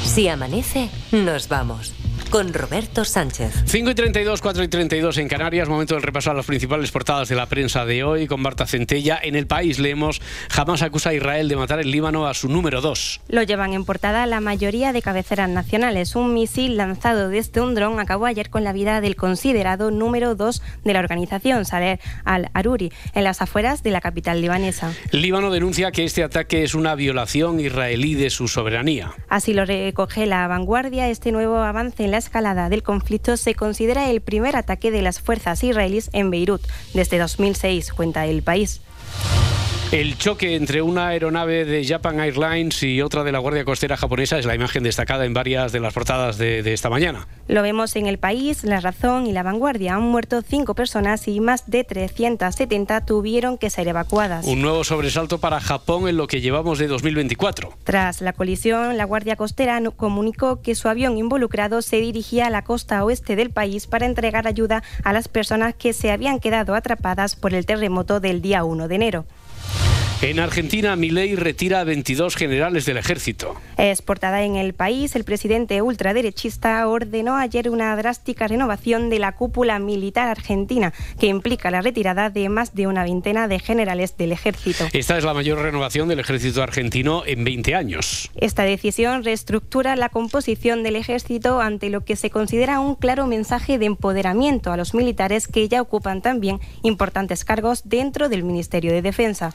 Si 0.06 0.27
amanece, 0.27 0.89
nos 1.12 1.47
vamos. 1.47 1.93
Con 2.34 2.52
Roberto 2.52 3.06
Sánchez. 3.06 3.54
5 3.67 3.91
y 3.91 3.93
32, 3.93 4.41
4 4.41 4.63
y 4.63 4.67
32 4.67 5.19
en 5.19 5.28
Canarias, 5.28 5.69
momento 5.69 5.93
de 5.93 6.02
repasar 6.02 6.36
las 6.36 6.48
principales 6.48 6.89
portadas 6.89 7.30
de 7.30 7.36
la 7.36 7.46
prensa 7.46 7.86
de 7.86 8.04
hoy 8.04 8.26
con 8.26 8.41
Marta 8.41 8.65
Centella. 8.65 9.19
En 9.22 9.36
el 9.36 9.46
país 9.46 9.78
leemos, 9.78 10.19
jamás 10.50 10.82
acusa 10.82 11.12
a 11.12 11.13
Israel 11.13 11.48
de 11.48 11.56
matar 11.56 11.80
el 11.80 11.91
Líbano 11.91 12.26
a 12.26 12.34
su 12.34 12.50
número 12.50 12.82
2. 12.82 13.22
Lo 13.28 13.43
llevan 13.43 13.74
en 13.74 13.86
portada 13.86 14.26
la 14.26 14.41
mayoría 14.41 14.93
de 14.93 15.04
cabeceras 15.04 15.48
nacionales. 15.48 16.15
Un 16.15 16.34
misil 16.34 16.76
lanzado 16.76 17.30
desde 17.30 17.62
un 17.62 17.76
dron 17.76 18.00
acabó 18.00 18.26
ayer 18.26 18.50
con 18.50 18.63
la 18.63 18.74
vida 18.74 19.00
del 19.00 19.15
considerado 19.15 19.91
número 19.91 20.34
2 20.34 20.60
de 20.86 20.93
la 20.93 21.02
organización, 21.02 21.65
Saleh 21.65 22.00
al-Aruri, 22.26 22.91
en 23.13 23.26
las 23.26 23.43
afueras 23.43 23.84
de 23.84 23.91
la 23.91 24.02
capital 24.02 24.41
libanesa. 24.41 24.91
Líbano 25.12 25.52
denuncia 25.52 25.91
que 25.91 26.04
este 26.04 26.24
ataque 26.24 26.63
es 26.63 26.74
una 26.74 26.96
violación 26.96 27.60
israelí 27.60 28.15
de 28.15 28.32
su 28.32 28.48
soberanía. 28.48 29.13
Así 29.30 29.54
lo 29.54 29.65
recoge 29.65 30.26
la 30.26 30.48
vanguardia. 30.48 31.10
Este 31.10 31.32
nuevo 31.32 31.58
avance 31.58 32.04
en 32.04 32.10
la 32.10 32.22
escalada 32.23 32.69
del 32.69 32.83
conflicto 32.83 33.38
se 33.38 33.55
considera 33.55 34.09
el 34.09 34.21
primer 34.21 34.55
ataque 34.55 34.91
de 34.91 35.01
las 35.01 35.19
fuerzas 35.19 35.63
israelíes 35.63 36.09
en 36.13 36.31
Beirut 36.31 36.62
desde 36.93 37.19
2006, 37.19 37.93
cuenta 37.93 38.25
el 38.25 38.41
país. 38.41 38.81
El 39.93 40.17
choque 40.17 40.56
entre 40.56 40.82
una 40.82 41.10
aeronave 41.10 41.65
de 41.65 41.86
Japan 41.86 42.19
Airlines 42.19 42.82
y 42.82 43.03
otra 43.03 43.23
de 43.23 43.32
la 43.32 43.38
Guardia 43.38 43.63
Costera 43.63 43.95
japonesa 43.95 44.39
es 44.39 44.45
la 44.47 44.56
imagen 44.56 44.82
destacada 44.82 45.23
en 45.23 45.36
varias 45.36 45.71
de 45.71 45.79
las 45.79 45.93
portadas 45.93 46.39
de, 46.39 46.63
de 46.63 46.73
esta 46.73 46.89
mañana. 46.89 47.27
Lo 47.47 47.62
vemos 47.62 47.95
en 47.95 48.08
El 48.08 48.17
País, 48.17 48.63
La 48.63 48.79
Razón 48.79 49.27
y 49.27 49.34
La 49.34 49.43
Vanguardia. 49.43 49.93
Han 49.93 50.01
muerto 50.01 50.41
cinco 50.41 50.73
personas 50.73 51.27
y 51.27 51.39
más 51.39 51.69
de 51.69 51.84
370 51.84 53.06
tuvieron 53.06 53.60
que 53.60 53.69
ser 53.69 53.88
evacuadas. 53.88 54.47
Un 54.47 54.63
nuevo 54.63 54.84
sobresalto 54.84 55.38
para 55.38 55.60
Japón 55.60 56.08
en 56.08 56.17
lo 56.17 56.25
que 56.25 56.41
llevamos 56.41 56.79
de 56.79 56.88
2024. 56.88 57.71
Tras 57.84 58.19
la 58.21 58.34
colisión, 58.34 58.97
la 58.97 59.06
Guardia 59.06 59.36
Costera 59.36 59.79
comunicó 59.95 60.63
que 60.63 60.73
su 60.73 60.88
avión 60.88 61.19
involucrado 61.19 61.84
se 61.84 61.97
dirigía 61.97 62.47
a 62.47 62.49
la 62.49 62.63
costa 62.63 63.06
oeste 63.06 63.36
del 63.36 63.51
país 63.51 63.86
para 63.86 64.08
entregar 64.08 64.47
ayuda 64.47 64.82
a 65.03 65.13
las 65.13 65.27
personas 65.27 65.75
que 65.75 65.93
se 65.93 66.10
habían 66.10 66.39
quedado 66.39 66.73
atrapadas 66.73 67.36
por 67.36 67.53
el 67.53 67.67
terremoto 67.67 68.19
del 68.19 68.41
día 68.41 68.63
1 68.63 68.88
de 68.88 68.95
enero. 68.95 69.25
En 70.23 70.39
Argentina, 70.39 70.95
Milei 70.95 71.36
retira 71.36 71.81
a 71.81 71.83
22 71.83 72.38
generales 72.38 72.86
del 72.86 72.95
ejército. 72.95 73.55
Es 73.77 74.01
portada 74.01 74.43
en 74.43 74.55
el 74.55 74.73
país, 74.73 75.17
el 75.17 75.25
presidente 75.25 75.81
ultraderechista 75.81 76.88
ordenó 76.88 77.36
ayer 77.36 77.69
una 77.69 77.93
drástica 77.97 78.47
renovación 78.47 79.09
de 79.09 79.19
la 79.19 79.33
cúpula 79.33 79.79
militar 79.79 80.29
argentina, 80.29 80.93
que 81.19 81.27
implica 81.27 81.71
la 81.71 81.81
retirada 81.81 82.29
de 82.29 82.47
más 82.47 82.73
de 82.73 82.88
una 82.88 83.03
veintena 83.03 83.49
de 83.49 83.59
generales 83.59 84.15
del 84.15 84.31
ejército. 84.31 84.88
Esta 84.93 85.17
es 85.17 85.25
la 85.25 85.33
mayor 85.33 85.59
renovación 85.59 86.07
del 86.07 86.21
ejército 86.21 86.63
argentino 86.63 87.23
en 87.25 87.43
20 87.43 87.75
años. 87.75 88.31
Esta 88.36 88.63
decisión 88.63 89.25
reestructura 89.25 89.97
la 89.97 90.07
composición 90.07 90.83
del 90.83 90.95
ejército 90.95 91.59
ante 91.59 91.89
lo 91.89 92.05
que 92.05 92.15
se 92.15 92.29
considera 92.29 92.79
un 92.79 92.95
claro 92.95 93.27
mensaje 93.27 93.77
de 93.77 93.88
empoderamiento 93.88 94.71
a 94.71 94.77
los 94.77 94.93
militares 94.93 95.49
que 95.49 95.67
ya 95.67 95.81
ocupan 95.81 96.21
también 96.21 96.62
importantes 96.81 97.43
cargos 97.43 97.81
dentro 97.83 98.29
del 98.29 98.43
Ministerio 98.43 98.93
de 98.93 99.01
Defensa. 99.01 99.53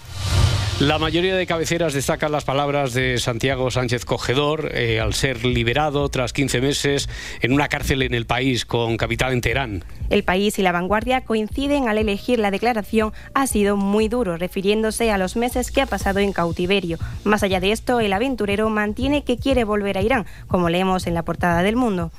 La 0.80 0.98
mayoría 1.00 1.34
de 1.34 1.44
cabeceras 1.44 1.92
destacan 1.92 2.30
las 2.30 2.44
palabras 2.44 2.94
de 2.94 3.18
Santiago 3.18 3.68
Sánchez 3.68 4.04
Cogedor 4.04 4.70
eh, 4.72 5.00
al 5.00 5.12
ser 5.12 5.44
liberado 5.44 6.08
tras 6.08 6.32
15 6.32 6.60
meses 6.60 7.08
en 7.40 7.52
una 7.52 7.66
cárcel 7.66 8.02
en 8.02 8.14
el 8.14 8.26
país 8.26 8.64
con 8.64 8.96
capital 8.96 9.32
en 9.32 9.40
Teherán. 9.40 9.84
El 10.08 10.22
país 10.22 10.56
y 10.60 10.62
la 10.62 10.70
vanguardia 10.70 11.22
coinciden 11.22 11.88
al 11.88 11.98
elegir 11.98 12.38
la 12.38 12.52
declaración 12.52 13.12
ha 13.34 13.48
sido 13.48 13.76
muy 13.76 14.06
duro, 14.06 14.36
refiriéndose 14.36 15.10
a 15.10 15.18
los 15.18 15.34
meses 15.34 15.72
que 15.72 15.80
ha 15.80 15.86
pasado 15.86 16.20
en 16.20 16.32
cautiverio. 16.32 16.98
Más 17.24 17.42
allá 17.42 17.58
de 17.58 17.72
esto, 17.72 17.98
el 17.98 18.12
aventurero 18.12 18.70
mantiene 18.70 19.24
que 19.24 19.36
quiere 19.36 19.64
volver 19.64 19.98
a 19.98 20.02
Irán, 20.02 20.26
como 20.46 20.68
leemos 20.68 21.08
en 21.08 21.14
la 21.14 21.24
portada 21.24 21.64
del 21.64 21.74
mundo. 21.74 22.12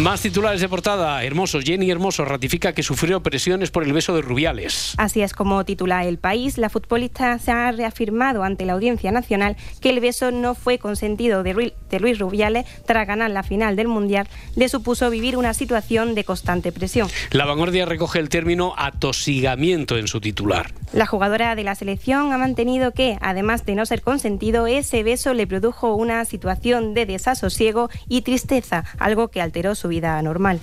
Más 0.00 0.20
titulares 0.22 0.60
de 0.60 0.68
portada. 0.68 1.24
Hermoso. 1.24 1.58
Jenny 1.60 1.90
Hermoso 1.90 2.24
ratifica 2.24 2.72
que 2.72 2.84
sufrió 2.84 3.20
presiones 3.20 3.72
por 3.72 3.82
el 3.82 3.92
beso 3.92 4.14
de 4.14 4.22
Rubiales. 4.22 4.94
Así 4.96 5.22
es 5.22 5.32
como 5.32 5.64
titula 5.64 6.04
El 6.04 6.18
País, 6.18 6.56
la 6.56 6.70
futbolista 6.70 7.36
se 7.40 7.50
ha 7.50 7.72
reafirmado 7.72 8.44
ante 8.44 8.64
la 8.64 8.74
Audiencia 8.74 9.10
Nacional 9.10 9.56
que 9.80 9.90
el 9.90 9.98
beso 9.98 10.30
no 10.30 10.54
fue 10.54 10.78
consentido 10.78 11.42
de, 11.42 11.52
Ru- 11.54 11.72
de 11.90 11.98
Luis 12.00 12.20
Rubiales 12.20 12.64
tras 12.86 13.08
ganar 13.08 13.32
la 13.32 13.42
final 13.42 13.74
del 13.74 13.88
Mundial, 13.88 14.28
le 14.54 14.68
supuso 14.68 15.10
vivir 15.10 15.36
una 15.36 15.52
situación 15.52 16.14
de 16.14 16.22
constante 16.22 16.70
presión. 16.70 17.08
La 17.32 17.44
vanguardia 17.44 17.84
recoge 17.84 18.20
el 18.20 18.28
término 18.28 18.74
atosigamiento 18.76 19.98
en 19.98 20.06
su 20.06 20.20
titular. 20.20 20.70
La 20.92 21.06
jugadora 21.06 21.56
de 21.56 21.64
la 21.64 21.74
selección 21.74 22.32
ha 22.32 22.38
mantenido 22.38 22.92
que, 22.92 23.18
además 23.20 23.66
de 23.66 23.74
no 23.74 23.84
ser 23.84 24.02
consentido, 24.02 24.68
ese 24.68 25.02
beso 25.02 25.34
le 25.34 25.48
produjo 25.48 25.94
una 25.96 26.24
situación 26.24 26.94
de 26.94 27.04
desasosiego 27.04 27.90
y 28.08 28.22
tristeza, 28.22 28.84
algo 28.98 29.28
que 29.28 29.40
alteró 29.42 29.74
su 29.74 29.87
vida 29.88 30.20
normal. 30.22 30.60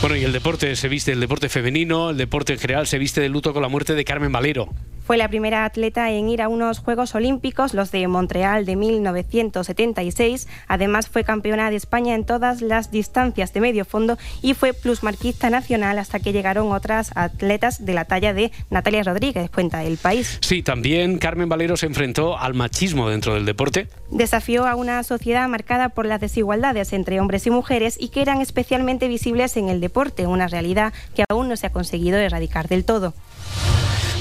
Bueno, 0.00 0.16
y 0.16 0.24
el 0.24 0.32
deporte 0.32 0.74
se 0.74 0.88
viste, 0.88 1.12
el 1.12 1.20
deporte 1.20 1.48
femenino, 1.48 2.10
el 2.10 2.16
deporte 2.16 2.54
en 2.54 2.58
general 2.58 2.86
se 2.86 2.98
viste 2.98 3.20
de 3.20 3.28
luto 3.28 3.52
con 3.52 3.62
la 3.62 3.68
muerte 3.68 3.94
de 3.94 4.04
Carmen 4.04 4.32
Valero. 4.32 4.68
Fue 5.04 5.16
la 5.16 5.28
primera 5.28 5.64
atleta 5.64 6.10
en 6.10 6.28
ir 6.28 6.42
a 6.42 6.48
unos 6.48 6.78
Juegos 6.78 7.14
Olímpicos, 7.16 7.74
los 7.74 7.90
de 7.90 8.06
Montreal 8.06 8.64
de 8.64 8.76
1976. 8.76 10.46
Además, 10.68 11.08
fue 11.08 11.24
campeona 11.24 11.70
de 11.70 11.76
España 11.76 12.14
en 12.14 12.24
todas 12.24 12.62
las 12.62 12.92
distancias 12.92 13.52
de 13.52 13.60
medio 13.60 13.84
fondo 13.84 14.16
y 14.42 14.54
fue 14.54 14.72
plusmarquista 14.72 15.50
nacional 15.50 15.98
hasta 15.98 16.20
que 16.20 16.32
llegaron 16.32 16.70
otras 16.70 17.10
atletas 17.16 17.84
de 17.84 17.94
la 17.94 18.04
talla 18.04 18.32
de 18.32 18.52
Natalia 18.70 19.02
Rodríguez, 19.02 19.50
cuenta 19.50 19.82
el 19.82 19.96
país. 19.96 20.38
Sí, 20.40 20.62
también 20.62 21.18
Carmen 21.18 21.48
Valero 21.48 21.76
se 21.76 21.86
enfrentó 21.86 22.38
al 22.38 22.54
machismo 22.54 23.08
dentro 23.08 23.34
del 23.34 23.44
deporte. 23.44 23.88
Desafió 24.10 24.66
a 24.66 24.76
una 24.76 25.02
sociedad 25.02 25.48
marcada 25.48 25.88
por 25.88 26.06
las 26.06 26.20
desigualdades 26.20 26.92
entre 26.92 27.20
hombres 27.20 27.46
y 27.46 27.50
mujeres 27.50 27.96
y 27.98 28.08
que 28.08 28.22
eran 28.22 28.40
especialmente 28.40 29.08
visibles 29.08 29.56
en 29.56 29.68
el 29.68 29.80
deporte, 29.80 30.26
una 30.28 30.46
realidad 30.46 30.92
que 31.16 31.24
aún 31.28 31.48
no 31.48 31.56
se 31.56 31.66
ha 31.66 31.72
conseguido 31.72 32.18
erradicar 32.18 32.68
del 32.68 32.84
todo. 32.84 33.14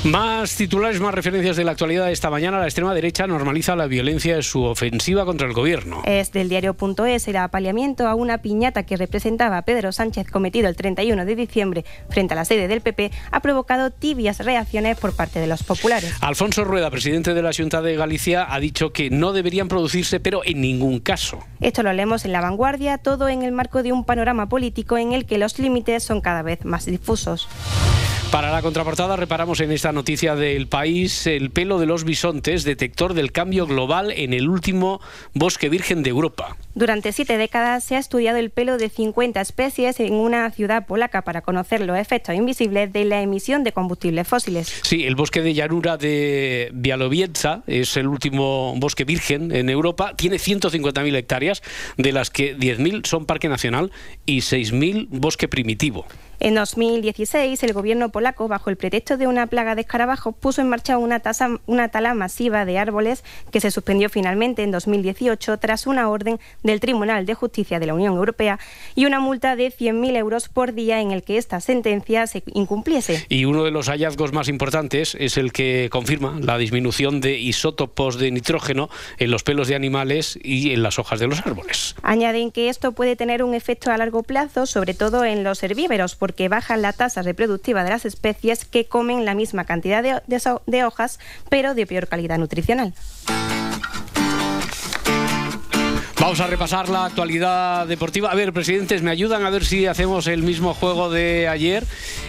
Más 0.03 0.55
titulares, 0.55 0.99
más 0.99 1.13
referencias 1.13 1.55
de 1.57 1.63
la 1.63 1.73
actualidad 1.73 2.07
de 2.07 2.11
esta 2.11 2.31
mañana. 2.31 2.57
La 2.57 2.65
extrema 2.65 2.95
derecha 2.95 3.27
normaliza 3.27 3.75
la 3.75 3.85
violencia 3.85 4.35
en 4.35 4.41
su 4.41 4.63
ofensiva 4.63 5.25
contra 5.25 5.45
el 5.45 5.53
gobierno. 5.53 6.01
Es 6.05 6.31
del 6.31 6.49
diario.es 6.49 7.27
el 7.27 7.35
apaleamiento 7.35 8.07
a 8.07 8.15
una 8.15 8.39
piñata 8.39 8.81
que 8.81 8.97
representaba 8.97 9.59
a 9.59 9.61
Pedro 9.61 9.91
Sánchez 9.91 10.31
cometido 10.31 10.67
el 10.67 10.75
31 10.75 11.23
de 11.23 11.35
diciembre 11.35 11.85
frente 12.09 12.33
a 12.33 12.37
la 12.37 12.45
sede 12.45 12.67
del 12.67 12.81
PP 12.81 13.11
ha 13.29 13.41
provocado 13.41 13.91
tibias 13.91 14.39
reacciones 14.39 14.97
por 14.97 15.15
parte 15.15 15.39
de 15.39 15.45
los 15.45 15.61
populares. 15.61 16.11
Alfonso 16.21 16.63
Rueda, 16.63 16.89
presidente 16.89 17.35
de 17.35 17.43
la 17.43 17.51
Junta 17.55 17.83
de 17.83 17.95
Galicia, 17.95 18.51
ha 18.51 18.59
dicho 18.59 18.91
que 18.93 19.11
no 19.11 19.33
deberían 19.33 19.67
producirse, 19.67 20.19
pero 20.19 20.41
en 20.43 20.61
ningún 20.61 20.99
caso. 20.99 21.45
Esto 21.59 21.83
lo 21.83 21.93
leemos 21.93 22.25
en 22.25 22.31
La 22.31 22.41
Vanguardia, 22.41 22.97
todo 22.97 23.29
en 23.29 23.43
el 23.43 23.51
marco 23.51 23.83
de 23.83 23.91
un 23.91 24.03
panorama 24.03 24.49
político 24.49 24.97
en 24.97 25.11
el 25.11 25.27
que 25.27 25.37
los 25.37 25.59
límites 25.59 26.03
son 26.03 26.21
cada 26.21 26.41
vez 26.41 26.65
más 26.65 26.87
difusos. 26.87 27.47
Para 28.31 28.49
la 28.49 28.61
contraportada 28.61 29.17
reparamos 29.17 29.59
en 29.59 29.73
esta 29.73 29.90
noticia 29.91 30.35
del 30.35 30.67
país 30.67 31.27
el 31.27 31.49
pelo 31.49 31.79
de 31.79 31.85
los 31.85 32.03
bisontes, 32.03 32.63
detector 32.63 33.13
del 33.13 33.31
cambio 33.31 33.67
global 33.67 34.11
en 34.11 34.33
el 34.33 34.49
último 34.49 35.01
bosque 35.33 35.69
virgen 35.69 36.03
de 36.03 36.09
Europa. 36.09 36.57
Durante 36.73 37.11
siete 37.11 37.37
décadas 37.37 37.83
se 37.83 37.95
ha 37.95 37.99
estudiado 37.99 38.37
el 38.37 38.49
pelo 38.49 38.77
de 38.77 38.89
50 38.89 39.41
especies 39.41 39.99
en 39.99 40.13
una 40.13 40.49
ciudad 40.51 40.85
polaca 40.85 41.21
para 41.23 41.41
conocer 41.41 41.81
los 41.81 41.97
efectos 41.97 42.35
invisibles 42.35 42.93
de 42.93 43.05
la 43.05 43.21
emisión 43.21 43.63
de 43.63 43.71
combustibles 43.71 44.27
fósiles. 44.27 44.79
Sí, 44.83 45.05
el 45.05 45.15
bosque 45.15 45.41
de 45.41 45.53
llanura 45.53 45.97
de 45.97 46.69
Bialowieza 46.73 47.63
es 47.67 47.97
el 47.97 48.07
último 48.07 48.73
bosque 48.77 49.03
virgen 49.03 49.51
en 49.51 49.69
Europa. 49.69 50.13
Tiene 50.15 50.37
150.000 50.37 51.15
hectáreas, 51.15 51.61
de 51.97 52.11
las 52.11 52.29
que 52.29 52.57
10.000 52.57 53.05
son 53.05 53.25
parque 53.25 53.49
nacional 53.49 53.91
y 54.25 54.39
6.000 54.39 55.07
bosque 55.09 55.47
primitivo. 55.47 56.05
En 56.43 56.55
2016, 56.55 57.61
el 57.61 57.71
gobierno 57.73 58.09
polaco, 58.09 58.47
bajo 58.47 58.71
el 58.71 58.75
pretexto 58.75 59.15
de 59.15 59.27
una 59.27 59.45
plaga 59.45 59.75
de 59.75 59.81
escarabajos, 59.81 60.33
puso 60.35 60.59
en 60.61 60.69
marcha 60.69 60.97
una, 60.97 61.19
tasa- 61.19 61.59
una 61.67 61.89
tala 61.89 62.15
masiva 62.15 62.65
de 62.65 62.79
árboles 62.79 63.23
que 63.51 63.61
se 63.61 63.69
suspendió 63.69 64.09
finalmente 64.09 64.63
en 64.63 64.71
2018 64.71 65.59
tras 65.59 65.85
una 65.85 66.09
orden 66.09 66.39
del 66.63 66.79
Tribunal 66.79 67.27
de 67.27 67.35
Justicia 67.35 67.79
de 67.79 67.85
la 67.85 67.93
Unión 67.93 68.15
Europea 68.15 68.57
y 68.95 69.05
una 69.05 69.19
multa 69.19 69.55
de 69.55 69.67
100.000 69.67 70.17
euros 70.17 70.49
por 70.49 70.73
día 70.73 70.99
en 70.99 71.11
el 71.11 71.21
que 71.21 71.37
esta 71.37 71.61
sentencia 71.61 72.25
se 72.25 72.41
incumpliese. 72.55 73.23
Y 73.29 73.45
uno 73.45 73.63
de 73.63 73.69
los 73.69 73.87
hallazgos 73.89 74.33
más 74.33 74.47
importantes 74.47 75.15
es 75.19 75.37
el 75.37 75.53
que 75.53 75.89
confirma 75.91 76.39
la 76.41 76.57
disminución 76.57 77.21
de 77.21 77.37
isótopos 77.37 78.17
de 78.17 78.31
nitrógeno 78.31 78.89
en 79.19 79.29
los 79.29 79.43
pelos 79.43 79.67
de 79.67 79.75
animales 79.75 80.39
y 80.41 80.71
en 80.73 80.81
las 80.81 80.97
hojas 80.97 81.19
de 81.19 81.27
los 81.27 81.45
árboles. 81.45 81.93
Añaden 82.01 82.49
que 82.49 82.69
esto 82.69 82.93
puede 82.93 83.15
tener 83.15 83.43
un 83.43 83.53
efecto 83.53 83.91
a 83.91 83.97
largo 83.99 84.23
plazo, 84.23 84.65
sobre 84.65 84.95
todo 84.95 85.23
en 85.23 85.43
los 85.43 85.61
herbívoros, 85.61 86.15
porque 86.15 86.30
bajan 86.49 86.81
la 86.81 86.93
tasa 86.93 87.21
reproductiva 87.21 87.83
de 87.83 87.89
las 87.89 88.05
especies 88.05 88.65
que 88.65 88.85
comen 88.85 89.25
la 89.25 89.35
misma 89.35 89.65
cantidad 89.65 90.03
de, 90.03 90.21
de 90.65 90.83
hojas, 90.83 91.19
pero 91.49 91.73
de 91.73 91.85
peor 91.85 92.07
calidad 92.07 92.37
nutricional. 92.37 92.93
Vamos 96.21 96.39
a 96.39 96.45
repasar 96.45 96.87
la 96.87 97.05
actualidad 97.05 97.87
deportiva. 97.87 98.29
A 98.31 98.35
ver, 98.35 98.53
presidentes, 98.53 99.01
me 99.01 99.09
ayudan 99.09 99.43
a 99.43 99.49
ver 99.49 99.65
si 99.65 99.87
hacemos 99.87 100.27
el 100.27 100.43
mismo 100.43 100.75
juego 100.75 101.09
de 101.09 101.47
ayer 101.47 101.83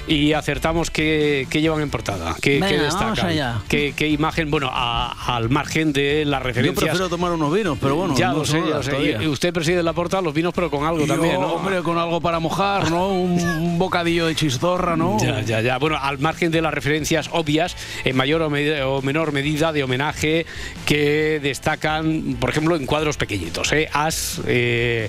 y 0.08 0.32
acertamos 0.32 0.90
qué, 0.90 1.46
qué 1.50 1.60
llevan 1.60 1.82
en 1.82 1.90
portada, 1.90 2.34
qué, 2.40 2.58
destacan, 2.58 2.98
vamos 3.00 3.18
allá. 3.22 3.58
qué, 3.68 3.92
qué 3.94 4.08
imagen, 4.08 4.50
bueno, 4.50 4.70
a- 4.72 5.36
al 5.36 5.50
margen 5.50 5.92
de 5.92 6.24
las 6.24 6.40
Yo 6.40 6.46
referencias. 6.46 6.84
prefiero 6.84 7.08
tomar 7.10 7.32
unos 7.32 7.52
vinos, 7.52 7.76
pero 7.80 7.94
bueno. 7.96 8.16
ya 8.16 8.28
no 8.28 8.38
lo 8.38 8.44
sé, 8.46 8.62
ya 8.66 8.82
sé. 8.82 9.28
usted 9.28 9.52
preside 9.52 9.82
la 9.82 9.92
portada 9.92 10.22
los 10.22 10.32
vinos, 10.32 10.54
pero 10.54 10.70
con 10.70 10.84
algo 10.86 11.00
Yo, 11.04 11.12
también, 11.12 11.38
¿no? 11.38 11.52
Hombre, 11.52 11.82
con 11.82 11.98
algo 11.98 12.18
para 12.20 12.38
mojar, 12.40 12.90
¿no? 12.90 13.08
Un, 13.12 13.38
un 13.42 13.78
bocadillo 13.78 14.26
de 14.26 14.34
chistorra, 14.34 14.96
¿no? 14.96 15.18
Ya, 15.20 15.42
ya, 15.42 15.60
ya. 15.60 15.78
Bueno, 15.78 15.98
al 16.00 16.18
margen 16.18 16.50
de 16.50 16.62
las 16.62 16.72
referencias 16.72 17.28
obvias, 17.30 17.76
en 18.04 18.16
mayor 18.16 18.40
o, 18.40 18.48
me- 18.50 18.82
o 18.82 19.02
menor 19.02 19.32
medida 19.32 19.70
de 19.70 19.84
homenaje 19.84 20.46
que 20.86 21.40
destacan, 21.42 22.36
por 22.40 22.48
ejemplo, 22.48 22.74
en 22.74 22.86
cuadros 22.86 23.18
pequeñitos. 23.18 23.70
¿eh? 23.74 23.81
As 23.92 24.40
eh, 24.46 25.08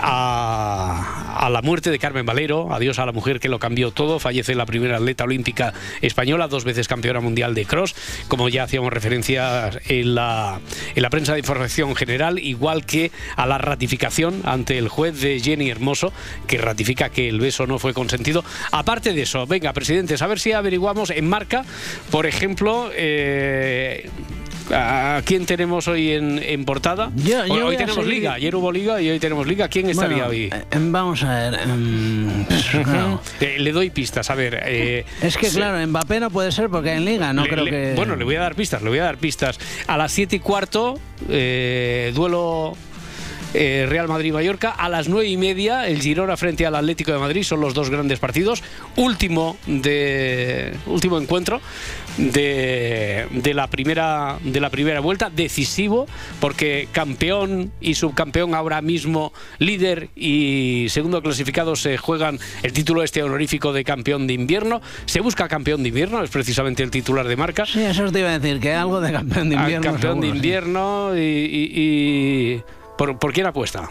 a, 0.00 1.48
la 1.50 1.62
muerte 1.62 1.90
de 1.90 1.98
Carmen 1.98 2.26
Valero, 2.26 2.72
adiós 2.72 2.98
a 2.98 3.06
la 3.06 3.12
mujer 3.12 3.40
que 3.40 3.48
lo 3.48 3.58
cambió 3.58 3.90
todo, 3.90 4.18
fallece 4.18 4.54
la 4.54 4.66
primera 4.66 4.96
atleta 4.96 5.24
olímpica 5.24 5.72
española, 6.00 6.48
dos 6.48 6.64
veces 6.64 6.88
campeona 6.88 7.20
mundial 7.20 7.54
de 7.54 7.64
cross, 7.64 7.94
como 8.28 8.48
ya 8.48 8.64
hacíamos 8.64 8.92
referencia 8.92 9.70
en 9.88 10.14
la, 10.14 10.60
en 10.94 11.02
la 11.02 11.10
prensa 11.10 11.34
de 11.34 11.40
información 11.40 11.94
general, 11.94 12.38
igual 12.38 12.86
que 12.86 13.10
a 13.36 13.46
la 13.46 13.58
ratificación 13.58 14.42
ante 14.44 14.78
el 14.78 14.88
juez 14.88 15.20
de 15.20 15.40
Jenny 15.40 15.70
Hermoso, 15.70 16.12
que 16.46 16.58
ratifica 16.58 17.10
que 17.10 17.28
el 17.28 17.40
beso 17.40 17.66
no 17.66 17.78
fue 17.78 17.94
consentido. 17.94 18.44
Aparte 18.72 19.12
de 19.12 19.22
eso, 19.22 19.46
venga, 19.46 19.72
presidentes, 19.72 20.22
a 20.22 20.26
ver 20.26 20.40
si 20.40 20.52
averiguamos 20.52 21.10
en 21.10 21.28
marca, 21.28 21.64
por 22.10 22.26
ejemplo, 22.26 22.90
eh, 22.94 24.10
¿A 24.72 25.20
quién 25.24 25.44
tenemos 25.46 25.88
hoy 25.88 26.12
en, 26.12 26.38
en 26.42 26.64
portada? 26.64 27.10
Yo- 27.16 27.44
yo 27.46 27.66
hoy 27.66 27.76
tenemos 27.76 27.96
seguir- 28.04 28.14
liga, 28.14 28.32
ayer 28.34 28.54
hubo 28.56 28.72
liga 28.72 29.00
y 29.02 29.10
hoy 29.10 29.18
tenemos 29.20 29.46
liga. 29.46 29.68
¿Quién 29.68 29.90
estaría 29.90 30.24
Bueno, 30.24 30.30
hoy? 30.30 30.50
eh, 30.52 30.64
vamos 30.78 31.22
a 31.22 31.34
ver. 31.50 31.60
em, 31.68 32.44
claro. 32.84 33.20
Eh, 33.40 33.56
le 33.58 33.72
doy 33.72 33.90
pistas, 33.90 34.30
a 34.30 34.34
ver. 34.34 34.62
eh, 34.64 35.04
Es 35.20 35.36
que 35.36 35.50
se- 35.50 35.58
claro, 35.58 35.86
Mbappé 35.86 36.20
no 36.20 36.30
puede 36.30 36.50
ser 36.50 36.70
porque 36.70 36.92
en 36.92 37.04
Liga 37.04 37.32
no 37.32 37.42
le- 37.44 37.48
creo 37.50 37.64
le- 37.64 37.70
que. 37.70 37.92
Bueno, 37.94 38.16
le 38.16 38.24
voy 38.24 38.36
a 38.36 38.40
dar 38.40 38.54
pistas, 38.54 38.80
le 38.82 38.88
voy 38.88 38.98
a 38.98 39.04
dar 39.04 39.18
pistas. 39.18 39.58
A 39.86 39.96
las 39.98 40.12
7 40.12 40.36
y 40.36 40.38
cuarto, 40.40 40.98
eh, 41.28 42.12
duelo 42.14 42.74
eh, 43.54 43.86
Real 43.88 44.08
Madrid-Mallorca. 44.08 44.70
A 44.70 44.88
las 44.88 45.08
9 45.08 45.26
y 45.28 45.36
media, 45.36 45.86
el 45.88 46.00
Girona 46.00 46.36
frente 46.36 46.66
al 46.66 46.74
Atlético 46.74 47.12
de 47.12 47.18
Madrid. 47.18 47.42
Son 47.44 47.60
los 47.60 47.72
dos 47.74 47.88
grandes 47.90 48.18
partidos. 48.18 48.62
Último, 48.96 49.56
de, 49.66 50.74
último 50.86 51.18
encuentro 51.18 51.60
de, 52.18 53.26
de 53.30 53.54
la 53.54 53.66
primera, 53.68 54.38
de 54.42 54.60
la 54.60 54.70
primera 54.70 55.00
vuelta. 55.00 55.30
Decisivo, 55.30 56.06
porque 56.40 56.88
campeón 56.92 57.72
y 57.80 57.94
subcampeón 57.94 58.54
ahora 58.54 58.80
mismo, 58.82 59.32
líder 59.58 60.08
y 60.16 60.86
segundo 60.90 61.22
clasificado 61.22 61.76
se 61.76 61.96
juegan 61.96 62.38
el 62.62 62.72
título 62.72 63.02
este 63.02 63.22
honorífico 63.22 63.72
de 63.72 63.84
campeón 63.84 64.26
de 64.26 64.34
invierno. 64.34 64.80
Se 65.06 65.20
busca 65.20 65.48
campeón 65.48 65.82
de 65.82 65.88
invierno, 65.88 66.22
es 66.22 66.30
precisamente 66.30 66.82
el 66.82 66.90
titular 66.90 67.26
de 67.26 67.36
marca. 67.36 67.66
Sí, 67.66 67.82
eso 67.82 68.10
te 68.10 68.20
iba 68.20 68.30
a 68.30 68.38
decir, 68.38 68.60
que 68.60 68.72
algo 68.72 69.00
de 69.00 69.12
campeón 69.12 69.48
de 69.50 69.56
Al 69.56 69.62
invierno. 69.62 69.92
campeón 69.92 70.20
de 70.20 70.30
sí. 70.30 70.36
invierno 70.36 71.16
y, 71.16 71.20
y- 71.20 71.72
y- 71.74 72.62
¿por, 72.96 73.18
por 73.18 73.32
quién 73.32 73.46
apuesta? 73.46 73.90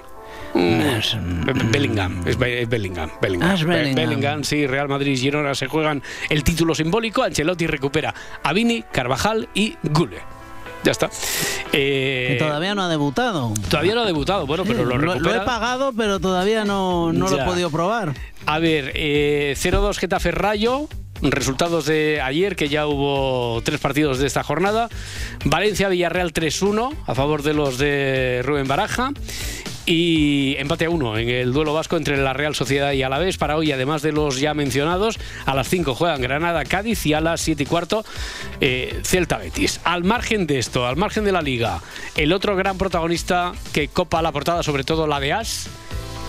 Mm, 0.55 1.71
Bellingham, 1.71 2.21
es 2.27 2.37
es 2.39 2.69
Bellingham, 2.69 3.09
Bellingham. 3.21 3.49
Ah, 3.49 3.53
es 3.55 3.63
Be- 3.63 3.93
Bellingham. 3.93 4.43
sí, 4.43 4.65
Real 4.67 4.87
Madrid 4.87 5.11
y 5.13 5.17
Girona 5.17 5.55
se 5.55 5.67
juegan 5.67 6.01
el 6.29 6.43
título 6.43 6.73
simbólico. 6.75 7.23
Ancelotti 7.23 7.67
recupera 7.67 8.13
a 8.43 8.53
Vini, 8.53 8.83
Carvajal 8.91 9.49
y 9.53 9.75
Gule. 9.83 10.17
Ya 10.83 10.91
está. 10.91 11.09
Eh, 11.71 12.27
Que 12.31 12.35
todavía 12.45 12.75
no 12.75 12.81
ha 12.83 12.89
debutado. 12.89 13.53
todavía 13.69 13.95
no 13.95 14.01
ha 14.01 14.05
debutado, 14.05 14.45
bueno, 14.45 14.63
pero 14.65 14.83
lo 14.85 14.97
Lo, 14.97 15.17
lo 15.17 15.33
he 15.33 15.39
pagado, 15.41 15.93
pero 15.95 16.19
todavía 16.19 16.65
no, 16.65 17.13
no 17.13 17.29
lo 17.29 17.39
he 17.41 17.45
podido 17.45 17.69
probar. 17.71 18.13
A 18.45 18.59
ver, 18.59 18.91
eh, 18.95 19.53
0-2 19.57 19.97
Getafe 19.97 20.31
Rayo. 20.31 20.87
Resultados 21.23 21.85
de 21.85 22.19
ayer, 22.19 22.57
que 22.57 22.67
ya 22.67 22.85
hubo 22.85 23.61
tres 23.63 23.79
partidos 23.79 24.19
de 24.19 24.27
esta 24.27 24.43
jornada. 24.43 24.89
Valencia 25.45 25.87
Villarreal 25.87 26.33
3-1 26.33 26.93
a 27.07 27.15
favor 27.15 27.43
de 27.43 27.53
los 27.53 27.77
de 27.77 28.41
Rubén 28.43 28.67
Baraja. 28.67 29.11
Y 29.85 30.55
empate 30.57 30.85
a 30.85 30.89
uno 30.89 31.17
en 31.17 31.29
el 31.29 31.51
duelo 31.51 31.73
vasco 31.73 31.97
entre 31.97 32.17
la 32.17 32.33
Real 32.33 32.55
Sociedad 32.55 32.91
y 32.91 33.03
Alavés. 33.03 33.37
Para 33.37 33.55
hoy, 33.55 33.71
además 33.71 34.01
de 34.01 34.11
los 34.11 34.39
ya 34.39 34.53
mencionados, 34.53 35.17
a 35.45 35.55
las 35.55 35.69
5 35.69 35.95
juegan 35.95 36.21
Granada, 36.21 36.63
Cádiz 36.65 37.05
y 37.05 37.13
a 37.13 37.21
las 37.21 37.39
7 37.41 37.63
y 37.63 37.65
cuarto 37.65 38.05
eh, 38.59 38.99
Celta 39.03 39.37
Betis. 39.37 39.79
Al 39.85 40.03
margen 40.03 40.45
de 40.45 40.59
esto, 40.59 40.85
al 40.85 40.97
margen 40.97 41.23
de 41.23 41.31
la 41.31 41.41
liga, 41.41 41.81
el 42.15 42.33
otro 42.33 42.55
gran 42.55 42.77
protagonista 42.77 43.53
que 43.73 43.87
copa 43.87 44.21
la 44.21 44.31
portada, 44.31 44.63
sobre 44.63 44.83
todo 44.83 45.07
la 45.07 45.19
de 45.19 45.33
As, 45.33 45.69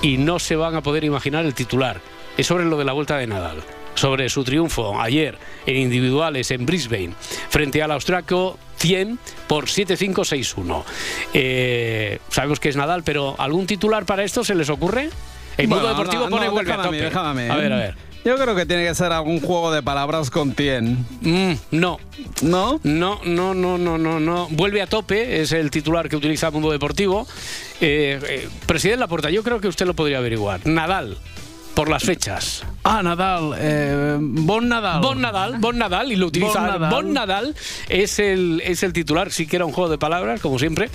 y 0.02 0.18
no 0.18 0.38
se 0.38 0.56
van 0.56 0.74
a 0.74 0.82
poder 0.82 1.02
imaginar 1.04 1.44
el 1.44 1.54
titular. 1.54 2.00
Es 2.36 2.46
sobre 2.46 2.64
lo 2.64 2.76
de 2.76 2.84
la 2.84 2.92
vuelta 2.92 3.16
de 3.16 3.26
Nadal. 3.28 3.62
Sobre 3.94 4.28
su 4.28 4.42
triunfo 4.44 5.00
ayer 5.00 5.38
en 5.66 5.76
individuales 5.76 6.50
en 6.50 6.66
Brisbane 6.66 7.10
frente 7.48 7.82
al 7.82 7.90
austriaco 7.92 8.58
100 8.78 9.18
por 9.46 9.66
7-5-6-1. 9.66 10.82
Eh, 11.32 12.18
sabemos 12.28 12.60
que 12.60 12.68
es 12.68 12.76
Nadal, 12.76 13.02
pero 13.04 13.34
¿algún 13.38 13.66
titular 13.66 14.04
para 14.04 14.24
esto 14.24 14.44
se 14.44 14.54
les 14.54 14.68
ocurre? 14.68 15.10
El 15.56 15.68
mundo 15.68 15.84
Bueno, 15.84 15.96
deportivo 15.98 16.24
no, 16.24 16.30
pone 16.30 16.46
no, 16.46 16.52
vuelve 16.52 16.72
a 16.72 16.76
tope. 16.82 16.90
mí, 16.90 16.98
déjame 16.98 17.28
a 17.28 17.34
mí, 17.34 17.50
A 17.50 17.56
¿eh? 17.56 17.60
ver, 17.62 17.72
a 17.72 17.76
ver. 17.76 17.94
Yo 18.24 18.36
creo 18.36 18.56
que 18.56 18.64
tiene 18.64 18.86
que 18.86 18.94
ser 18.94 19.12
algún 19.12 19.38
juego 19.40 19.70
de 19.70 19.82
palabras 19.82 20.30
con 20.30 20.52
Tien. 20.54 21.06
no. 21.70 21.98
¿No? 22.42 22.80
No, 22.82 23.20
no, 23.24 23.54
no, 23.54 23.78
no, 23.78 23.98
no, 23.98 24.18
no. 24.18 24.48
Vuelve 24.50 24.80
a 24.80 24.86
tope, 24.86 25.40
es 25.42 25.52
el 25.52 25.70
titular 25.70 26.08
que 26.08 26.16
utiliza 26.16 26.50
Mundo 26.50 26.70
Deportivo. 26.70 27.26
Eh, 27.82 28.18
eh, 28.26 28.48
presidente 28.66 29.00
Laporta, 29.00 29.28
yo 29.30 29.42
creo 29.42 29.60
que 29.60 29.68
usted 29.68 29.86
lo 29.86 29.92
podría 29.94 30.18
averiguar. 30.18 30.66
Nadal, 30.66 31.18
por 31.74 31.88
las 31.90 32.04
fechas. 32.04 32.64
Ah, 32.84 33.02
Nadal. 33.02 33.54
Eh, 33.58 34.16
bon 34.20 34.68
Nadal. 34.68 35.00
Bon 35.00 35.20
Nadal, 35.20 35.58
Bon 35.58 35.76
Nadal, 35.76 36.12
y 36.12 36.16
lo 36.16 36.26
utiliza. 36.26 36.60
Bon 36.60 36.68
Nadal. 36.68 36.90
Bon 36.90 37.12
Nadal 37.12 37.54
es 37.88 38.18
el, 38.18 38.62
es 38.64 38.82
el 38.82 38.92
titular, 38.92 39.30
sí 39.30 39.46
que 39.46 39.56
era 39.56 39.64
un 39.64 39.72
juego 39.72 39.90
de 39.90 39.98
palabras, 39.98 40.40
como 40.40 40.58
siempre. 40.58 40.90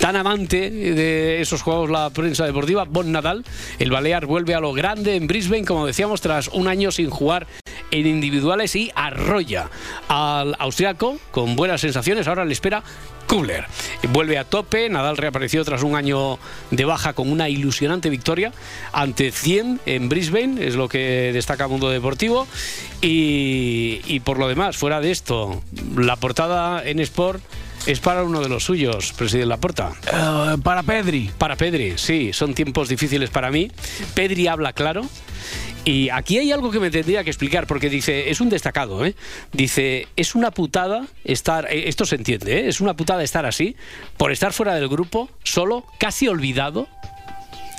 Tan 0.00 0.16
amante 0.16 0.70
de 0.70 1.40
esos 1.40 1.62
juegos 1.62 1.90
la 1.90 2.10
prensa 2.10 2.44
deportiva, 2.44 2.84
Bon 2.84 3.10
Nadal. 3.10 3.44
El 3.78 3.90
Balear 3.90 4.26
vuelve 4.26 4.54
a 4.54 4.60
lo 4.60 4.72
grande 4.72 5.16
en 5.16 5.26
Brisbane, 5.26 5.64
como 5.64 5.86
decíamos, 5.86 6.20
tras 6.20 6.48
un 6.48 6.68
año 6.68 6.90
sin 6.90 7.10
jugar 7.10 7.46
en 8.00 8.06
individuales 8.06 8.74
y 8.76 8.90
arrolla 8.94 9.70
al 10.08 10.56
austriaco 10.58 11.18
con 11.30 11.56
buenas 11.56 11.80
sensaciones. 11.80 12.26
Ahora 12.26 12.44
le 12.44 12.52
espera 12.52 12.82
Kubler. 13.26 13.66
Vuelve 14.10 14.36
a 14.38 14.44
tope, 14.44 14.88
Nadal 14.88 15.16
reapareció 15.16 15.64
tras 15.64 15.82
un 15.82 15.96
año 15.96 16.38
de 16.70 16.84
baja 16.84 17.12
con 17.12 17.30
una 17.30 17.48
ilusionante 17.48 18.10
victoria 18.10 18.52
ante 18.92 19.30
100 19.30 19.80
en 19.86 20.08
Brisbane, 20.08 20.66
es 20.66 20.74
lo 20.74 20.88
que 20.88 21.30
destaca 21.32 21.68
Mundo 21.68 21.88
Deportivo. 21.88 22.46
Y, 23.00 24.00
y 24.06 24.20
por 24.20 24.38
lo 24.38 24.48
demás, 24.48 24.76
fuera 24.76 25.00
de 25.00 25.10
esto, 25.10 25.62
la 25.96 26.16
portada 26.16 26.82
en 26.84 27.00
Sport 27.00 27.42
es 27.86 28.00
para 28.00 28.24
uno 28.24 28.40
de 28.40 28.48
los 28.48 28.64
suyos, 28.64 29.12
presidente 29.12 29.46
Laporta. 29.46 29.92
Eh, 30.06 30.56
para 30.62 30.82
Pedri. 30.82 31.30
Para 31.36 31.56
Pedri, 31.56 31.94
sí, 31.96 32.32
son 32.32 32.54
tiempos 32.54 32.88
difíciles 32.88 33.30
para 33.30 33.50
mí. 33.50 33.70
Pedri 34.14 34.46
habla 34.46 34.72
claro. 34.72 35.04
Y 35.84 36.08
aquí 36.08 36.38
hay 36.38 36.50
algo 36.50 36.70
que 36.70 36.80
me 36.80 36.90
tendría 36.90 37.22
que 37.24 37.30
explicar, 37.30 37.66
porque 37.66 37.90
dice, 37.90 38.30
es 38.30 38.40
un 38.40 38.48
destacado, 38.48 39.04
¿eh? 39.04 39.14
Dice, 39.52 40.08
es 40.16 40.34
una 40.34 40.50
putada 40.50 41.06
estar, 41.24 41.66
eh, 41.70 41.88
esto 41.88 42.06
se 42.06 42.16
entiende, 42.16 42.60
¿eh? 42.60 42.68
Es 42.68 42.80
una 42.80 42.94
putada 42.94 43.22
estar 43.22 43.44
así, 43.44 43.76
por 44.16 44.32
estar 44.32 44.52
fuera 44.52 44.74
del 44.74 44.88
grupo, 44.88 45.28
solo, 45.42 45.84
casi 45.98 46.26
olvidado. 46.26 46.88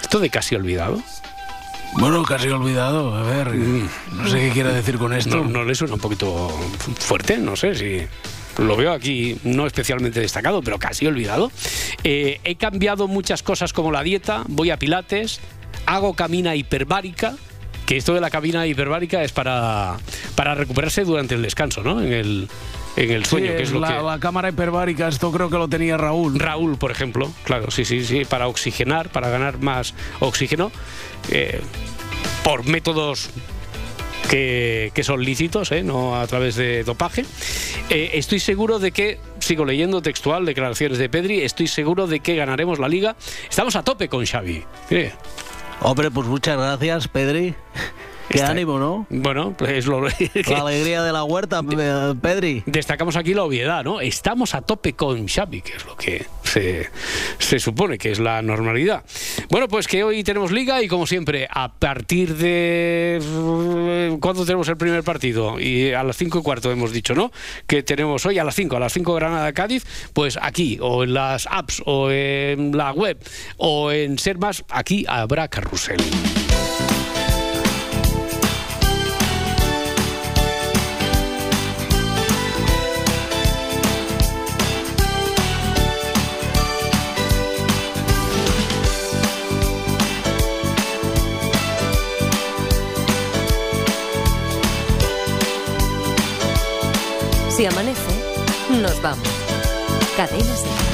Esto 0.01 0.19
de 0.19 0.29
casi 0.29 0.53
olvidado. 0.55 1.01
Bueno, 1.93 2.23
casi 2.23 2.49
olvidado. 2.49 3.15
A 3.15 3.23
ver, 3.23 3.55
no 3.55 4.27
sé 4.27 4.39
qué 4.39 4.49
quiere 4.51 4.73
decir 4.73 4.97
con 4.97 5.13
esto. 5.13 5.37
No, 5.37 5.45
no 5.45 5.63
le 5.63 5.73
suena 5.73 5.95
un 5.95 5.99
poquito 5.99 6.49
fuerte, 6.99 7.37
no 7.37 7.55
sé 7.55 7.73
si. 7.75 8.01
Lo 8.61 8.77
veo 8.77 8.93
aquí 8.93 9.37
no 9.43 9.65
especialmente 9.65 10.19
destacado, 10.19 10.61
pero 10.61 10.77
casi 10.77 11.07
olvidado. 11.07 11.51
Eh, 12.03 12.39
he 12.43 12.55
cambiado 12.55 13.07
muchas 13.07 13.43
cosas 13.43 13.73
como 13.73 13.91
la 13.91 14.03
dieta, 14.03 14.43
voy 14.47 14.69
a 14.69 14.77
pilates, 14.77 15.39
hago 15.85 16.13
camina 16.13 16.55
hiperbárica, 16.55 17.35
que 17.86 17.97
esto 17.97 18.13
de 18.13 18.21
la 18.21 18.29
cabina 18.29 18.65
hiperbárica 18.67 19.23
es 19.23 19.31
para, 19.31 19.97
para 20.36 20.55
recuperarse 20.55 21.03
durante 21.03 21.36
el 21.36 21.41
descanso, 21.41 21.83
¿no? 21.83 22.01
En 22.01 22.13
el, 22.13 22.49
en 22.95 23.11
el 23.11 23.25
sueño, 23.25 23.51
Sí, 23.51 23.57
que 23.57 23.63
es 23.63 23.71
lo 23.71 23.79
la, 23.79 23.97
que... 23.97 24.03
la 24.03 24.19
cámara 24.19 24.49
hiperbárica, 24.49 25.07
esto 25.07 25.31
creo 25.31 25.49
que 25.49 25.57
lo 25.57 25.67
tenía 25.67 25.97
Raúl. 25.97 26.39
Raúl, 26.39 26.77
por 26.77 26.91
ejemplo, 26.91 27.31
claro, 27.43 27.71
sí, 27.71 27.86
sí, 27.86 28.03
sí, 28.03 28.25
para 28.25 28.47
oxigenar, 28.47 29.09
para 29.09 29.29
ganar 29.29 29.59
más 29.59 29.93
oxígeno, 30.19 30.71
eh, 31.31 31.61
por 32.43 32.65
métodos 32.65 33.29
que, 34.29 34.91
que 34.93 35.03
son 35.03 35.23
lícitos, 35.23 35.71
¿eh? 35.71 35.83
no 35.83 36.15
a 36.15 36.25
través 36.27 36.55
de 36.55 36.83
dopaje. 36.83 37.25
Eh, 37.89 38.11
estoy 38.13 38.39
seguro 38.39 38.79
de 38.79 38.91
que, 38.91 39.19
sigo 39.39 39.65
leyendo 39.65 40.01
textual 40.01 40.45
declaraciones 40.45 40.97
de 40.97 41.07
Pedri, 41.09 41.41
estoy 41.41 41.67
seguro 41.67 42.07
de 42.07 42.19
que 42.19 42.36
ganaremos 42.36 42.79
la 42.79 42.88
liga. 42.88 43.15
Estamos 43.49 43.75
a 43.75 43.83
tope 43.83 44.09
con 44.09 44.25
Xavi. 44.25 44.63
Mire, 44.89 45.13
Hombre, 45.82 46.09
pues 46.11 46.28
muchas 46.28 46.57
gracias, 46.57 47.07
Pedri. 47.07 47.55
Qué 48.30 48.38
Está- 48.38 48.51
ánimo, 48.51 48.80
¿no? 48.80 49.05
Bueno, 49.09 49.53
pues 49.55 49.71
es 49.71 49.86
lo 49.86 50.01
La 50.49 50.59
alegría 50.61 51.03
de 51.03 51.13
la 51.13 51.23
huerta, 51.23 51.61
eh, 51.78 52.13
Pedri. 52.21 52.63
Destacamos 52.65 53.15
aquí 53.15 53.34
la 53.34 53.43
obviedad, 53.43 53.84
¿no? 53.84 54.01
Estamos 54.01 54.55
a 54.55 54.61
tope 54.61 54.93
con 54.93 55.28
Xavi, 55.28 55.61
que 55.61 55.73
es 55.73 55.86
lo 55.86 55.95
que 55.95 56.26
se, 56.43 56.89
se 57.38 57.59
supone 57.59 57.97
que 57.97 58.11
es 58.11 58.19
la 58.19 58.41
normalidad. 58.41 59.03
Bueno, 59.49 59.67
pues 59.67 59.88
que 59.88 60.03
hoy 60.03 60.23
tenemos 60.23 60.51
liga 60.51 60.82
y 60.82 60.88
como 60.88 61.05
siempre, 61.05 61.47
a 61.51 61.71
partir 61.71 62.36
de... 62.36 64.17
¿Cuándo 64.19 64.43
tenemos 64.45 64.67
el 64.69 64.78
primer 64.78 65.03
partido? 65.03 65.59
Y 65.59 65.91
a 65.93 66.03
las 66.03 66.17
5 66.17 66.39
y 66.39 66.41
cuarto 66.41 66.71
hemos 66.71 66.91
dicho, 66.91 67.13
¿no? 67.13 67.32
Que 67.67 67.84
tenemos 67.84 68.26
hoy 68.26 68.39
a 68.39 68.43
las 68.43 68.55
5, 68.55 68.76
a 68.76 68.80
las 68.80 68.93
5 68.93 69.13
Granada-Cádiz, 69.13 69.86
pues 70.13 70.38
aquí, 70.41 70.80
o 70.82 71.03
en 71.03 71.13
las 71.13 71.47
apps, 71.49 71.84
o 71.86 72.09
en 72.09 72.76
la 72.76 72.91
web, 72.91 73.17
o 73.57 73.91
en 73.91 74.17
Ser 74.17 74.39
Más, 74.39 74.63
aquí 74.69 75.05
habrá 75.07 75.47
carrusel. 75.47 75.97
Si 97.55 97.65
amanece, 97.65 98.01
nos 98.81 99.01
vamos. 99.01 99.29
Cadena 100.17 100.43
Ser. 100.43 100.84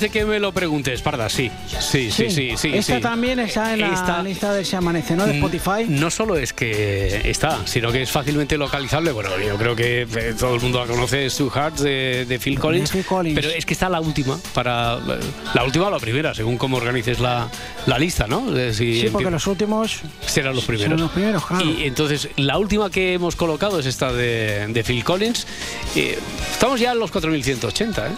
Antes 0.00 0.12
de 0.14 0.18
que 0.18 0.24
me 0.24 0.40
lo 0.40 0.50
preguntes, 0.52 1.02
Parda, 1.02 1.28
sí. 1.28 1.50
Sí, 1.78 2.10
sí, 2.10 2.30
sí, 2.30 2.52
sí. 2.56 2.70
Esta 2.72 2.96
sí. 2.96 3.02
también 3.02 3.38
está 3.38 3.74
en 3.74 3.80
la 3.82 3.92
Esta- 3.92 4.22
lista 4.22 4.54
de 4.54 4.64
Se 4.64 4.74
Amanece, 4.76 5.14
¿no? 5.14 5.26
De 5.26 5.34
Mm, 5.34 5.44
Spotify. 5.44 5.84
No 5.90 6.10
solo 6.10 6.36
es 6.38 6.54
que 6.54 7.20
está, 7.30 7.58
sino 7.66 7.92
que 7.92 8.00
es 8.00 8.10
fácilmente 8.10 8.56
localizable. 8.56 9.12
Bueno, 9.12 9.28
yo 9.46 9.56
creo 9.58 9.76
que 9.76 10.02
eh, 10.10 10.34
todo 10.38 10.54
el 10.54 10.62
mundo 10.62 10.80
la 10.80 10.86
conoce, 10.86 11.26
es 11.26 11.36
Two 11.36 11.50
Hearts 11.50 11.82
de, 11.82 12.24
de 12.26 12.38
Phil 12.38 12.58
Collins. 12.58 12.90
Phil 12.92 13.04
Collins. 13.04 13.34
Pero 13.38 13.50
es 13.50 13.66
que 13.66 13.74
está 13.74 13.90
la 13.90 14.00
última, 14.00 14.38
para 14.54 14.94
eh, 14.94 15.20
la 15.52 15.64
última 15.64 15.88
o 15.88 15.90
la 15.90 15.98
primera, 15.98 16.34
según 16.34 16.56
cómo 16.56 16.78
organices 16.78 17.18
la, 17.20 17.50
la 17.84 17.98
lista, 17.98 18.26
¿no? 18.26 18.46
Si 18.72 19.02
Sí, 19.02 19.08
porque 19.12 19.30
los 19.30 19.46
últimos 19.48 20.00
serán 20.24 20.54
los 20.54 20.64
primeros. 20.64 20.98
los 20.98 21.10
primeros, 21.10 21.44
claro. 21.44 21.62
Y 21.66 21.84
entonces, 21.84 22.30
la 22.36 22.56
última 22.56 22.88
que 22.88 23.12
hemos 23.12 23.36
colocado 23.36 23.78
es 23.78 23.84
esta 23.84 24.14
de, 24.14 24.66
de 24.68 24.82
Phil 24.82 25.04
Collins. 25.04 25.46
Eh, 25.94 26.18
estamos 26.52 26.80
ya 26.80 26.92
en 26.92 26.98
los 27.00 27.10
4180, 27.10 28.06
¿eh? 28.06 28.10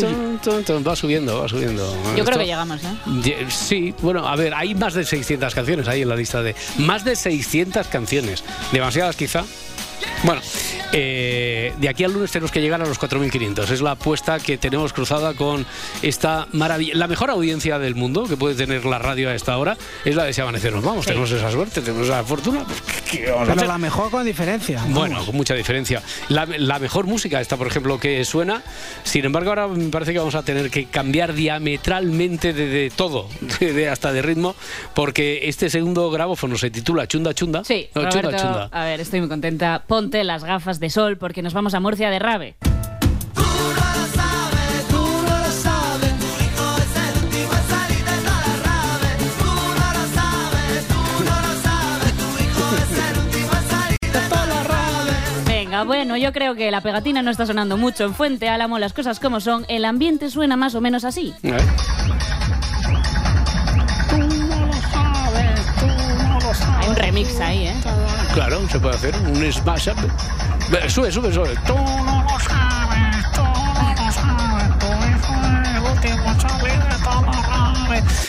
Tun, 0.00 0.38
tun, 0.42 0.64
tun, 0.64 0.84
va 0.86 0.96
subiendo, 0.96 1.40
va 1.40 1.48
subiendo. 1.48 1.84
Yo 2.16 2.24
creo 2.24 2.24
Esto- 2.24 2.38
que 2.38 2.46
llegamos, 2.46 2.80
¿eh? 2.82 3.46
Sí, 3.50 3.94
bueno, 4.00 4.26
a 4.26 4.34
ver, 4.36 4.54
hay 4.54 4.74
más 4.74 4.94
de 4.94 5.04
600 5.04 5.54
canciones 5.54 5.86
ahí 5.88 6.02
en 6.02 6.08
la 6.08 6.16
lista 6.16 6.42
de... 6.42 6.54
Más 6.78 7.04
de 7.04 7.14
600 7.16 7.86
canciones. 7.88 8.42
Demasiadas 8.72 9.16
quizá. 9.16 9.44
Bueno, 10.24 10.40
eh, 10.92 11.74
de 11.78 11.88
aquí 11.88 12.04
al 12.04 12.12
lunes 12.12 12.30
tenemos 12.30 12.50
que 12.50 12.60
llegar 12.60 12.80
a 12.80 12.86
los 12.86 12.98
4.500. 13.00 13.70
Es 13.70 13.80
la 13.80 13.92
apuesta 13.92 14.38
que 14.38 14.56
tenemos 14.58 14.92
cruzada 14.92 15.34
con 15.34 15.66
esta 16.02 16.46
maravilla. 16.52 16.94
La 16.94 17.06
mejor 17.08 17.30
audiencia 17.30 17.78
del 17.78 17.94
mundo 17.94 18.24
que 18.24 18.36
puede 18.36 18.54
tener 18.54 18.84
la 18.84 18.98
radio 18.98 19.28
a 19.30 19.34
esta 19.34 19.56
hora 19.58 19.76
es 20.04 20.14
la 20.14 20.24
de 20.24 20.32
Si 20.32 20.40
Amanecer 20.40 20.72
Nos 20.72 20.84
Vamos. 20.84 21.06
Tenemos 21.06 21.30
esa 21.30 21.50
suerte, 21.50 21.80
tenemos 21.80 22.06
esa 22.08 22.22
fortuna. 22.24 22.64
Pues, 22.64 22.80
¿qué- 23.10 23.18
qué 23.24 23.30
vamos 23.30 23.48
a 23.48 23.54
Pero 23.54 23.66
la 23.66 23.78
mejor 23.78 24.10
con 24.10 24.24
diferencia. 24.24 24.82
Bueno, 24.88 25.24
con 25.24 25.36
mucha 25.36 25.54
diferencia. 25.54 26.02
La, 26.28 26.46
la 26.46 26.78
mejor 26.78 27.06
música 27.06 27.40
esta, 27.40 27.56
por 27.56 27.66
ejemplo, 27.66 27.98
que 27.98 28.24
suena. 28.24 28.62
Sin 29.04 29.24
embargo, 29.24 29.50
ahora 29.50 29.68
me 29.68 29.88
parece 29.90 30.12
que 30.12 30.18
vamos 30.18 30.34
a 30.34 30.42
tener 30.42 30.70
que 30.70 30.86
cambiar 30.86 31.34
diametralmente 31.34 32.52
de, 32.52 32.66
de 32.68 32.90
todo, 32.94 33.28
de, 33.60 33.72
de- 33.72 33.88
hasta 33.88 34.12
de 34.12 34.22
ritmo, 34.22 34.54
porque 34.94 35.40
este 35.48 35.70
segundo 35.70 36.10
grabófono 36.10 36.56
se 36.56 36.70
titula 36.70 37.06
Chunda 37.06 37.34
Chunda. 37.34 37.64
Sí, 37.64 37.88
No, 37.94 38.02
Roberto, 38.02 38.20
Chunda 38.20 38.38
Chunda. 38.38 38.68
a 38.72 38.84
ver, 38.84 39.00
estoy 39.00 39.20
muy 39.20 39.28
contenta. 39.28 39.82
Ponte 39.86 40.22
las 40.24 40.44
gafas 40.44 40.75
de 40.80 40.90
sol 40.90 41.18
porque 41.18 41.42
nos 41.42 41.54
vamos 41.54 41.74
a 41.74 41.80
Murcia 41.80 42.10
de 42.10 42.18
Rave. 42.18 42.56
Bueno, 55.84 56.16
yo 56.16 56.32
creo 56.32 56.54
que 56.54 56.70
la 56.70 56.80
pegatina 56.80 57.22
no 57.22 57.30
está 57.30 57.46
sonando 57.46 57.76
mucho 57.76 58.04
en 58.04 58.14
Fuente 58.14 58.48
Álamo, 58.48 58.78
las 58.78 58.92
cosas 58.92 59.20
como 59.20 59.40
son, 59.40 59.66
el 59.68 59.84
ambiente 59.84 60.30
suena 60.30 60.56
más 60.56 60.74
o 60.74 60.80
menos 60.80 61.04
así. 61.04 61.34
¿Eh? 61.42 61.56
Hay 66.78 66.88
un 66.88 66.96
remix 66.96 67.40
ahí, 67.40 67.66
¿eh? 67.66 67.74
Claro, 68.32 68.66
se 68.68 68.80
puede 68.80 68.94
hacer 68.94 69.14
un 69.16 69.52
smash 69.52 69.88
up. 69.88 69.96
Sube, 70.88 71.12
sube, 71.12 71.32
sube. 71.32 71.54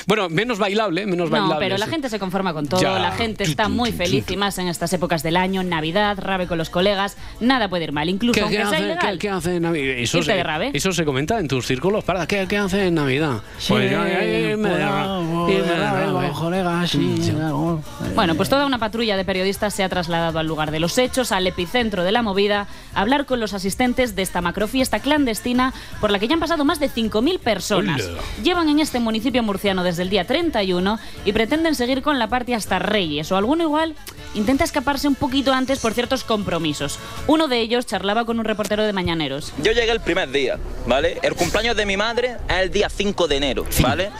Bueno, 0.07 0.29
menos 0.29 0.57
bailable, 0.57 1.05
menos 1.05 1.29
No, 1.29 1.37
bailable. 1.37 1.65
pero 1.65 1.77
la 1.77 1.85
sí. 1.85 1.91
gente 1.91 2.09
se 2.09 2.17
conforma 2.17 2.53
con 2.53 2.65
todo, 2.67 2.81
Ya. 2.81 2.97
la 2.97 3.11
gente 3.11 3.43
está 3.43 3.67
muy 3.67 3.91
feliz 3.91 4.23
y 4.31 4.37
más 4.37 4.57
en 4.57 4.69
estas 4.69 4.91
épocas 4.93 5.21
del 5.21 5.35
año, 5.35 5.63
Navidad, 5.63 6.17
rave 6.17 6.47
con 6.47 6.57
los 6.57 6.69
colegas, 6.69 7.17
nada 7.41 7.67
puede 7.67 7.83
ir 7.83 7.91
mal, 7.91 8.07
incluso 8.07 8.35
¿Qué, 8.35 8.41
aunque 8.41 8.55
qué 8.57 8.63
sea 8.63 8.71
hace, 8.71 8.85
ilegal. 8.85 9.11
qué- 9.11 9.17
qué 9.19 9.29
hace 9.29 9.55
en 9.57 9.63
Navidad? 9.63 9.95
Eso 9.97 10.23
se, 10.23 10.33
de 10.33 10.43
rave. 10.43 10.71
eso 10.73 10.93
se 10.93 11.03
comenta 11.03 11.37
en 11.39 11.49
tus 11.49 11.67
círculos. 11.67 12.05
Para, 12.05 12.25
¿qué, 12.25 12.45
qué 12.47 12.57
hace 12.57 12.87
en 12.87 12.95
Navidad? 12.95 13.41
Pues 13.67 13.91
yo, 13.91 14.05
eh, 14.05 14.51
irme 14.51 14.69
de 14.69 14.85
rave. 14.85 16.31
colegas, 16.31 16.89
sí, 16.91 17.33
algo. 17.43 17.81
Bueno, 18.15 18.35
pues 18.35 18.47
toda 18.47 18.65
una 18.65 18.77
patrulla 18.79 19.17
de 19.17 19.25
periodistas 19.25 19.73
se 19.73 19.83
ha 19.83 19.89
trasladado 19.89 20.39
al 20.39 20.47
lugar 20.47 20.71
de 20.71 20.79
los 20.79 20.97
hechos, 20.97 21.33
al 21.33 21.45
epicentro 21.47 22.03
de 22.03 22.11
la 22.13 22.21
movida, 22.21 22.67
a 22.93 23.01
hablar 23.01 23.25
con 23.25 23.39
los 23.41 23.53
asistentes 23.53 24.15
de 24.15 24.21
esta 24.21 24.39
macrofiesta 24.41 24.99
clandestina 24.99 25.73
por 25.99 26.11
la 26.11 26.19
que 26.19 26.27
ya 26.29 26.35
han 26.35 26.39
pasado 26.39 26.63
más 26.63 26.79
de 26.79 26.89
5.000 26.89 27.39
personas. 27.39 28.01
Hola. 28.05 28.19
Llevan 28.43 28.69
en 28.69 28.79
este 28.79 28.99
municipio 29.01 29.43
murciano 29.43 29.83
desde 29.83 29.96
el 29.99 30.09
día 30.09 30.25
31 30.25 30.99
y 31.25 31.33
pretenden 31.33 31.75
seguir 31.75 32.01
con 32.01 32.19
la 32.19 32.27
party 32.27 32.53
hasta 32.53 32.79
Reyes, 32.79 33.31
o 33.31 33.37
alguno 33.37 33.63
igual 33.63 33.95
intenta 34.33 34.63
escaparse 34.63 35.07
un 35.07 35.15
poquito 35.15 35.53
antes 35.53 35.79
por 35.79 35.93
ciertos 35.93 36.23
compromisos. 36.23 36.99
Uno 37.27 37.47
de 37.47 37.59
ellos 37.59 37.85
charlaba 37.85 38.25
con 38.25 38.39
un 38.39 38.45
reportero 38.45 38.83
de 38.83 38.93
Mañaneros. 38.93 39.53
Yo 39.63 39.71
llegué 39.71 39.91
el 39.91 39.99
primer 39.99 40.29
día, 40.29 40.59
¿vale? 40.85 41.17
El 41.21 41.35
cumpleaños 41.35 41.75
de 41.75 41.85
mi 41.85 41.97
madre 41.97 42.37
es 42.49 42.57
el 42.57 42.71
día 42.71 42.89
5 42.89 43.27
de 43.27 43.35
enero, 43.37 43.65
¿vale? 43.81 44.11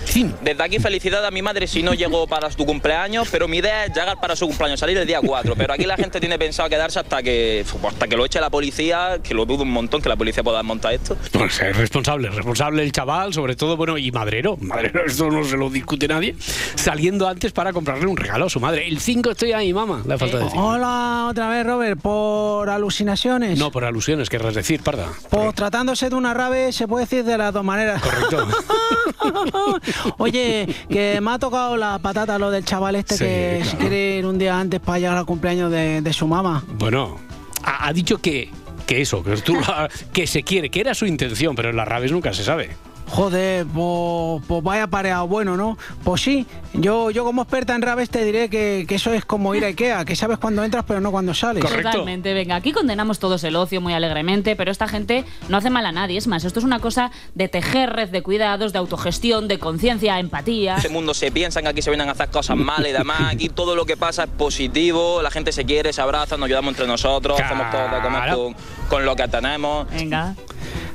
Desde 0.42 0.64
aquí 0.64 0.80
felicidad 0.80 1.26
a 1.26 1.32
mi 1.32 1.42
madre 1.42 1.68
si 1.68 1.84
no 1.84 1.94
llegó 1.94 2.28
para 2.28 2.50
su 2.52 2.66
cumpleaños, 2.66 3.28
pero 3.32 3.48
mi 3.48 3.58
idea 3.58 3.86
es 3.86 3.94
llegar 3.94 4.20
para 4.20 4.36
su 4.36 4.48
cumpleaños, 4.48 4.80
salir 4.80 4.98
el 4.98 5.08
día 5.08 5.20
4. 5.24 5.56
Pero 5.56 5.74
aquí 5.74 5.86
la 5.86 5.98
gente 5.98 6.20
tiene 6.20 6.38
pensado 6.40 6.70
quedarse 6.70 7.00
hasta 7.00 7.22
que, 7.22 7.66
hasta 7.88 8.08
que 8.08 8.18
lo 8.18 8.26
eche 8.26 8.40
la 8.40 8.50
policía, 8.50 9.20
que 9.24 9.34
lo 9.34 9.46
dudo 9.46 9.64
un 9.64 9.72
montón 9.72 10.02
que 10.02 10.10
la 10.10 10.16
policía 10.16 10.44
pueda 10.44 10.58
desmontar 10.58 10.94
esto. 10.94 11.18
Pues 11.32 11.62
es 11.62 11.76
responsable, 11.76 12.30
responsable 12.30 12.84
el 12.84 12.92
chaval, 12.92 13.34
sobre 13.34 13.56
todo, 13.56 13.78
bueno, 13.78 13.98
y 13.98 14.12
madrero, 14.12 14.58
madrero, 14.60 15.06
esto 15.06 15.30
no 15.30 15.44
se 15.44 15.58
lo 15.58 15.67
discute 15.74 16.08
nadie, 16.08 16.36
saliendo 16.76 17.28
antes 17.28 17.52
para 17.52 17.74
comprarle 17.74 18.08
un 18.08 18.18
regalo 18.18 18.46
a 18.46 18.50
su 18.50 18.60
madre. 18.60 18.88
El 18.88 19.00
5 19.00 19.32
estoy 19.32 19.52
ahí, 19.54 19.74
mamá, 19.74 20.04
falta 20.18 20.40
decir. 20.40 20.60
Hola 20.60 21.28
otra 21.30 21.50
vez, 21.50 21.66
Robert, 21.66 22.00
por 22.02 22.70
alucinaciones. 22.70 23.58
No, 23.58 23.72
por 23.72 23.86
alusiones, 23.86 24.30
querrás 24.30 24.54
decir, 24.56 24.82
parda. 24.82 25.08
Pues 25.30 25.54
tratándose 25.56 26.10
de 26.10 26.16
una 26.16 26.34
rave 26.34 26.72
se 26.72 26.88
puede 26.88 27.06
decir 27.06 27.24
de 27.24 27.38
las 27.38 27.54
dos 27.54 27.64
maneras. 27.64 28.02
Correcto. 28.02 28.48
Oye, 30.18 30.68
que 30.90 31.20
me 31.22 31.32
ha 31.32 31.40
tocado 31.40 31.78
la 31.78 32.00
patata 32.00 32.38
lo 32.38 32.52
del 32.52 32.64
chaval 32.66 32.96
este 32.96 33.16
Sí, 33.18 33.24
que 33.24 33.60
claro. 33.62 33.72
se 33.72 33.78
quiere 33.78 34.18
ir 34.18 34.26
un 34.26 34.38
día 34.38 34.60
antes 34.60 34.80
para 34.80 35.00
llegar 35.00 35.18
al 35.18 35.26
cumpleaños 35.26 35.72
de, 35.72 36.02
de 36.02 36.14
su 36.14 36.28
mamá. 36.28 36.64
Bueno, 36.68 37.18
ha, 37.64 37.88
ha 37.88 37.94
dicho 37.94 38.18
que, 38.20 38.50
que 38.86 39.02
eso, 39.02 39.24
que, 39.24 39.36
tú 39.38 39.56
la- 39.56 39.90
que 40.14 40.28
se 40.28 40.44
quiere, 40.44 40.70
que 40.70 40.80
era 40.82 40.94
su 40.94 41.06
intención, 41.06 41.56
pero 41.56 41.70
en 41.70 41.76
las 41.76 41.88
raves 41.88 42.12
nunca 42.12 42.34
se 42.34 42.44
sabe. 42.44 42.70
Joder, 43.10 43.66
pues, 43.66 44.44
pues 44.48 44.64
vaya 44.64 44.88
pareado 44.88 45.28
bueno, 45.28 45.56
¿no? 45.56 45.78
Pues 46.04 46.22
sí, 46.22 46.46
yo, 46.74 47.10
yo 47.10 47.24
como 47.24 47.42
experta 47.42 47.74
en 47.74 47.82
rabes 47.82 48.10
te 48.10 48.24
diré 48.24 48.50
que, 48.50 48.86
que 48.88 48.96
eso 48.96 49.14
es 49.14 49.26
como 49.26 49.56
ir 49.56 49.64
a 49.64 49.68
Ikea, 49.68 50.06
que 50.06 50.16
sabes 50.16 50.38
cuando 50.38 50.64
entras 50.64 50.84
pero 50.86 51.00
no 51.00 51.12
cuando 51.12 51.34
sales. 51.34 51.64
Totalmente, 51.64 52.34
venga, 52.34 52.56
aquí 52.56 52.74
condenamos 52.74 53.20
todos 53.20 53.44
el 53.44 53.56
ocio 53.56 53.82
muy 53.82 53.94
alegremente, 53.94 54.56
pero 54.56 54.72
esta 54.72 54.88
gente 54.88 55.24
no 55.48 55.58
hace 55.58 55.70
mal 55.70 55.86
a 55.86 55.92
nadie. 55.92 56.18
Es 56.18 56.28
más, 56.28 56.44
esto 56.44 56.60
es 56.60 56.66
una 56.66 56.80
cosa 56.80 57.12
de 57.34 57.48
tejer 57.48 57.92
red 57.92 58.10
de 58.10 58.22
cuidados, 58.22 58.74
de 58.74 58.80
autogestión, 58.80 59.48
de 59.48 59.58
conciencia, 59.58 60.20
empatía. 60.20 60.76
Este 60.76 60.90
mundo 60.90 61.14
se 61.14 61.32
piensan 61.32 61.64
que 61.64 61.70
aquí 61.70 61.82
se 61.82 61.90
vienen 61.90 62.10
a 62.10 62.12
hacer 62.12 62.30
cosas 62.30 62.58
malas 62.58 62.90
y 62.90 62.94
demás. 62.94 63.34
Aquí 63.34 63.50
todo 63.50 63.76
lo 63.76 63.86
que 63.86 63.96
pasa 63.98 64.26
es 64.26 64.30
positivo, 64.30 65.22
la 65.22 65.32
gente 65.32 65.52
se 65.52 65.66
quiere, 65.66 65.94
se 65.94 66.02
abraza, 66.02 66.38
nos 66.38 66.48
ayudamos 66.48 66.74
entre 66.74 66.88
nosotros, 66.88 67.40
hacemos 67.40 67.72
todo 67.72 68.02
comer 68.02 68.34
con, 68.34 68.56
con 68.90 69.06
lo 69.06 69.16
que 69.16 69.28
tenemos. 69.28 69.90
Venga. 69.90 70.36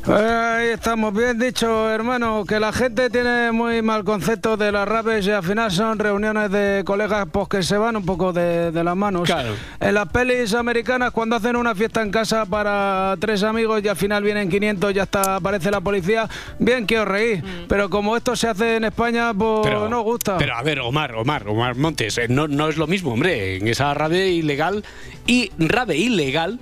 Ahí 0.04 0.70
estamos, 0.70 1.14
bien 1.14 1.38
dicho, 1.38 1.88
hermano, 1.88 2.44
que 2.44 2.58
la 2.58 2.72
gente 2.72 3.08
tiene 3.08 3.52
muy 3.52 3.82
mal 3.82 4.02
concepto 4.02 4.56
de 4.56 4.72
las 4.72 4.88
rabes 4.88 5.24
y 5.26 5.30
al 5.30 5.44
final 5.44 5.70
son 5.70 5.96
reuniones 6.00 6.50
de 6.50 6.82
colegas 6.84 7.28
pues, 7.30 7.46
que 7.46 7.62
se 7.62 7.78
van 7.78 7.94
un 7.94 8.04
poco 8.04 8.32
de, 8.32 8.72
de 8.72 8.82
las 8.82 8.96
manos. 8.96 9.32
En 9.78 9.94
las 9.94 10.08
pelis 10.08 10.54
americanas, 10.54 11.12
cuando 11.12 11.36
hacen 11.36 11.54
una 11.54 11.76
fiesta 11.76 12.02
en 12.02 12.10
casa 12.10 12.46
para 12.46 13.14
tres 13.20 13.44
amigos 13.44 13.80
y 13.84 13.88
al 13.88 13.96
final 13.96 14.24
vienen 14.24 14.48
500 14.48 14.92
y 14.92 14.98
hasta 14.98 15.36
aparece 15.36 15.70
la 15.70 15.80
policía, 15.80 16.28
bien 16.58 16.84
que 16.84 16.98
os 16.98 17.06
reís. 17.06 17.40
Pero 17.68 17.88
como 17.88 18.16
esto 18.16 18.34
se 18.34 18.48
hace 18.48 18.76
en 18.76 18.84
España, 18.84 19.32
pues 19.32 19.72
no 19.88 20.00
gusta. 20.02 20.36
Pero 20.36 20.56
a 20.56 20.62
ver, 20.64 20.80
Omar, 20.80 21.14
Omar, 21.14 21.46
Omar 21.46 21.76
Montes, 21.76 22.18
eh, 22.18 22.26
no, 22.28 22.48
no 22.48 22.68
es 22.68 22.76
lo 22.76 22.88
mismo, 22.88 23.12
hombre. 23.12 23.56
En 23.56 23.68
esa 23.68 23.94
rave 23.94 24.30
ilegal 24.30 24.84
y 25.28 25.52
rave 25.58 25.96
ilegal, 25.96 26.58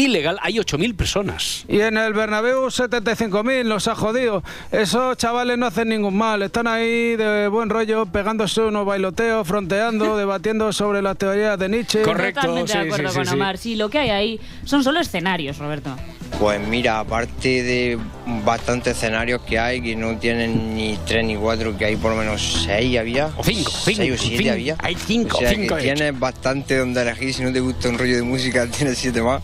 ilegal 0.00 0.38
hay 0.42 0.54
8.000 0.54 0.96
personas. 0.96 1.64
Y 1.68 1.80
en 1.80 1.96
el 1.96 2.12
Bernabéu 2.12 2.66
75.000, 2.66 3.64
los 3.64 3.88
ha 3.88 3.94
jodido. 3.94 4.42
Esos 4.72 5.16
chavales 5.16 5.58
no 5.58 5.66
hacen 5.66 5.88
ningún 5.88 6.16
mal, 6.16 6.42
están 6.42 6.66
ahí 6.66 7.16
de 7.16 7.48
buen 7.48 7.70
rollo, 7.70 8.06
pegándose 8.06 8.62
unos 8.62 8.86
bailoteos, 8.86 9.46
fronteando, 9.46 10.16
debatiendo 10.18 10.72
sobre 10.72 11.02
las 11.02 11.16
teorías 11.16 11.58
de 11.58 11.68
Nietzsche. 11.68 12.02
Totalmente 12.02 12.72
de 12.72 12.78
acuerdo 12.78 13.12
con 13.12 13.28
Omar. 13.28 13.58
Sí, 13.58 13.76
lo 13.76 13.88
que 13.88 13.98
hay 13.98 14.10
ahí 14.10 14.40
son 14.64 14.82
solo 14.82 15.00
escenarios, 15.00 15.58
Roberto. 15.58 15.96
Pues 16.40 16.58
mira, 16.66 17.00
aparte 17.00 17.62
de 17.62 17.98
bastantes 18.46 18.96
escenarios 18.96 19.42
que 19.42 19.58
hay, 19.58 19.82
que 19.82 19.94
no 19.94 20.16
tienen 20.16 20.74
ni 20.74 20.98
tres 21.06 21.22
ni 21.22 21.36
cuatro, 21.36 21.76
que 21.76 21.84
hay 21.84 21.96
por 21.96 22.12
lo 22.12 22.16
menos 22.16 22.62
seis 22.64 22.98
había. 22.98 23.26
O 23.36 23.44
cinco, 23.44 23.70
seis 23.70 23.98
cinco, 24.00 24.14
o 24.14 24.16
siete 24.16 24.36
cinco. 24.38 24.52
había. 24.52 24.76
Hay 24.78 24.94
cinco, 24.96 25.36
O 25.36 25.40
sea, 25.40 25.50
cinco, 25.50 25.76
que 25.76 25.82
de 25.82 25.88
hecho. 25.88 25.94
tienes 25.96 26.18
bastante 26.18 26.78
donde 26.78 27.02
elegir, 27.02 27.34
si 27.34 27.42
no 27.42 27.52
te 27.52 27.60
gusta 27.60 27.90
un 27.90 27.98
rollo 27.98 28.16
de 28.16 28.22
música, 28.22 28.66
tienes 28.78 28.96
siete 28.96 29.20
más. 29.20 29.42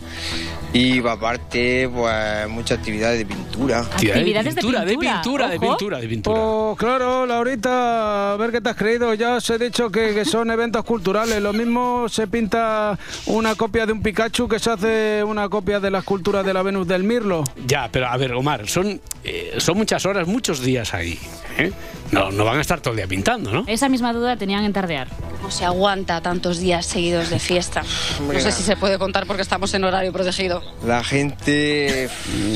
Y 0.73 0.99
aparte, 1.07 1.89
pues 1.93 2.49
muchas 2.49 2.79
actividades 2.79 3.19
de 3.19 3.25
pintura. 3.25 3.79
Actividades 3.79 4.55
de 4.55 4.61
pintura, 4.61 4.85
de 4.85 4.97
pintura, 4.97 5.21
pintura, 5.21 5.49
de 5.49 5.59
pintura, 5.59 5.99
de 5.99 6.07
pintura. 6.07 6.37
Pues 6.39 6.77
claro, 6.77 7.25
Laurita, 7.25 8.33
a 8.33 8.37
ver 8.37 8.51
qué 8.51 8.61
te 8.61 8.69
has 8.69 8.75
creído. 8.75 9.13
Ya 9.13 9.35
os 9.35 9.49
he 9.49 9.57
dicho 9.57 9.89
que, 9.89 10.13
que 10.13 10.25
son 10.25 10.51
eventos 10.51 10.83
culturales. 10.83 11.41
Lo 11.41 11.53
mismo 11.53 12.07
se 12.09 12.27
pinta 12.27 12.97
una 13.25 13.55
copia 13.55 13.85
de 13.85 13.93
un 13.93 14.01
Pikachu 14.01 14.47
que 14.47 14.59
se 14.59 14.69
hace 14.69 15.23
una 15.23 15.49
copia 15.49 15.79
de 15.79 15.89
la 15.89 15.99
escultura 15.99 16.43
de 16.43 16.53
la 16.53 16.61
Venus 16.61 16.87
del 16.87 17.03
Mirlo. 17.03 17.43
Ya, 17.65 17.89
pero 17.91 18.07
a 18.07 18.17
ver, 18.17 18.33
Omar, 18.33 18.67
son, 18.67 18.99
eh, 19.23 19.55
son 19.57 19.77
muchas 19.77 20.05
horas, 20.05 20.27
muchos 20.27 20.61
días 20.61 20.93
ahí. 20.93 21.17
¿eh? 21.57 21.71
No, 22.11 22.31
no 22.31 22.45
van 22.45 22.57
a 22.57 22.61
estar 22.61 22.79
todo 22.79 22.91
el 22.91 22.97
día 22.97 23.07
pintando, 23.07 23.51
¿no? 23.51 23.63
Esa 23.67 23.89
misma 23.89 24.13
duda 24.13 24.37
tenían 24.37 24.63
en 24.63 24.73
tardear. 24.73 25.07
No 25.41 25.51
se 25.51 25.65
aguanta 25.65 26.21
tantos 26.21 26.59
días 26.59 26.85
seguidos 26.85 27.29
de 27.29 27.39
fiesta. 27.39 27.83
No 28.27 28.39
sé 28.39 28.51
si 28.51 28.63
se 28.63 28.75
puede 28.75 28.97
contar 28.99 29.25
porque 29.25 29.41
estamos 29.41 29.73
en 29.73 29.83
horario 29.83 30.11
protegido. 30.11 30.61
La 30.85 31.03
gente, 31.03 32.09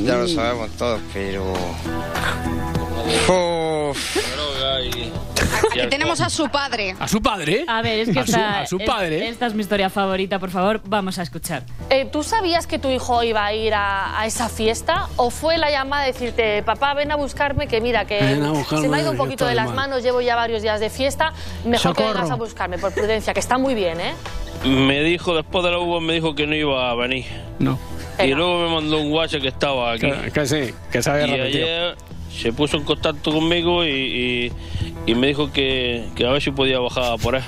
ya 0.03 0.15
lo 0.15 0.27
sabemos 0.27 0.69
todos, 0.71 0.99
pero... 1.13 1.53
Aquí 5.71 5.87
tenemos 5.89 6.19
a 6.21 6.29
su 6.29 6.49
padre. 6.49 6.95
¿A 6.99 7.07
su 7.07 7.21
padre? 7.21 7.65
A 7.67 7.81
ver, 7.81 7.99
es 7.99 8.09
que 8.09 8.19
A 8.19 8.27
su- 8.27 8.35
a 8.35 8.65
su 8.65 8.77
es- 8.77 8.85
padre. 8.85 9.27
esta 9.29 9.47
es 9.47 9.53
mi 9.53 9.61
historia 9.61 9.89
favorita, 9.89 10.37
por 10.39 10.49
favor, 10.49 10.81
vamos 10.85 11.17
a 11.19 11.23
escuchar. 11.23 11.63
Eh, 11.89 12.05
¿Tú 12.11 12.23
sabías 12.23 12.67
que 12.67 12.77
tu 12.79 12.89
hijo 12.89 13.23
iba 13.23 13.45
a 13.45 13.53
ir 13.53 13.73
a, 13.73 14.19
a 14.19 14.25
esa 14.25 14.49
fiesta? 14.49 15.07
¿O 15.15 15.29
fue 15.29 15.57
la 15.57 15.69
llamada 15.71 16.03
de 16.03 16.11
decirte, 16.13 16.63
papá, 16.63 16.93
ven 16.93 17.11
a 17.11 17.15
buscarme, 17.15 17.67
que 17.67 17.79
mira, 17.81 18.05
que 18.05 18.35
buscarme, 18.35 18.83
se 18.83 18.89
me 18.89 18.97
ha 18.97 19.01
ido 19.01 19.11
un 19.11 19.17
poquito 19.17 19.45
de 19.45 19.55
las 19.55 19.67
mal"? 19.67 19.75
manos, 19.75 20.03
llevo 20.03 20.21
ya 20.21 20.35
varios 20.35 20.61
días 20.61 20.79
de 20.79 20.89
fiesta, 20.89 21.33
mejor 21.65 21.95
que 21.95 22.03
vengas 22.03 22.29
a 22.31 22.35
buscarme, 22.35 22.77
por 22.77 22.93
prudencia, 22.93 23.33
que 23.33 23.39
está 23.39 23.57
muy 23.57 23.73
bien, 23.75 23.99
¿eh? 24.01 24.13
Me 24.65 25.01
dijo, 25.03 25.35
después 25.35 25.63
de 25.63 25.71
la 25.71 25.79
uva, 25.79 25.99
me 26.01 26.13
dijo 26.13 26.35
que 26.35 26.45
no 26.45 26.55
iba 26.55 26.91
a 26.91 26.95
venir. 26.95 27.25
No. 27.59 27.79
Y 28.19 28.27
luego 28.33 28.59
me 28.67 28.75
mandó 28.75 28.99
un 28.99 29.11
WhatsApp 29.11 29.41
que 29.41 29.47
estaba 29.47 29.93
aquí. 29.93 30.01
Que, 30.11 30.31
que 30.31 30.45
sí, 30.45 30.73
que 30.91 31.01
se 31.01 31.09
había 31.09 31.27
y 31.27 31.31
repetido. 31.37 31.65
ayer 31.65 31.95
se 32.39 32.53
puso 32.53 32.77
en 32.77 32.83
contacto 32.83 33.31
conmigo 33.31 33.83
y, 33.85 33.89
y- 33.89 34.51
y 35.05 35.15
me 35.15 35.27
dijo 35.27 35.51
que, 35.51 36.05
que 36.15 36.25
a 36.25 36.31
ver 36.31 36.41
si 36.41 36.51
podía 36.51 36.79
bajar 36.79 37.17
por 37.19 37.35
ahí. 37.35 37.43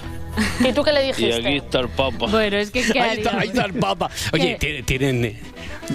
¿Y 0.67 0.73
tú 0.73 0.84
qué 0.84 0.91
le 0.91 1.03
Y 1.03 1.07
dijiste? 1.07 1.34
aquí 1.47 1.57
está 1.57 1.79
el 1.81 1.89
Papa. 1.89 2.25
Bueno, 2.27 2.57
es 2.57 2.71
que 2.71 2.81
¿qué 2.84 2.99
Ahí 2.99 3.17
está, 3.19 3.39
ahí 3.39 3.47
está 3.49 3.65
el 3.65 3.73
Papa. 3.73 4.09
Oye, 4.34 4.57
tienen. 4.86 5.39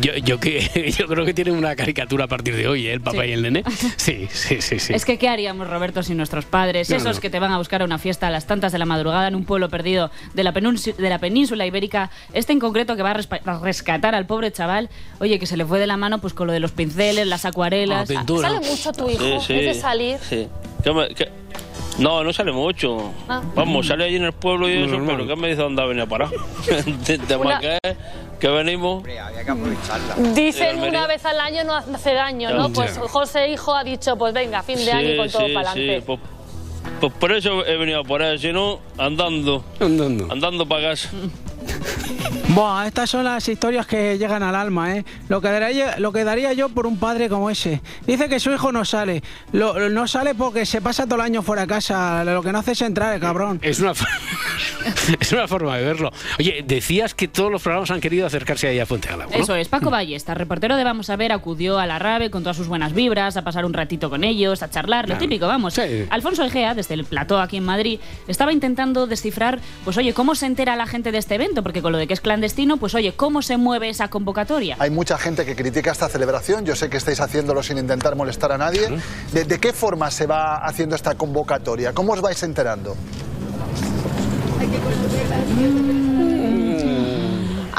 Yo, 0.01 0.15
yo, 0.17 0.39
que, 0.39 0.93
yo 0.99 1.07
creo 1.07 1.25
que 1.25 1.35
tienen 1.35 1.55
una 1.57 1.75
caricatura 1.75 2.25
a 2.25 2.29
partir 2.29 2.55
de 2.55 2.69
hoy, 2.69 2.87
¿eh? 2.87 2.93
el 2.93 3.01
papá 3.01 3.23
Sí. 3.23 3.29
y 3.29 3.33
el 3.33 3.43
nene. 3.43 3.65
Sí, 3.97 4.29
sí, 4.31 4.61
sí. 4.61 4.79
sí. 4.79 4.93
Es 4.95 5.05
que 5.05 5.19
¿qué 5.19 5.29
haríamos, 5.29 5.69
Roberto, 5.69 6.03
sin 6.03 6.17
nuestros 6.17 6.45
padres? 6.45 6.91
No, 6.91 6.97
Esos 6.97 7.17
no. 7.17 7.21
que 7.23 7.31
te 7.31 7.39
van 7.39 7.53
a 7.53 7.59
buscar 7.59 7.83
a 7.83 7.85
una 7.85 7.99
fiesta 7.99 8.27
a 8.27 8.31
las 8.31 8.47
tantas 8.47 8.73
de 8.73 8.79
la 8.79 8.85
madrugada 8.87 9.29
en 9.29 9.35
un 9.35 9.45
pueblo 9.45 9.69
perdido 9.69 10.11
de 10.35 10.45
la, 10.45 10.53
de 10.53 11.09
la 11.11 11.19
península 11.19 11.67
ibérica. 11.67 12.11
Este 12.33 12.53
en 12.53 12.59
concreto 12.61 12.97
que 12.97 13.03
va 13.03 13.13
a, 13.13 13.59
rescatar 13.63 14.15
al 14.15 14.27
pobre 14.27 14.53
chaval, 14.53 14.91
oye, 15.21 15.39
que 15.39 15.47
se 15.47 15.57
le 15.57 15.65
fue 15.65 15.79
de 15.79 15.87
la 15.87 15.97
mano 15.97 16.21
pues 16.21 16.35
con 16.35 16.47
lo 16.47 16.53
de 16.53 16.61
los 16.61 16.73
pinceles, 16.73 17.27
las 17.27 17.45
acuarelas. 17.45 18.11
Ah, 18.11 18.25
¿Sale 18.41 18.61
mucho 18.61 18.93
tu 18.93 19.09
hijo? 19.09 19.23
Sí, 19.41 19.47
sí. 19.47 19.53
¿Es 19.55 19.77
de 19.77 19.81
salir? 19.81 20.19
Sí. 20.21 20.49
¿Qué 20.85 20.93
me- 20.93 21.09
qué? 21.15 21.29
No, 21.99 22.23
no 22.23 22.33
sale 22.33 22.53
mucho. 22.53 23.13
Ah. 23.29 23.43
Vamos, 23.57 23.89
sale 23.89 24.05
allí 24.05 24.17
en 24.17 24.25
el 24.25 24.33
pueblo 24.33 24.69
y 24.69 24.75
eso, 24.75 24.87
Normal. 24.93 25.17
pero 25.17 25.29
¿qué 25.29 25.37
me 25.41 25.49
dice 25.49 25.63
dónde 25.63 25.83
ha 25.83 25.87
venido 25.87 26.05
a 26.05 26.09
parar? 26.09 26.29
de 27.07 27.19
de 27.19 27.37
Una- 27.37 27.61
Que 28.39 28.49
venimos. 28.49 29.03
Dicen 30.35 30.69
Almería. 30.69 30.89
una 30.91 31.07
vez 31.07 31.25
al 31.25 31.41
año 31.41 31.65
no 31.65 31.75
hace 31.75 32.15
daño, 32.15 32.51
¿no? 32.53 32.71
Pues 32.71 32.99
José 32.99 33.49
Hijo 33.49 33.75
ha 33.75 33.85
dicho, 33.85 34.17
pues 34.17 34.33
venga, 34.33 34.63
fin 34.63 34.77
de 34.85 34.93
año 34.93 35.09
y 35.15 35.17
con 35.17 35.31
todo 35.31 35.47
sí, 35.47 35.55
para 35.55 35.73
sí, 35.73 35.81
adelante. 35.81 36.07
Pues, 36.07 36.21
pues 37.01 37.13
por 37.15 37.33
eso 37.33 37.67
he 37.67 37.77
venido 37.77 38.05
por 38.05 38.23
ahí, 38.23 38.39
si 38.39 38.53
no, 38.53 38.81
andando. 38.97 39.65
Andando. 39.81 40.33
Andando 40.33 40.67
para 40.67 40.91
casa. 40.91 41.11
Buah, 42.55 42.87
estas 42.87 43.11
son 43.11 43.25
las 43.25 43.47
historias 43.49 43.87
que 43.87 44.17
llegan 44.19 44.43
al 44.43 44.55
alma, 44.55 44.97
¿eh? 44.97 45.05
Lo 45.29 45.41
que, 45.41 45.49
daría, 45.49 45.99
lo 45.99 46.13
que 46.13 46.25
daría 46.25 46.53
yo 46.55 46.69
por 46.71 46.87
un 46.87 46.97
padre 46.99 47.29
como 47.29 47.51
ese. 47.51 47.83
Dice 48.07 48.29
que 48.29 48.41
su 48.41 48.51
hijo 48.53 48.73
no 48.73 48.85
sale. 48.85 49.23
Lo- 49.53 49.91
no 49.91 50.09
sale 50.09 50.35
porque 50.35 50.65
se 50.65 50.81
pasa 50.81 51.05
todo 51.05 51.17
el 51.17 51.21
año 51.23 51.43
fuera 51.43 51.63
de 51.63 51.69
casa. 51.69 52.25
Lo 52.25 52.43
que 52.43 52.51
no 52.53 52.59
hace 52.59 52.73
es 52.73 52.81
entrar, 52.83 53.15
el 53.15 53.21
cabrón. 53.21 53.59
Es 53.63 53.81
una, 53.81 53.93
es 55.21 55.33
una 55.33 55.47
forma 55.47 55.77
de 55.77 55.85
verlo. 55.85 56.11
Oye, 56.39 56.65
decías 56.67 57.15
que 57.15 57.29
todos 57.29 57.51
los 57.53 57.63
programas 57.63 57.91
han 57.91 58.01
querido 58.01 58.27
acercarse 58.27 58.69
ahí 58.69 58.81
a 58.81 58.87
Fuente 58.87 59.09
Álamo, 59.11 59.31
¿no? 59.31 59.37
Eso 59.43 59.55
es, 59.55 59.69
Paco 59.69 59.91
Ballesta, 59.91 60.35
reportero 60.35 60.77
de 60.77 60.85
Vamos 60.85 61.11
a 61.11 61.17
ver, 61.17 61.33
acudió 61.33 61.79
a 61.79 61.87
la 61.87 61.99
RAVE 61.99 62.31
con 62.31 62.43
todas 62.43 62.57
sus 62.57 62.67
buenas 62.67 62.95
vibras, 62.95 63.37
a 63.37 63.43
pasar 63.43 63.67
un 63.67 63.75
ratito 63.75 64.09
con 64.09 64.25
ellos, 64.25 64.63
a 64.63 64.71
charlar, 64.71 65.05
lo 65.05 65.09
Claro. 65.15 65.21
típico, 65.21 65.47
vamos. 65.47 65.79
Alfonso 66.11 66.45
Egea, 66.45 66.75
desde 66.75 66.95
el 66.95 67.05
plató 67.05 67.39
aquí 67.41 67.59
en 67.59 67.65
Madrid, 67.65 68.01
estaba 68.27 68.53
intentando 68.53 69.07
descifrar, 69.07 69.61
pues 69.85 69.97
oye, 69.99 70.15
¿cómo 70.15 70.35
se 70.35 70.47
entera 70.47 70.77
la 70.77 70.87
gente 70.87 71.13
de 71.13 71.19
este 71.19 71.35
evento? 71.35 71.58
Porque 71.63 71.83
con 71.83 71.93
lo 71.93 71.99
de 71.99 72.07
que 72.07 72.15
es 72.15 72.21
clandestino, 72.21 72.77
pues 72.77 72.95
oye, 72.95 73.13
¿cómo 73.15 73.43
se 73.43 73.57
mueve 73.57 73.89
esa 73.89 74.09
convocatoria? 74.09 74.77
Hay 74.79 74.91
mucha 74.91 75.19
gente 75.19 75.45
que 75.45 75.57
critica 75.57 75.91
esta 75.93 76.09
celebración. 76.09 76.65
Yo 76.65 76.77
sé 76.77 76.89
que 76.89 76.97
estáis 76.97 77.21
haciéndolo 77.21 77.63
sin 77.63 77.79
intentar 77.79 78.15
molestar 78.17 78.53
a 78.53 78.59
nadie. 78.59 78.89
¿De, 79.33 79.45
de 79.45 79.59
qué 79.59 79.73
forma 79.73 80.11
se 80.11 80.27
va 80.27 80.57
haciendo 80.57 80.95
esta 80.97 81.15
convocatoria? 81.17 81.93
¿Cómo 81.93 82.13
os 82.13 82.21
vais 82.21 82.43
enterando? 82.43 82.97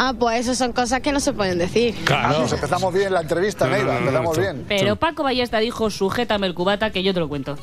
Ah, 0.02 0.14
pues 0.18 0.40
eso 0.42 0.56
son 0.56 0.72
cosas 0.72 1.02
que 1.02 1.12
no 1.12 1.20
se 1.20 1.34
pueden 1.34 1.58
decir. 1.58 1.94
Vamos, 2.10 2.54
empezamos 2.54 2.94
bien 2.94 3.12
la 3.14 3.22
entrevista, 3.22 3.68
Neiva. 3.68 3.98
empezamos 3.98 4.38
bien. 4.38 4.66
Pero 4.68 4.96
Paco 4.96 5.24
Ballesta 5.24 5.60
dijo, 5.60 5.90
sujétame 5.90 6.48
el 6.48 6.54
cubata 6.54 6.90
que 6.92 7.04
yo 7.04 7.14
te 7.14 7.20
lo 7.20 7.28
cuento. 7.28 7.58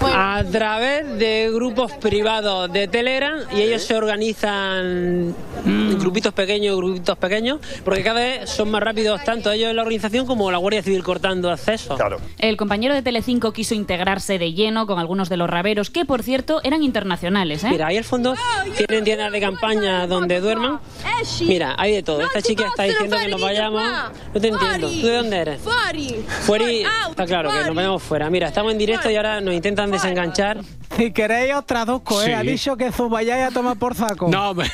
A 0.00 0.44
través 0.50 1.18
de 1.18 1.50
grupos 1.52 1.92
privados 1.92 2.72
de 2.72 2.86
Telegram 2.88 3.40
y 3.54 3.62
ellos 3.62 3.82
se 3.82 3.96
organizan 3.96 5.34
en 5.64 5.98
grupitos 5.98 6.32
pequeños, 6.32 6.76
grupitos 6.76 7.18
pequeños, 7.18 7.58
porque 7.84 8.02
cada 8.02 8.20
vez 8.20 8.50
son 8.50 8.70
más 8.70 8.82
rápidos 8.82 9.22
tanto 9.24 9.50
ellos 9.50 9.70
en 9.70 9.76
la 9.76 9.82
organización 9.82 10.26
como 10.26 10.50
la 10.50 10.58
Guardia 10.58 10.82
Civil 10.82 11.02
cortando 11.02 11.50
acceso. 11.50 11.96
Claro. 11.96 12.18
El 12.38 12.56
compañero 12.56 12.94
de 12.94 13.02
Telecinco 13.02 13.52
quiso 13.52 13.74
integrarse 13.74 14.38
de 14.38 14.52
lleno 14.52 14.86
con 14.86 14.98
algunos 14.98 15.28
de 15.28 15.36
los 15.36 15.50
raveros, 15.50 15.90
que 15.90 16.04
por 16.04 16.22
cierto 16.22 16.60
eran 16.62 16.82
internacionales, 16.82 17.64
¿eh? 17.64 17.68
Mira, 17.70 17.88
ahí 17.88 17.96
al 17.96 18.04
fondo 18.04 18.34
tienen 18.76 19.04
tiendas 19.04 19.32
de 19.32 19.40
campaña 19.40 20.06
donde 20.06 20.40
duerman. 20.40 20.80
Mira, 21.40 21.74
hay 21.76 21.92
de 21.92 22.02
todo. 22.02 22.20
Esta 22.20 22.40
chica 22.42 22.68
está 22.68 22.84
diciendo 22.84 23.16
que 23.18 23.28
nos 23.28 23.40
vayamos. 23.40 23.82
No 24.34 24.40
te 24.40 24.48
entiendo. 24.48 24.88
¿Tú 24.88 25.06
de 25.06 25.16
dónde 25.16 25.36
eres? 25.36 25.60
Fuera. 26.42 26.64
Está 27.10 27.26
claro 27.26 27.50
que 27.50 27.64
nos 27.64 27.74
vayamos 27.74 28.02
fuera. 28.02 28.30
Mira, 28.30 28.48
estamos 28.48 28.72
en 28.72 28.78
directo 28.78 29.10
y 29.10 29.16
ahora 29.16 29.40
nos 29.40 29.54
intentan 29.54 29.87
desenganchar. 29.90 30.60
Si 30.96 31.12
queréis 31.12 31.54
os 31.54 31.66
traduzco, 31.66 32.20
¿eh? 32.22 32.26
Sí. 32.26 32.32
Ha 32.32 32.42
dicho 32.42 32.76
que 32.76 32.90
vayáis 33.08 33.46
a 33.46 33.50
tomar 33.50 33.78
por 33.78 33.94
saco. 33.94 34.28
No, 34.28 34.50
hombre. 34.50 34.70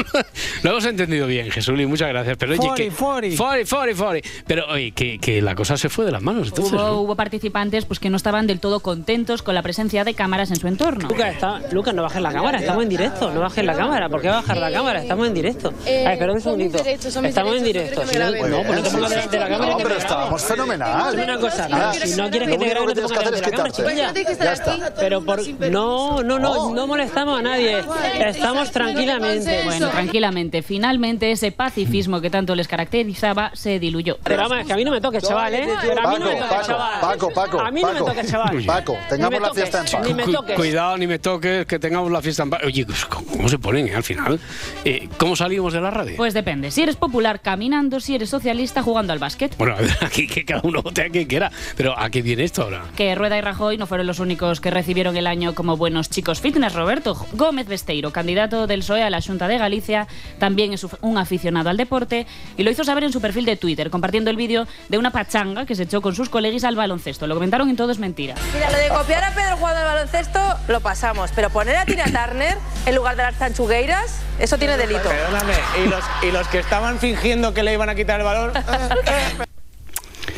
Lo 0.62 0.70
hemos 0.70 0.84
entendido 0.84 1.26
bien, 1.26 1.50
Jesuli, 1.50 1.86
muchas 1.86 2.08
gracias. 2.08 2.36
Pero 2.38 2.52
oye, 2.52 2.60
Fori, 2.62 2.84
que, 2.84 2.90
fori. 2.90 3.36
fori, 3.36 3.64
fori, 3.64 3.94
fori. 3.94 4.22
Pero 4.46 4.66
oye, 4.68 4.92
que, 4.92 5.18
que 5.18 5.42
la 5.42 5.54
cosa 5.54 5.76
se 5.76 5.88
fue 5.88 6.04
de 6.04 6.12
las 6.12 6.22
manos 6.22 6.48
entonces. 6.48 6.72
hubo, 6.72 6.82
¿no? 6.82 7.00
hubo 7.00 7.16
participantes 7.16 7.84
pues, 7.84 7.98
que 8.00 8.08
no 8.10 8.16
estaban 8.16 8.46
del 8.46 8.60
todo 8.60 8.80
contentos 8.80 9.42
con 9.42 9.54
la 9.54 9.62
presencia 9.62 10.04
de 10.04 10.14
cámaras 10.14 10.50
en 10.50 10.56
su 10.56 10.68
entorno. 10.68 11.08
Lucas, 11.08 11.34
está, 11.34 11.60
Lucas, 11.72 11.94
no 11.94 12.02
bajes 12.02 12.22
la 12.22 12.32
cámara, 12.32 12.58
estamos 12.58 12.82
en 12.82 12.88
directo, 12.88 13.30
no 13.30 13.40
bajes 13.40 13.64
la 13.64 13.74
cámara. 13.74 14.08
¿Por 14.08 14.20
qué 14.22 14.28
bajar 14.28 14.56
la 14.56 14.72
cámara? 14.72 15.02
Estamos 15.02 15.26
en 15.26 15.34
directo. 15.34 15.72
Eh, 15.86 16.00
a 16.06 16.10
ver, 16.10 16.12
espera 16.12 16.32
un 16.32 16.40
segundito. 16.40 16.78
estamos 16.84 17.56
en 17.56 17.64
directo. 17.64 18.04
no 18.04 18.10
Si 18.10 18.18
no, 18.18 18.62
pues 18.62 18.76
no 18.76 18.82
te 18.82 18.90
pongas 18.90 19.10
delante 19.10 19.36
de 19.36 19.42
la 19.42 19.48
cámara. 19.48 19.70
No, 19.72 19.76
pero 19.78 19.94
estábamos 19.96 20.42
graben. 20.42 20.56
fenomenal. 20.56 21.14
Una 21.18 21.38
cosa, 21.38 21.68
Nada, 21.68 21.92
si 21.94 22.16
no 22.16 22.30
quieres 22.30 22.48
que 22.48 22.58
te 22.58 22.68
graben, 22.68 22.86
no 22.86 22.94
te 22.94 23.00
tienes 23.00 23.12
pongas 23.12 23.24
delante 23.24 23.50
de 23.50 23.56
la 23.56 23.72
cámara. 23.72 24.47
Ya 24.48 24.52
está. 24.54 24.94
Pero 24.98 25.24
por, 25.24 25.46
no, 25.70 26.22
no, 26.22 26.38
no, 26.38 26.74
no 26.74 26.86
molestamos 26.86 27.38
a 27.38 27.42
nadie. 27.42 27.84
Estamos 28.18 28.70
tranquilamente. 28.70 29.62
Bueno, 29.64 29.88
tranquilamente. 29.90 30.62
Finalmente 30.62 31.30
ese 31.30 31.52
pacifismo 31.52 32.20
que 32.20 32.30
tanto 32.30 32.54
les 32.54 32.68
caracterizaba 32.68 33.50
se 33.54 33.78
diluyó. 33.78 34.18
Pero 34.24 34.48
vamos, 34.48 34.66
que 34.66 34.72
a 34.72 34.76
mí 34.76 34.84
no 34.84 34.90
me 34.90 35.00
toques, 35.00 35.22
chaval, 35.22 35.54
¿eh? 35.54 35.68
Pero 35.82 36.06
a 36.06 36.12
mí 36.12 36.18
no 36.18 36.26
me 36.26 36.36
Paco, 36.36 36.66
chaval. 36.66 37.00
Paco, 37.00 37.30
Paco, 37.34 37.60
A 37.60 37.70
mí 37.70 37.82
no 37.82 37.88
me 37.88 37.94
Paco. 37.94 38.06
toques, 38.06 38.30
chaval. 38.30 38.64
Paco, 38.64 38.96
tengamos 39.08 39.40
la 39.40 39.54
fiesta 39.54 39.80
en 39.80 39.86
paz. 39.86 40.06
Ni 40.06 40.14
me 40.14 40.24
toques. 40.24 40.56
Cuidado, 40.56 40.96
ni 40.98 41.06
me 41.06 41.18
toques, 41.18 41.66
que 41.66 41.78
tengamos 41.78 42.10
la 42.10 42.22
fiesta 42.22 42.42
en 42.44 42.50
paz. 42.50 42.60
Oye, 42.64 42.86
pues, 42.86 43.04
¿cómo 43.04 43.48
se 43.48 43.58
ponen 43.58 43.88
eh, 43.88 43.94
al 43.94 44.02
final? 44.02 44.40
Eh, 44.84 45.08
¿Cómo 45.18 45.36
salimos 45.36 45.72
de 45.72 45.80
la 45.80 45.90
radio? 45.90 46.16
Pues 46.16 46.34
depende. 46.34 46.70
Si 46.70 46.82
eres 46.82 46.96
popular 46.96 47.40
caminando, 47.40 48.00
si 48.00 48.14
eres 48.14 48.30
socialista 48.30 48.82
jugando 48.82 49.12
al 49.12 49.18
básquet. 49.18 49.56
Bueno, 49.56 49.76
aquí 50.00 50.26
que 50.26 50.44
cada 50.44 50.60
uno 50.64 50.82
vote 50.82 51.02
a 51.02 51.08
quien 51.10 51.26
quiera. 51.26 51.50
Pero 51.76 51.98
¿a 51.98 52.10
qué 52.10 52.22
viene 52.22 52.44
esto 52.44 52.62
ahora? 52.62 52.84
Que 52.96 53.14
Rueda 53.14 53.36
y 53.38 53.40
Rajoy 53.40 53.76
no 53.76 53.86
fueron 53.86 54.06
los 54.06 54.18
únicos 54.20 54.37
que 54.38 54.70
recibieron 54.70 55.16
el 55.16 55.26
año 55.26 55.54
como 55.54 55.76
buenos 55.76 56.10
chicos 56.10 56.40
fitness. 56.40 56.72
Roberto 56.72 57.16
Gómez 57.32 57.66
Besteiro, 57.66 58.12
candidato 58.12 58.68
del 58.68 58.80
PSOE 58.80 59.02
a 59.02 59.10
la 59.10 59.20
Junta 59.20 59.48
de 59.48 59.58
Galicia, 59.58 60.06
también 60.38 60.72
es 60.72 60.86
un 61.00 61.18
aficionado 61.18 61.70
al 61.70 61.76
deporte 61.76 62.24
y 62.56 62.62
lo 62.62 62.70
hizo 62.70 62.84
saber 62.84 63.02
en 63.02 63.12
su 63.12 63.20
perfil 63.20 63.44
de 63.44 63.56
Twitter, 63.56 63.90
compartiendo 63.90 64.30
el 64.30 64.36
vídeo 64.36 64.68
de 64.88 64.96
una 64.96 65.10
pachanga 65.10 65.66
que 65.66 65.74
se 65.74 65.82
echó 65.82 66.00
con 66.00 66.14
sus 66.14 66.28
colegas 66.28 66.62
al 66.62 66.76
baloncesto. 66.76 67.26
Lo 67.26 67.34
comentaron 67.34 67.68
en 67.68 67.76
todo 67.76 67.90
es 67.90 67.98
mentira. 67.98 68.36
Mira, 68.54 68.70
lo 68.70 68.78
de 68.78 68.88
copiar 68.88 69.24
a 69.24 69.34
Pedro 69.34 69.56
jugando 69.56 69.80
al 69.80 69.86
baloncesto 69.86 70.40
lo 70.68 70.80
pasamos, 70.80 71.32
pero 71.34 71.50
poner 71.50 71.74
a 71.74 71.84
Tina 71.84 72.04
Turner 72.04 72.56
en 72.86 72.94
lugar 72.94 73.16
de 73.16 73.24
las 73.24 73.34
tanchugueiras, 73.34 74.20
eso 74.38 74.56
tiene 74.56 74.76
delito. 74.76 75.08
Perdóname, 75.08 75.54
¿y 75.84 75.88
los, 75.88 76.04
y 76.22 76.30
los 76.30 76.46
que 76.46 76.60
estaban 76.60 77.00
fingiendo 77.00 77.52
que 77.52 77.64
le 77.64 77.72
iban 77.72 77.88
a 77.88 77.96
quitar 77.96 78.20
el 78.20 78.28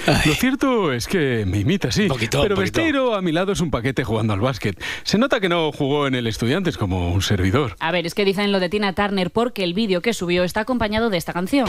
Lo 0.06 0.34
cierto 0.34 0.92
es 0.92 1.06
que 1.06 1.44
me 1.46 1.58
imita, 1.58 1.90
sí. 1.90 2.08
Poquito, 2.08 2.42
pero. 2.42 2.56
Besteiro 2.56 3.14
a 3.14 3.22
mi 3.22 3.32
lado 3.32 3.52
es 3.52 3.60
un 3.60 3.70
paquete 3.70 4.04
jugando 4.04 4.32
al 4.32 4.40
básquet. 4.40 4.82
Se 5.02 5.18
nota 5.18 5.40
que 5.40 5.48
no 5.48 5.72
jugó 5.72 6.06
en 6.06 6.14
el 6.14 6.26
Estudiantes 6.26 6.76
como 6.76 7.12
un 7.12 7.22
servidor. 7.22 7.76
A 7.80 7.92
ver, 7.92 8.06
es 8.06 8.14
que 8.14 8.24
dicen 8.24 8.52
lo 8.52 8.60
de 8.60 8.68
Tina 8.68 8.94
Turner 8.94 9.30
porque 9.30 9.64
el 9.64 9.74
vídeo 9.74 10.00
que 10.02 10.14
subió 10.14 10.44
está 10.44 10.60
acompañado 10.60 11.10
de 11.10 11.18
esta 11.18 11.32
canción. 11.32 11.68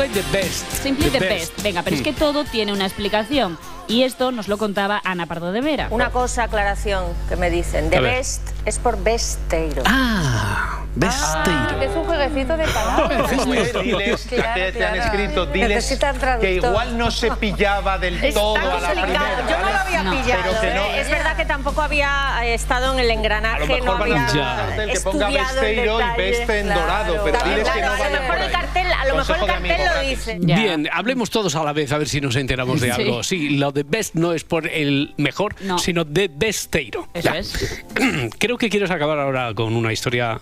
Simply 0.00 0.22
the 0.22 0.32
best. 0.38 0.70
Simply 0.82 1.10
the 1.10 1.20
best. 1.20 1.62
Venga, 1.62 1.82
pero 1.82 1.94
es 1.96 2.02
que 2.02 2.12
todo 2.12 2.44
tiene 2.44 2.72
una 2.72 2.86
explicación. 2.86 3.58
Y 3.86 4.04
esto 4.04 4.30
nos 4.30 4.46
lo 4.48 4.56
contaba 4.56 5.00
Ana 5.04 5.26
Pardo 5.26 5.52
de 5.52 5.60
Vera. 5.60 5.88
Una 5.90 6.10
cosa, 6.10 6.44
aclaración, 6.44 7.04
que 7.28 7.36
me 7.36 7.50
dicen. 7.50 7.86
A 7.86 7.90
De 7.90 8.00
ver. 8.00 8.14
best 8.16 8.48
es 8.64 8.78
por 8.78 9.02
besteiro. 9.02 9.82
Ah, 9.84 10.84
Besteiro. 10.94 11.80
es 11.82 11.96
un 11.96 12.04
jueguecito 12.04 12.56
de 12.56 12.66
palabras. 12.68 13.30
Pues 13.30 13.44
diles, 13.84 14.26
que 14.26 14.36
te, 14.36 14.72
te 14.72 14.84
han 14.84 14.94
claro. 14.94 15.02
escrito, 15.02 15.46
diles 15.46 15.98
que 16.40 16.52
igual 16.54 16.96
no 16.98 17.10
se 17.10 17.30
pillaba 17.32 17.98
del 17.98 18.22
Está 18.22 18.40
todo 18.40 18.56
a 18.56 18.80
la 18.80 18.90
primera. 18.90 19.46
Yo 19.48 19.58
no 19.58 19.70
lo 19.70 19.78
había 19.78 20.02
¿vale? 20.02 20.22
pillado. 20.22 20.42
Pero 20.44 20.60
que 20.60 20.74
no, 20.74 20.82
¿eh? 20.82 21.00
Es 21.00 21.10
verdad 21.10 21.36
que 21.36 21.44
tampoco 21.44 21.82
había 21.82 22.40
eh, 22.44 22.54
estado 22.54 22.92
en 22.92 22.98
el 23.00 23.10
A 23.10 23.12
engranaje, 23.14 23.60
lo 23.60 23.66
mejor 23.66 23.84
no 23.84 23.92
había 24.04 24.26
a 24.26 24.66
del 24.76 24.92
que 24.92 25.00
ponga 25.00 25.28
Besteiro 25.28 26.00
y. 26.00 26.16
Beste 26.16 26.58
en 26.60 26.68
dorado, 26.68 27.20
pero 27.24 27.38
Claro, 27.38 27.50
diles 27.50 27.68
que 27.68 27.78
claro, 27.80 27.96
no 27.96 28.04
a 28.04 28.08
lo 28.08 28.20
mejor 28.20 28.38
el 28.38 28.50
cartel, 28.52 28.92
a 28.92 29.04
lo 29.06 29.14
mejor 29.16 29.36
el 29.36 29.46
cartel 29.46 29.80
lo 29.94 30.08
dice. 30.08 30.38
Bien, 30.40 30.88
hablemos 30.92 31.30
todos 31.30 31.54
a 31.56 31.64
la 31.64 31.72
vez 31.72 31.92
a 31.92 31.98
ver 31.98 32.08
si 32.08 32.20
nos 32.20 32.36
enteramos 32.36 32.80
de 32.80 32.92
Sí. 32.94 33.02
algo. 33.02 33.22
Sí, 33.22 33.48
lo 33.50 33.72
de 33.72 33.82
best 33.82 34.14
no 34.14 34.32
es 34.32 34.44
por 34.44 34.66
el 34.66 35.14
mejor, 35.16 35.54
No. 35.62 35.78
sino 35.78 36.04
de 36.04 36.28
besteiro. 36.34 37.08
Eso 37.14 37.28
Ya. 37.32 37.38
es. 37.38 37.82
Creo 38.38 38.56
que 38.58 38.68
quieres 38.68 38.90
acabar 38.90 39.18
ahora 39.18 39.54
con 39.54 39.74
una 39.74 39.92
historia 39.92 40.40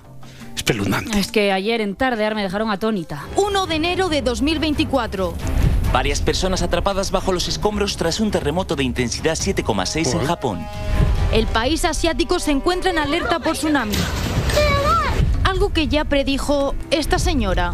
espeluznante. 0.56 1.18
Es 1.18 1.30
que 1.30 1.52
ayer 1.52 1.80
en 1.80 1.94
Tardear 1.94 2.34
me 2.34 2.42
dejaron 2.42 2.70
atónita. 2.70 3.24
1 3.36 3.66
de 3.66 3.74
enero 3.76 4.08
de 4.08 4.22
2024. 4.22 5.34
Varias 5.92 6.20
personas 6.20 6.60
atrapadas 6.62 7.10
bajo 7.10 7.32
los 7.32 7.48
escombros 7.48 7.96
tras 7.96 8.20
un 8.20 8.30
terremoto 8.30 8.76
de 8.76 8.84
intensidad 8.84 9.34
7,6 9.36 10.12
en 10.20 10.26
Japón. 10.26 10.66
El 11.32 11.46
país 11.46 11.84
asiático 11.86 12.38
se 12.40 12.50
encuentra 12.50 12.90
en 12.90 12.98
alerta 12.98 13.38
por 13.38 13.54
tsunami. 13.56 13.94
Algo 15.44 15.72
que 15.72 15.88
ya 15.88 16.04
predijo 16.04 16.74
esta 16.90 17.18
señora. 17.18 17.72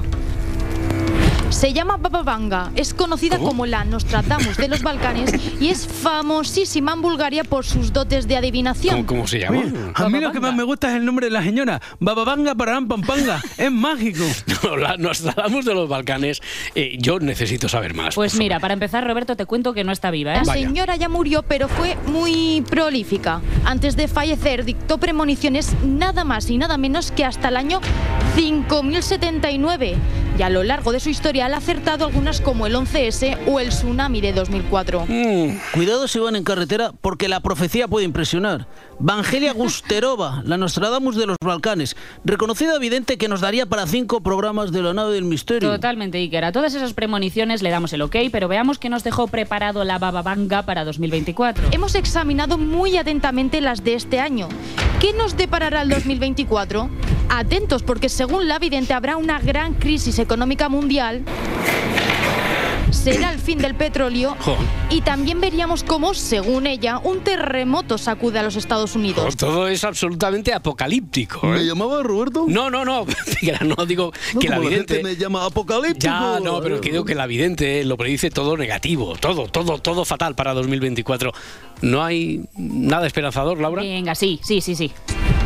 Se 1.50 1.72
llama 1.72 1.96
Baba 1.96 2.22
Vanga, 2.22 2.72
es 2.74 2.92
conocida 2.94 3.38
como 3.38 3.64
la 3.64 3.84
Nostradamus 3.84 4.56
de 4.56 4.68
los 4.68 4.82
Balcanes 4.82 5.32
y 5.60 5.68
es 5.68 5.86
famosísima 5.86 6.92
en 6.94 7.00
Bulgaria 7.02 7.44
por 7.44 7.64
sus 7.64 7.92
dotes 7.92 8.26
de 8.26 8.36
adivinación. 8.36 8.96
¿Cómo, 8.96 9.06
cómo 9.06 9.26
se 9.28 9.38
llama? 9.38 9.58
Oye, 9.60 9.72
a 9.94 10.08
mí 10.08 10.20
lo 10.20 10.32
que 10.32 10.40
más 10.40 10.54
me 10.54 10.64
gusta 10.64 10.88
es 10.90 10.96
el 10.96 11.04
nombre 11.04 11.26
de 11.26 11.30
la 11.30 11.42
señora. 11.42 11.80
Bababanga 12.00 12.54
Pararam 12.54 12.88
Pampanga. 12.88 13.40
Es 13.56 13.70
mágico. 13.70 14.24
No, 14.64 14.76
la- 14.76 14.96
nos 14.96 15.24
hablamos 15.26 15.64
de 15.64 15.74
los 15.74 15.88
Balcanes. 15.88 16.40
Eh, 16.74 16.96
yo 16.98 17.20
necesito 17.20 17.68
saber 17.68 17.94
más. 17.94 18.14
Pues 18.16 18.34
mira, 18.36 18.58
para 18.58 18.74
empezar, 18.74 19.06
Roberto, 19.06 19.36
te 19.36 19.46
cuento 19.46 19.72
que 19.74 19.84
no 19.84 19.92
está 19.92 20.10
viva, 20.10 20.34
¿eh? 20.34 20.40
La 20.44 20.52
señora 20.54 20.96
ya 20.96 21.08
murió, 21.08 21.42
pero 21.44 21.68
fue 21.68 21.96
muy 22.06 22.62
prolífica. 22.68 23.40
Antes 23.64 23.96
de 23.96 24.08
fallecer, 24.08 24.64
dictó 24.64 24.98
premoniciones 24.98 25.72
nada 25.84 26.24
más 26.24 26.50
y 26.50 26.58
nada 26.58 26.76
menos 26.78 27.12
que 27.12 27.24
hasta 27.24 27.48
el 27.48 27.56
año 27.56 27.80
5079. 28.34 29.94
Y 30.36 30.42
a 30.42 30.50
lo 30.50 30.64
largo 30.64 30.90
de 30.90 30.98
su 30.98 31.10
historia 31.10 31.46
ha 31.46 31.56
acertado 31.56 32.06
algunas 32.06 32.40
como 32.40 32.66
el 32.66 32.74
11S 32.74 33.38
o 33.46 33.60
el 33.60 33.68
tsunami 33.68 34.20
de 34.20 34.32
2004. 34.32 35.06
Cuidado 35.72 36.08
si 36.08 36.18
van 36.18 36.34
en 36.34 36.42
carretera 36.42 36.92
porque 37.00 37.28
la 37.28 37.40
profecía 37.40 37.86
puede 37.86 38.04
impresionar. 38.04 38.66
Vangelia 38.98 39.52
Gusterova, 39.52 40.42
la 40.44 40.56
Nostradamus 40.56 41.16
de 41.16 41.26
los 41.26 41.36
Balcanes, 41.40 41.96
reconocida 42.24 42.78
vidente 42.78 43.16
que 43.16 43.28
nos 43.28 43.40
daría 43.40 43.66
para 43.66 43.86
cinco 43.86 44.22
programas 44.22 44.72
de 44.72 44.82
la 44.82 44.92
nave 44.92 45.14
del 45.14 45.24
misterio. 45.24 45.70
Totalmente, 45.70 46.18
Iker. 46.18 46.44
A 46.44 46.52
todas 46.52 46.74
esas 46.74 46.94
premoniciones 46.94 47.62
le 47.62 47.70
damos 47.70 47.92
el 47.92 48.02
ok, 48.02 48.16
pero 48.32 48.48
veamos 48.48 48.78
que 48.78 48.88
nos 48.88 49.04
dejó 49.04 49.28
preparado 49.28 49.84
la 49.84 49.98
Baba 49.98 50.22
Vanga 50.22 50.62
para 50.62 50.84
2024. 50.84 51.68
Hemos 51.70 51.94
examinado 51.94 52.58
muy 52.58 52.96
atentamente 52.96 53.60
las 53.60 53.84
de 53.84 53.94
este 53.94 54.20
año. 54.20 54.48
¿Qué 55.00 55.12
nos 55.12 55.36
deparará 55.36 55.82
el 55.82 55.90
2024? 55.90 56.90
Atentos 57.28 57.82
porque 57.82 58.08
según 58.08 58.46
la 58.48 58.58
vidente 58.58 58.92
habrá 58.92 59.16
una 59.16 59.38
gran 59.40 59.74
crisis 59.74 60.18
económica 60.18 60.68
mundial. 60.68 61.22
Será 62.90 63.32
el 63.32 63.40
fin 63.40 63.58
del 63.58 63.74
petróleo 63.74 64.36
y 64.88 65.00
también 65.00 65.40
veríamos 65.40 65.82
cómo, 65.82 66.14
según 66.14 66.66
ella, 66.66 66.98
un 66.98 67.20
terremoto 67.20 67.98
sacude 67.98 68.38
a 68.38 68.42
los 68.44 68.54
Estados 68.56 68.94
Unidos. 68.94 69.24
Pues 69.24 69.36
todo 69.36 69.66
es 69.68 69.82
absolutamente 69.84 70.54
apocalíptico. 70.54 71.40
¿eh? 71.48 71.58
¿Me 71.58 71.66
llamaba 71.66 72.02
Roberto? 72.02 72.44
No, 72.46 72.70
no, 72.70 72.84
no. 72.84 73.04
No 73.64 73.84
digo 73.84 74.12
No, 74.34 74.40
que 74.40 74.48
la 74.48 74.58
vidente. 74.58 74.94
gente 74.94 75.02
me 75.02 75.16
llama 75.16 75.44
apocalíptico. 75.44 76.06
Ya, 76.06 76.40
no, 76.40 76.60
pero 76.62 76.76
es 76.76 76.80
que 76.80 76.92
digo 76.92 77.04
que 77.04 77.14
la 77.14 77.26
vidente 77.26 77.84
lo 77.84 77.96
predice 77.96 78.30
todo 78.30 78.56
negativo, 78.56 79.16
todo, 79.16 79.48
todo, 79.48 79.78
todo 79.78 80.04
fatal 80.04 80.34
para 80.34 80.54
2024. 80.54 81.32
¿No 81.82 82.02
hay 82.02 82.44
nada 82.56 83.06
esperanzador, 83.06 83.60
Laura? 83.60 83.82
Venga, 83.82 84.14
sí, 84.14 84.40
sí, 84.42 84.60
sí, 84.60 84.74
sí. 84.76 84.92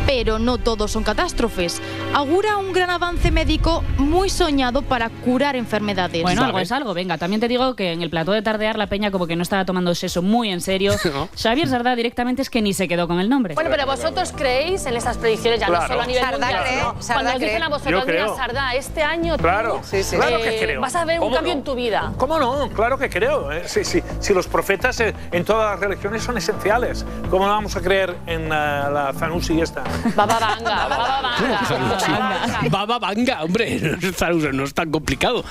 Pero 0.09 0.39
no 0.39 0.57
todos 0.57 0.89
son 0.91 1.03
catástrofes. 1.03 1.79
Augura 2.15 2.57
un 2.57 2.73
gran 2.73 2.89
avance 2.89 3.29
médico 3.29 3.83
muy 3.99 4.31
soñado 4.31 4.81
para 4.81 5.09
curar 5.09 5.55
enfermedades. 5.55 6.23
Bueno, 6.23 6.43
algo 6.45 6.57
es 6.57 6.71
algo. 6.71 6.95
Venga, 6.95 7.19
también 7.19 7.39
te 7.39 7.47
digo 7.47 7.75
que 7.75 7.91
en 7.91 8.01
el 8.01 8.09
plató 8.09 8.31
de 8.31 8.41
tardear 8.41 8.75
la 8.75 8.87
peña 8.87 9.11
como 9.11 9.27
que 9.27 9.35
no 9.35 9.43
estaba 9.43 9.65
tomando 9.65 9.91
eso 9.91 10.21
muy 10.23 10.49
en 10.49 10.61
serio. 10.61 10.93
No. 11.09 11.27
Xavier 11.35 11.67
Sardá 11.67 11.95
directamente 11.95 12.41
es 12.43 12.49
que 12.51 12.61
ni 12.61 12.71
se 12.73 12.87
quedó 12.87 13.07
con 13.07 13.19
el 13.19 13.29
nombre. 13.29 13.55
Bueno, 13.55 13.69
pero 13.71 13.85
vosotros 13.87 14.31
creéis 14.35 14.85
en 14.85 14.95
estas 14.95 15.17
predicciones, 15.17 15.59
ya 15.59 15.65
Claro. 15.67 15.81
no 15.83 15.87
solo 15.87 16.01
a 16.01 16.05
nivel 16.05 16.21
Sardá 16.23 16.37
mundial, 16.47 16.63
cree, 16.63 16.77
¿no? 16.77 17.01
Sardá 17.01 17.13
Cuando 17.13 17.31
os 17.33 17.39
dicen 17.39 17.63
a 17.63 17.69
vosotros, 17.69 18.03
mira. 18.05 18.35
Sardá, 18.35 18.73
este 18.75 19.01
año 19.03 19.37
tú, 19.37 19.43
Claro, 19.43 19.81
Sí, 19.83 20.03
sí. 20.03 20.15
claro 20.17 20.37
eh, 20.37 20.41
que 20.43 20.65
creo. 20.65 20.81
vas 20.81 20.95
a 20.95 21.05
ver 21.05 21.19
un 21.19 21.25
¿Cómo 21.25 21.35
cambio 21.35 21.53
no? 21.53 21.59
en 21.59 21.63
tu 21.63 21.73
vida. 21.75 22.13
¿Cómo 22.17 22.37
no? 22.39 22.69
Claro 22.69 22.97
que 22.99 23.09
creo. 23.09 23.51
¿eh? 23.51 23.63
Sí, 23.65 23.83
sí. 23.83 24.03
Si 24.19 24.33
los 24.35 24.47
profetas 24.47 24.99
eh, 24.99 25.13
en 25.31 25.43
todas 25.45 25.71
las 25.71 25.79
religiones 25.79 26.23
son 26.23 26.37
esenciales, 26.37 27.05
¿cómo 27.31 27.45
no 27.47 27.53
vamos 27.53 27.75
a 27.75 27.81
creer 27.81 28.15
en 28.27 28.45
eh, 28.45 28.49
la 28.49 29.11
Zanussi 29.17 29.59
esta? 29.61 29.83
Baba 30.15 30.39
Vanga, 30.39 30.87
Baba 30.87 31.21
Vanga. 31.21 32.69
Baba 32.69 32.99
Vanga, 32.99 33.43
hombre, 33.43 33.79
no 34.01 34.09
es, 34.09 34.15
tan, 34.15 34.57
no 34.57 34.63
es 34.63 34.73
tan 34.73 34.91
complicado. 34.91 35.43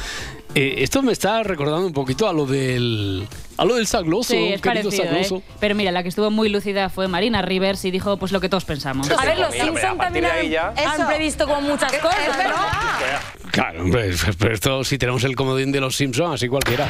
Eh, 0.54 0.76
esto 0.78 1.02
me 1.02 1.12
está 1.12 1.42
recordando 1.42 1.86
un 1.86 1.92
poquito 1.92 2.28
a 2.28 2.32
lo 2.32 2.46
del 2.46 3.26
a 3.58 3.64
lo 3.64 3.74
del 3.74 3.86
sagloso, 3.86 4.32
Sí, 4.32 4.52
es 4.52 4.60
parecido, 4.60 4.90
¿eh? 5.04 5.06
sagloso. 5.06 5.42
Pero 5.60 5.74
mira, 5.74 5.92
la 5.92 6.02
que 6.02 6.08
estuvo 6.08 6.30
muy 6.30 6.48
lúcida 6.48 6.88
fue 6.88 7.06
Marina 7.08 7.42
Rivers 7.42 7.84
y 7.84 7.90
dijo 7.90 8.16
pues 8.16 8.32
lo 8.32 8.40
que 8.40 8.48
todos 8.48 8.64
pensamos. 8.64 9.10
A 9.10 9.24
ver, 9.24 9.38
los 9.38 9.52
Simpson 9.52 9.98
también 9.98 10.24
han, 10.24 10.78
han 10.78 11.06
previsto 11.06 11.46
como 11.46 11.60
muchas 11.62 11.92
cosas. 11.94 12.38
¿no? 12.38 13.50
Claro, 13.50 13.82
hombre, 13.82 14.10
pero 14.38 14.54
esto 14.54 14.84
si 14.84 14.96
tenemos 14.96 15.24
el 15.24 15.36
comodín 15.36 15.72
de 15.72 15.80
los 15.80 15.96
Simpsons, 15.96 16.34
así 16.34 16.48
cualquiera. 16.48 16.88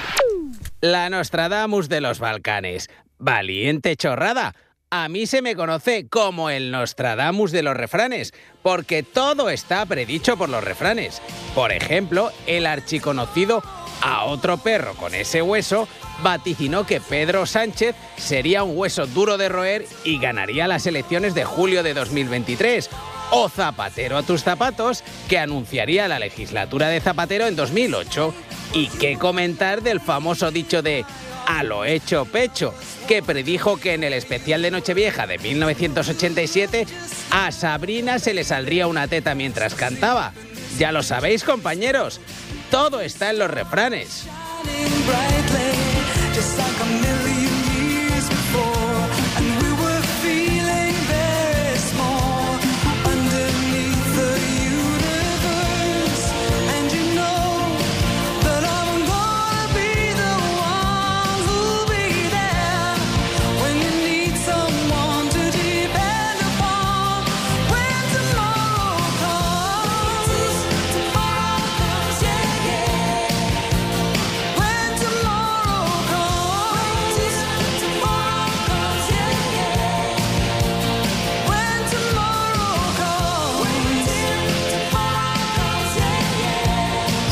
La 0.80 1.10
Nostradamus 1.10 1.88
de 1.88 2.00
los 2.00 2.20
Balcanes. 2.20 2.88
Valiente 3.18 3.96
chorrada. 3.96 4.54
A 4.90 5.10
mí 5.10 5.26
se 5.26 5.42
me 5.42 5.54
conoce 5.54 6.08
como 6.08 6.48
el 6.48 6.70
Nostradamus 6.70 7.52
de 7.52 7.62
los 7.62 7.76
refranes, 7.76 8.32
porque 8.62 9.02
todo 9.02 9.50
está 9.50 9.84
predicho 9.84 10.38
por 10.38 10.48
los 10.48 10.64
refranes. 10.64 11.20
Por 11.54 11.72
ejemplo, 11.72 12.32
el 12.46 12.64
archiconocido 12.64 13.62
a 14.00 14.24
otro 14.24 14.56
perro 14.56 14.94
con 14.94 15.14
ese 15.14 15.42
hueso 15.42 15.88
vaticinó 16.22 16.86
que 16.86 17.02
Pedro 17.02 17.44
Sánchez 17.44 17.96
sería 18.16 18.62
un 18.62 18.78
hueso 18.78 19.06
duro 19.06 19.36
de 19.36 19.50
roer 19.50 19.84
y 20.04 20.18
ganaría 20.18 20.66
las 20.66 20.86
elecciones 20.86 21.34
de 21.34 21.44
julio 21.44 21.82
de 21.82 21.92
2023. 21.92 22.88
O 23.30 23.50
Zapatero 23.50 24.16
a 24.16 24.22
tus 24.22 24.42
zapatos, 24.42 25.04
que 25.28 25.38
anunciaría 25.38 26.08
la 26.08 26.18
legislatura 26.18 26.88
de 26.88 27.02
Zapatero 27.02 27.46
en 27.46 27.56
2008. 27.56 28.34
¿Y 28.72 28.88
qué 28.88 29.18
comentar 29.18 29.82
del 29.82 30.00
famoso 30.00 30.50
dicho 30.50 30.80
de 30.80 31.04
a 31.48 31.62
lo 31.64 31.86
hecho 31.86 32.26
pecho, 32.26 32.74
que 33.08 33.22
predijo 33.22 33.78
que 33.78 33.94
en 33.94 34.04
el 34.04 34.12
especial 34.12 34.60
de 34.60 34.70
Nochevieja 34.70 35.26
de 35.26 35.38
1987 35.38 36.86
a 37.30 37.50
Sabrina 37.50 38.18
se 38.18 38.34
le 38.34 38.44
saldría 38.44 38.86
una 38.86 39.08
teta 39.08 39.34
mientras 39.34 39.74
cantaba? 39.74 40.34
Ya 40.78 40.92
lo 40.92 41.02
sabéis, 41.02 41.44
compañeros, 41.44 42.20
todo 42.70 43.00
está 43.00 43.30
en 43.30 43.38
los 43.38 43.50
refranes. 43.50 44.26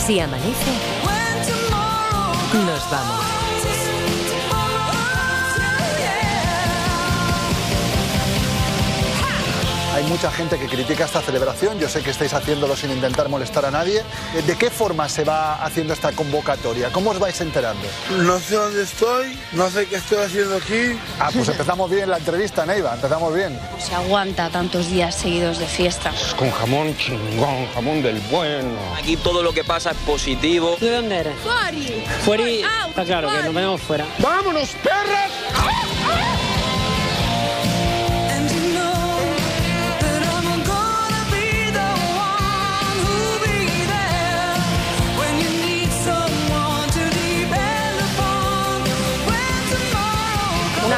Si 0.06 0.20
amanece, 0.20 0.75
mucha 10.06 10.30
gente 10.30 10.58
que 10.58 10.66
critica 10.66 11.04
esta 11.04 11.20
celebración. 11.20 11.78
Yo 11.78 11.88
sé 11.88 12.02
que 12.02 12.10
estáis 12.10 12.32
haciéndolo 12.32 12.76
sin 12.76 12.90
intentar 12.90 13.28
molestar 13.28 13.64
a 13.64 13.70
nadie. 13.70 14.00
Eh, 14.34 14.42
¿De 14.46 14.56
qué 14.56 14.70
forma 14.70 15.08
se 15.08 15.24
va 15.24 15.62
haciendo 15.64 15.92
esta 15.92 16.12
convocatoria? 16.12 16.90
¿Cómo 16.90 17.10
os 17.10 17.18
vais 17.18 17.40
enterando? 17.40 17.86
No 18.18 18.38
sé 18.38 18.56
dónde 18.56 18.82
estoy, 18.82 19.38
no 19.52 19.70
sé 19.70 19.86
qué 19.86 19.96
estoy 19.96 20.18
haciendo 20.18 20.56
aquí. 20.56 20.98
Ah, 21.20 21.30
pues 21.32 21.48
empezamos 21.48 21.90
bien 21.90 22.10
la 22.10 22.18
entrevista, 22.18 22.64
Neiva. 22.66 22.94
Empezamos 22.94 23.34
bien. 23.34 23.58
Se 23.78 23.94
aguanta 23.94 24.50
tantos 24.50 24.90
días 24.90 25.14
seguidos 25.14 25.58
de 25.58 25.66
fiesta. 25.66 26.12
Con 26.36 26.50
jamón 26.50 26.96
chingón, 26.96 27.66
jamón 27.74 28.02
del 28.02 28.18
bueno. 28.30 28.78
Aquí 28.98 29.16
todo 29.16 29.42
lo 29.42 29.52
que 29.52 29.64
pasa 29.64 29.90
es 29.90 29.96
positivo. 29.98 30.76
¿Tú 30.78 30.86
de 30.86 30.96
dónde 30.96 31.16
eres? 31.18 31.34
Fuori. 31.42 32.04
Fueri. 32.24 32.64
Está 32.88 33.04
claro 33.04 33.28
que 33.30 33.42
nos 33.42 33.54
vemos 33.54 33.80
fuera. 33.80 34.06
¡Vámonos, 34.18 34.70
perras! 34.82 35.26
And 36.08 36.45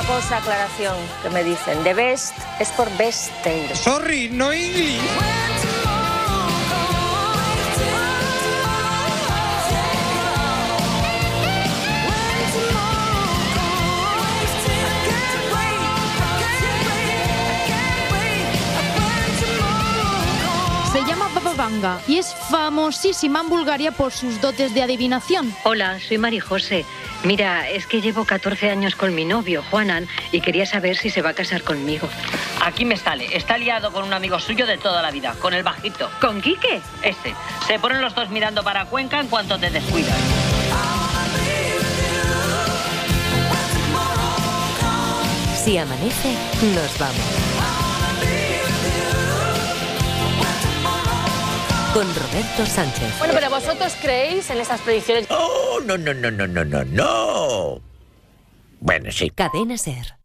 cosa, 0.08 0.38
aclaración, 0.38 0.96
que 1.22 1.28
me 1.28 1.44
dicen, 1.44 1.84
de 1.84 1.92
best 1.92 2.34
es 2.58 2.70
por 2.70 2.88
best. 2.96 3.30
Sorry, 3.74 4.30
no 4.30 4.50
English. 4.50 4.98
Y 22.08 22.18
es 22.18 22.34
famosísima 22.50 23.40
en 23.40 23.48
Bulgaria 23.48 23.92
por 23.92 24.12
sus 24.12 24.40
dotes 24.40 24.74
de 24.74 24.82
adivinación. 24.82 25.54
Hola, 25.62 26.00
soy 26.00 26.18
Mari 26.18 26.40
José. 26.40 26.84
Mira, 27.22 27.68
es 27.68 27.86
que 27.86 28.00
llevo 28.00 28.24
14 28.24 28.70
años 28.70 28.96
con 28.96 29.14
mi 29.14 29.24
novio, 29.24 29.62
Juanan, 29.70 30.08
y 30.32 30.40
quería 30.40 30.66
saber 30.66 30.96
si 30.96 31.10
se 31.10 31.22
va 31.22 31.30
a 31.30 31.34
casar 31.34 31.62
conmigo. 31.62 32.08
Aquí 32.64 32.84
me 32.84 32.96
sale. 32.96 33.36
Está 33.36 33.58
liado 33.58 33.92
con 33.92 34.04
un 34.04 34.12
amigo 34.12 34.40
suyo 34.40 34.66
de 34.66 34.76
toda 34.78 35.02
la 35.02 35.12
vida, 35.12 35.36
con 35.38 35.54
el 35.54 35.62
bajito. 35.62 36.10
¿Con 36.20 36.40
Quique? 36.40 36.80
Ese. 37.02 37.34
Se 37.66 37.78
ponen 37.78 38.00
los 38.00 38.14
dos 38.14 38.28
mirando 38.30 38.64
para 38.64 38.86
Cuenca 38.86 39.20
en 39.20 39.28
cuanto 39.28 39.56
te 39.58 39.70
descuidas. 39.70 40.18
Si 45.64 45.78
amanece, 45.78 46.34
nos 46.74 46.98
vamos. 46.98 47.47
Con 51.98 52.06
Roberto 52.14 52.64
Sánchez. 52.64 53.18
Bueno, 53.18 53.34
pero 53.34 53.50
vosotros 53.50 53.92
creéis 54.00 54.48
en 54.50 54.58
esas 54.58 54.80
predicciones. 54.82 55.26
Oh, 55.30 55.80
no, 55.84 55.98
no, 55.98 56.14
no, 56.14 56.30
no, 56.30 56.46
no, 56.46 56.64
no, 56.64 56.84
no. 56.84 57.80
Bueno, 58.78 59.10
sí. 59.10 59.30
Cadena 59.30 59.76
Ser. 59.76 60.17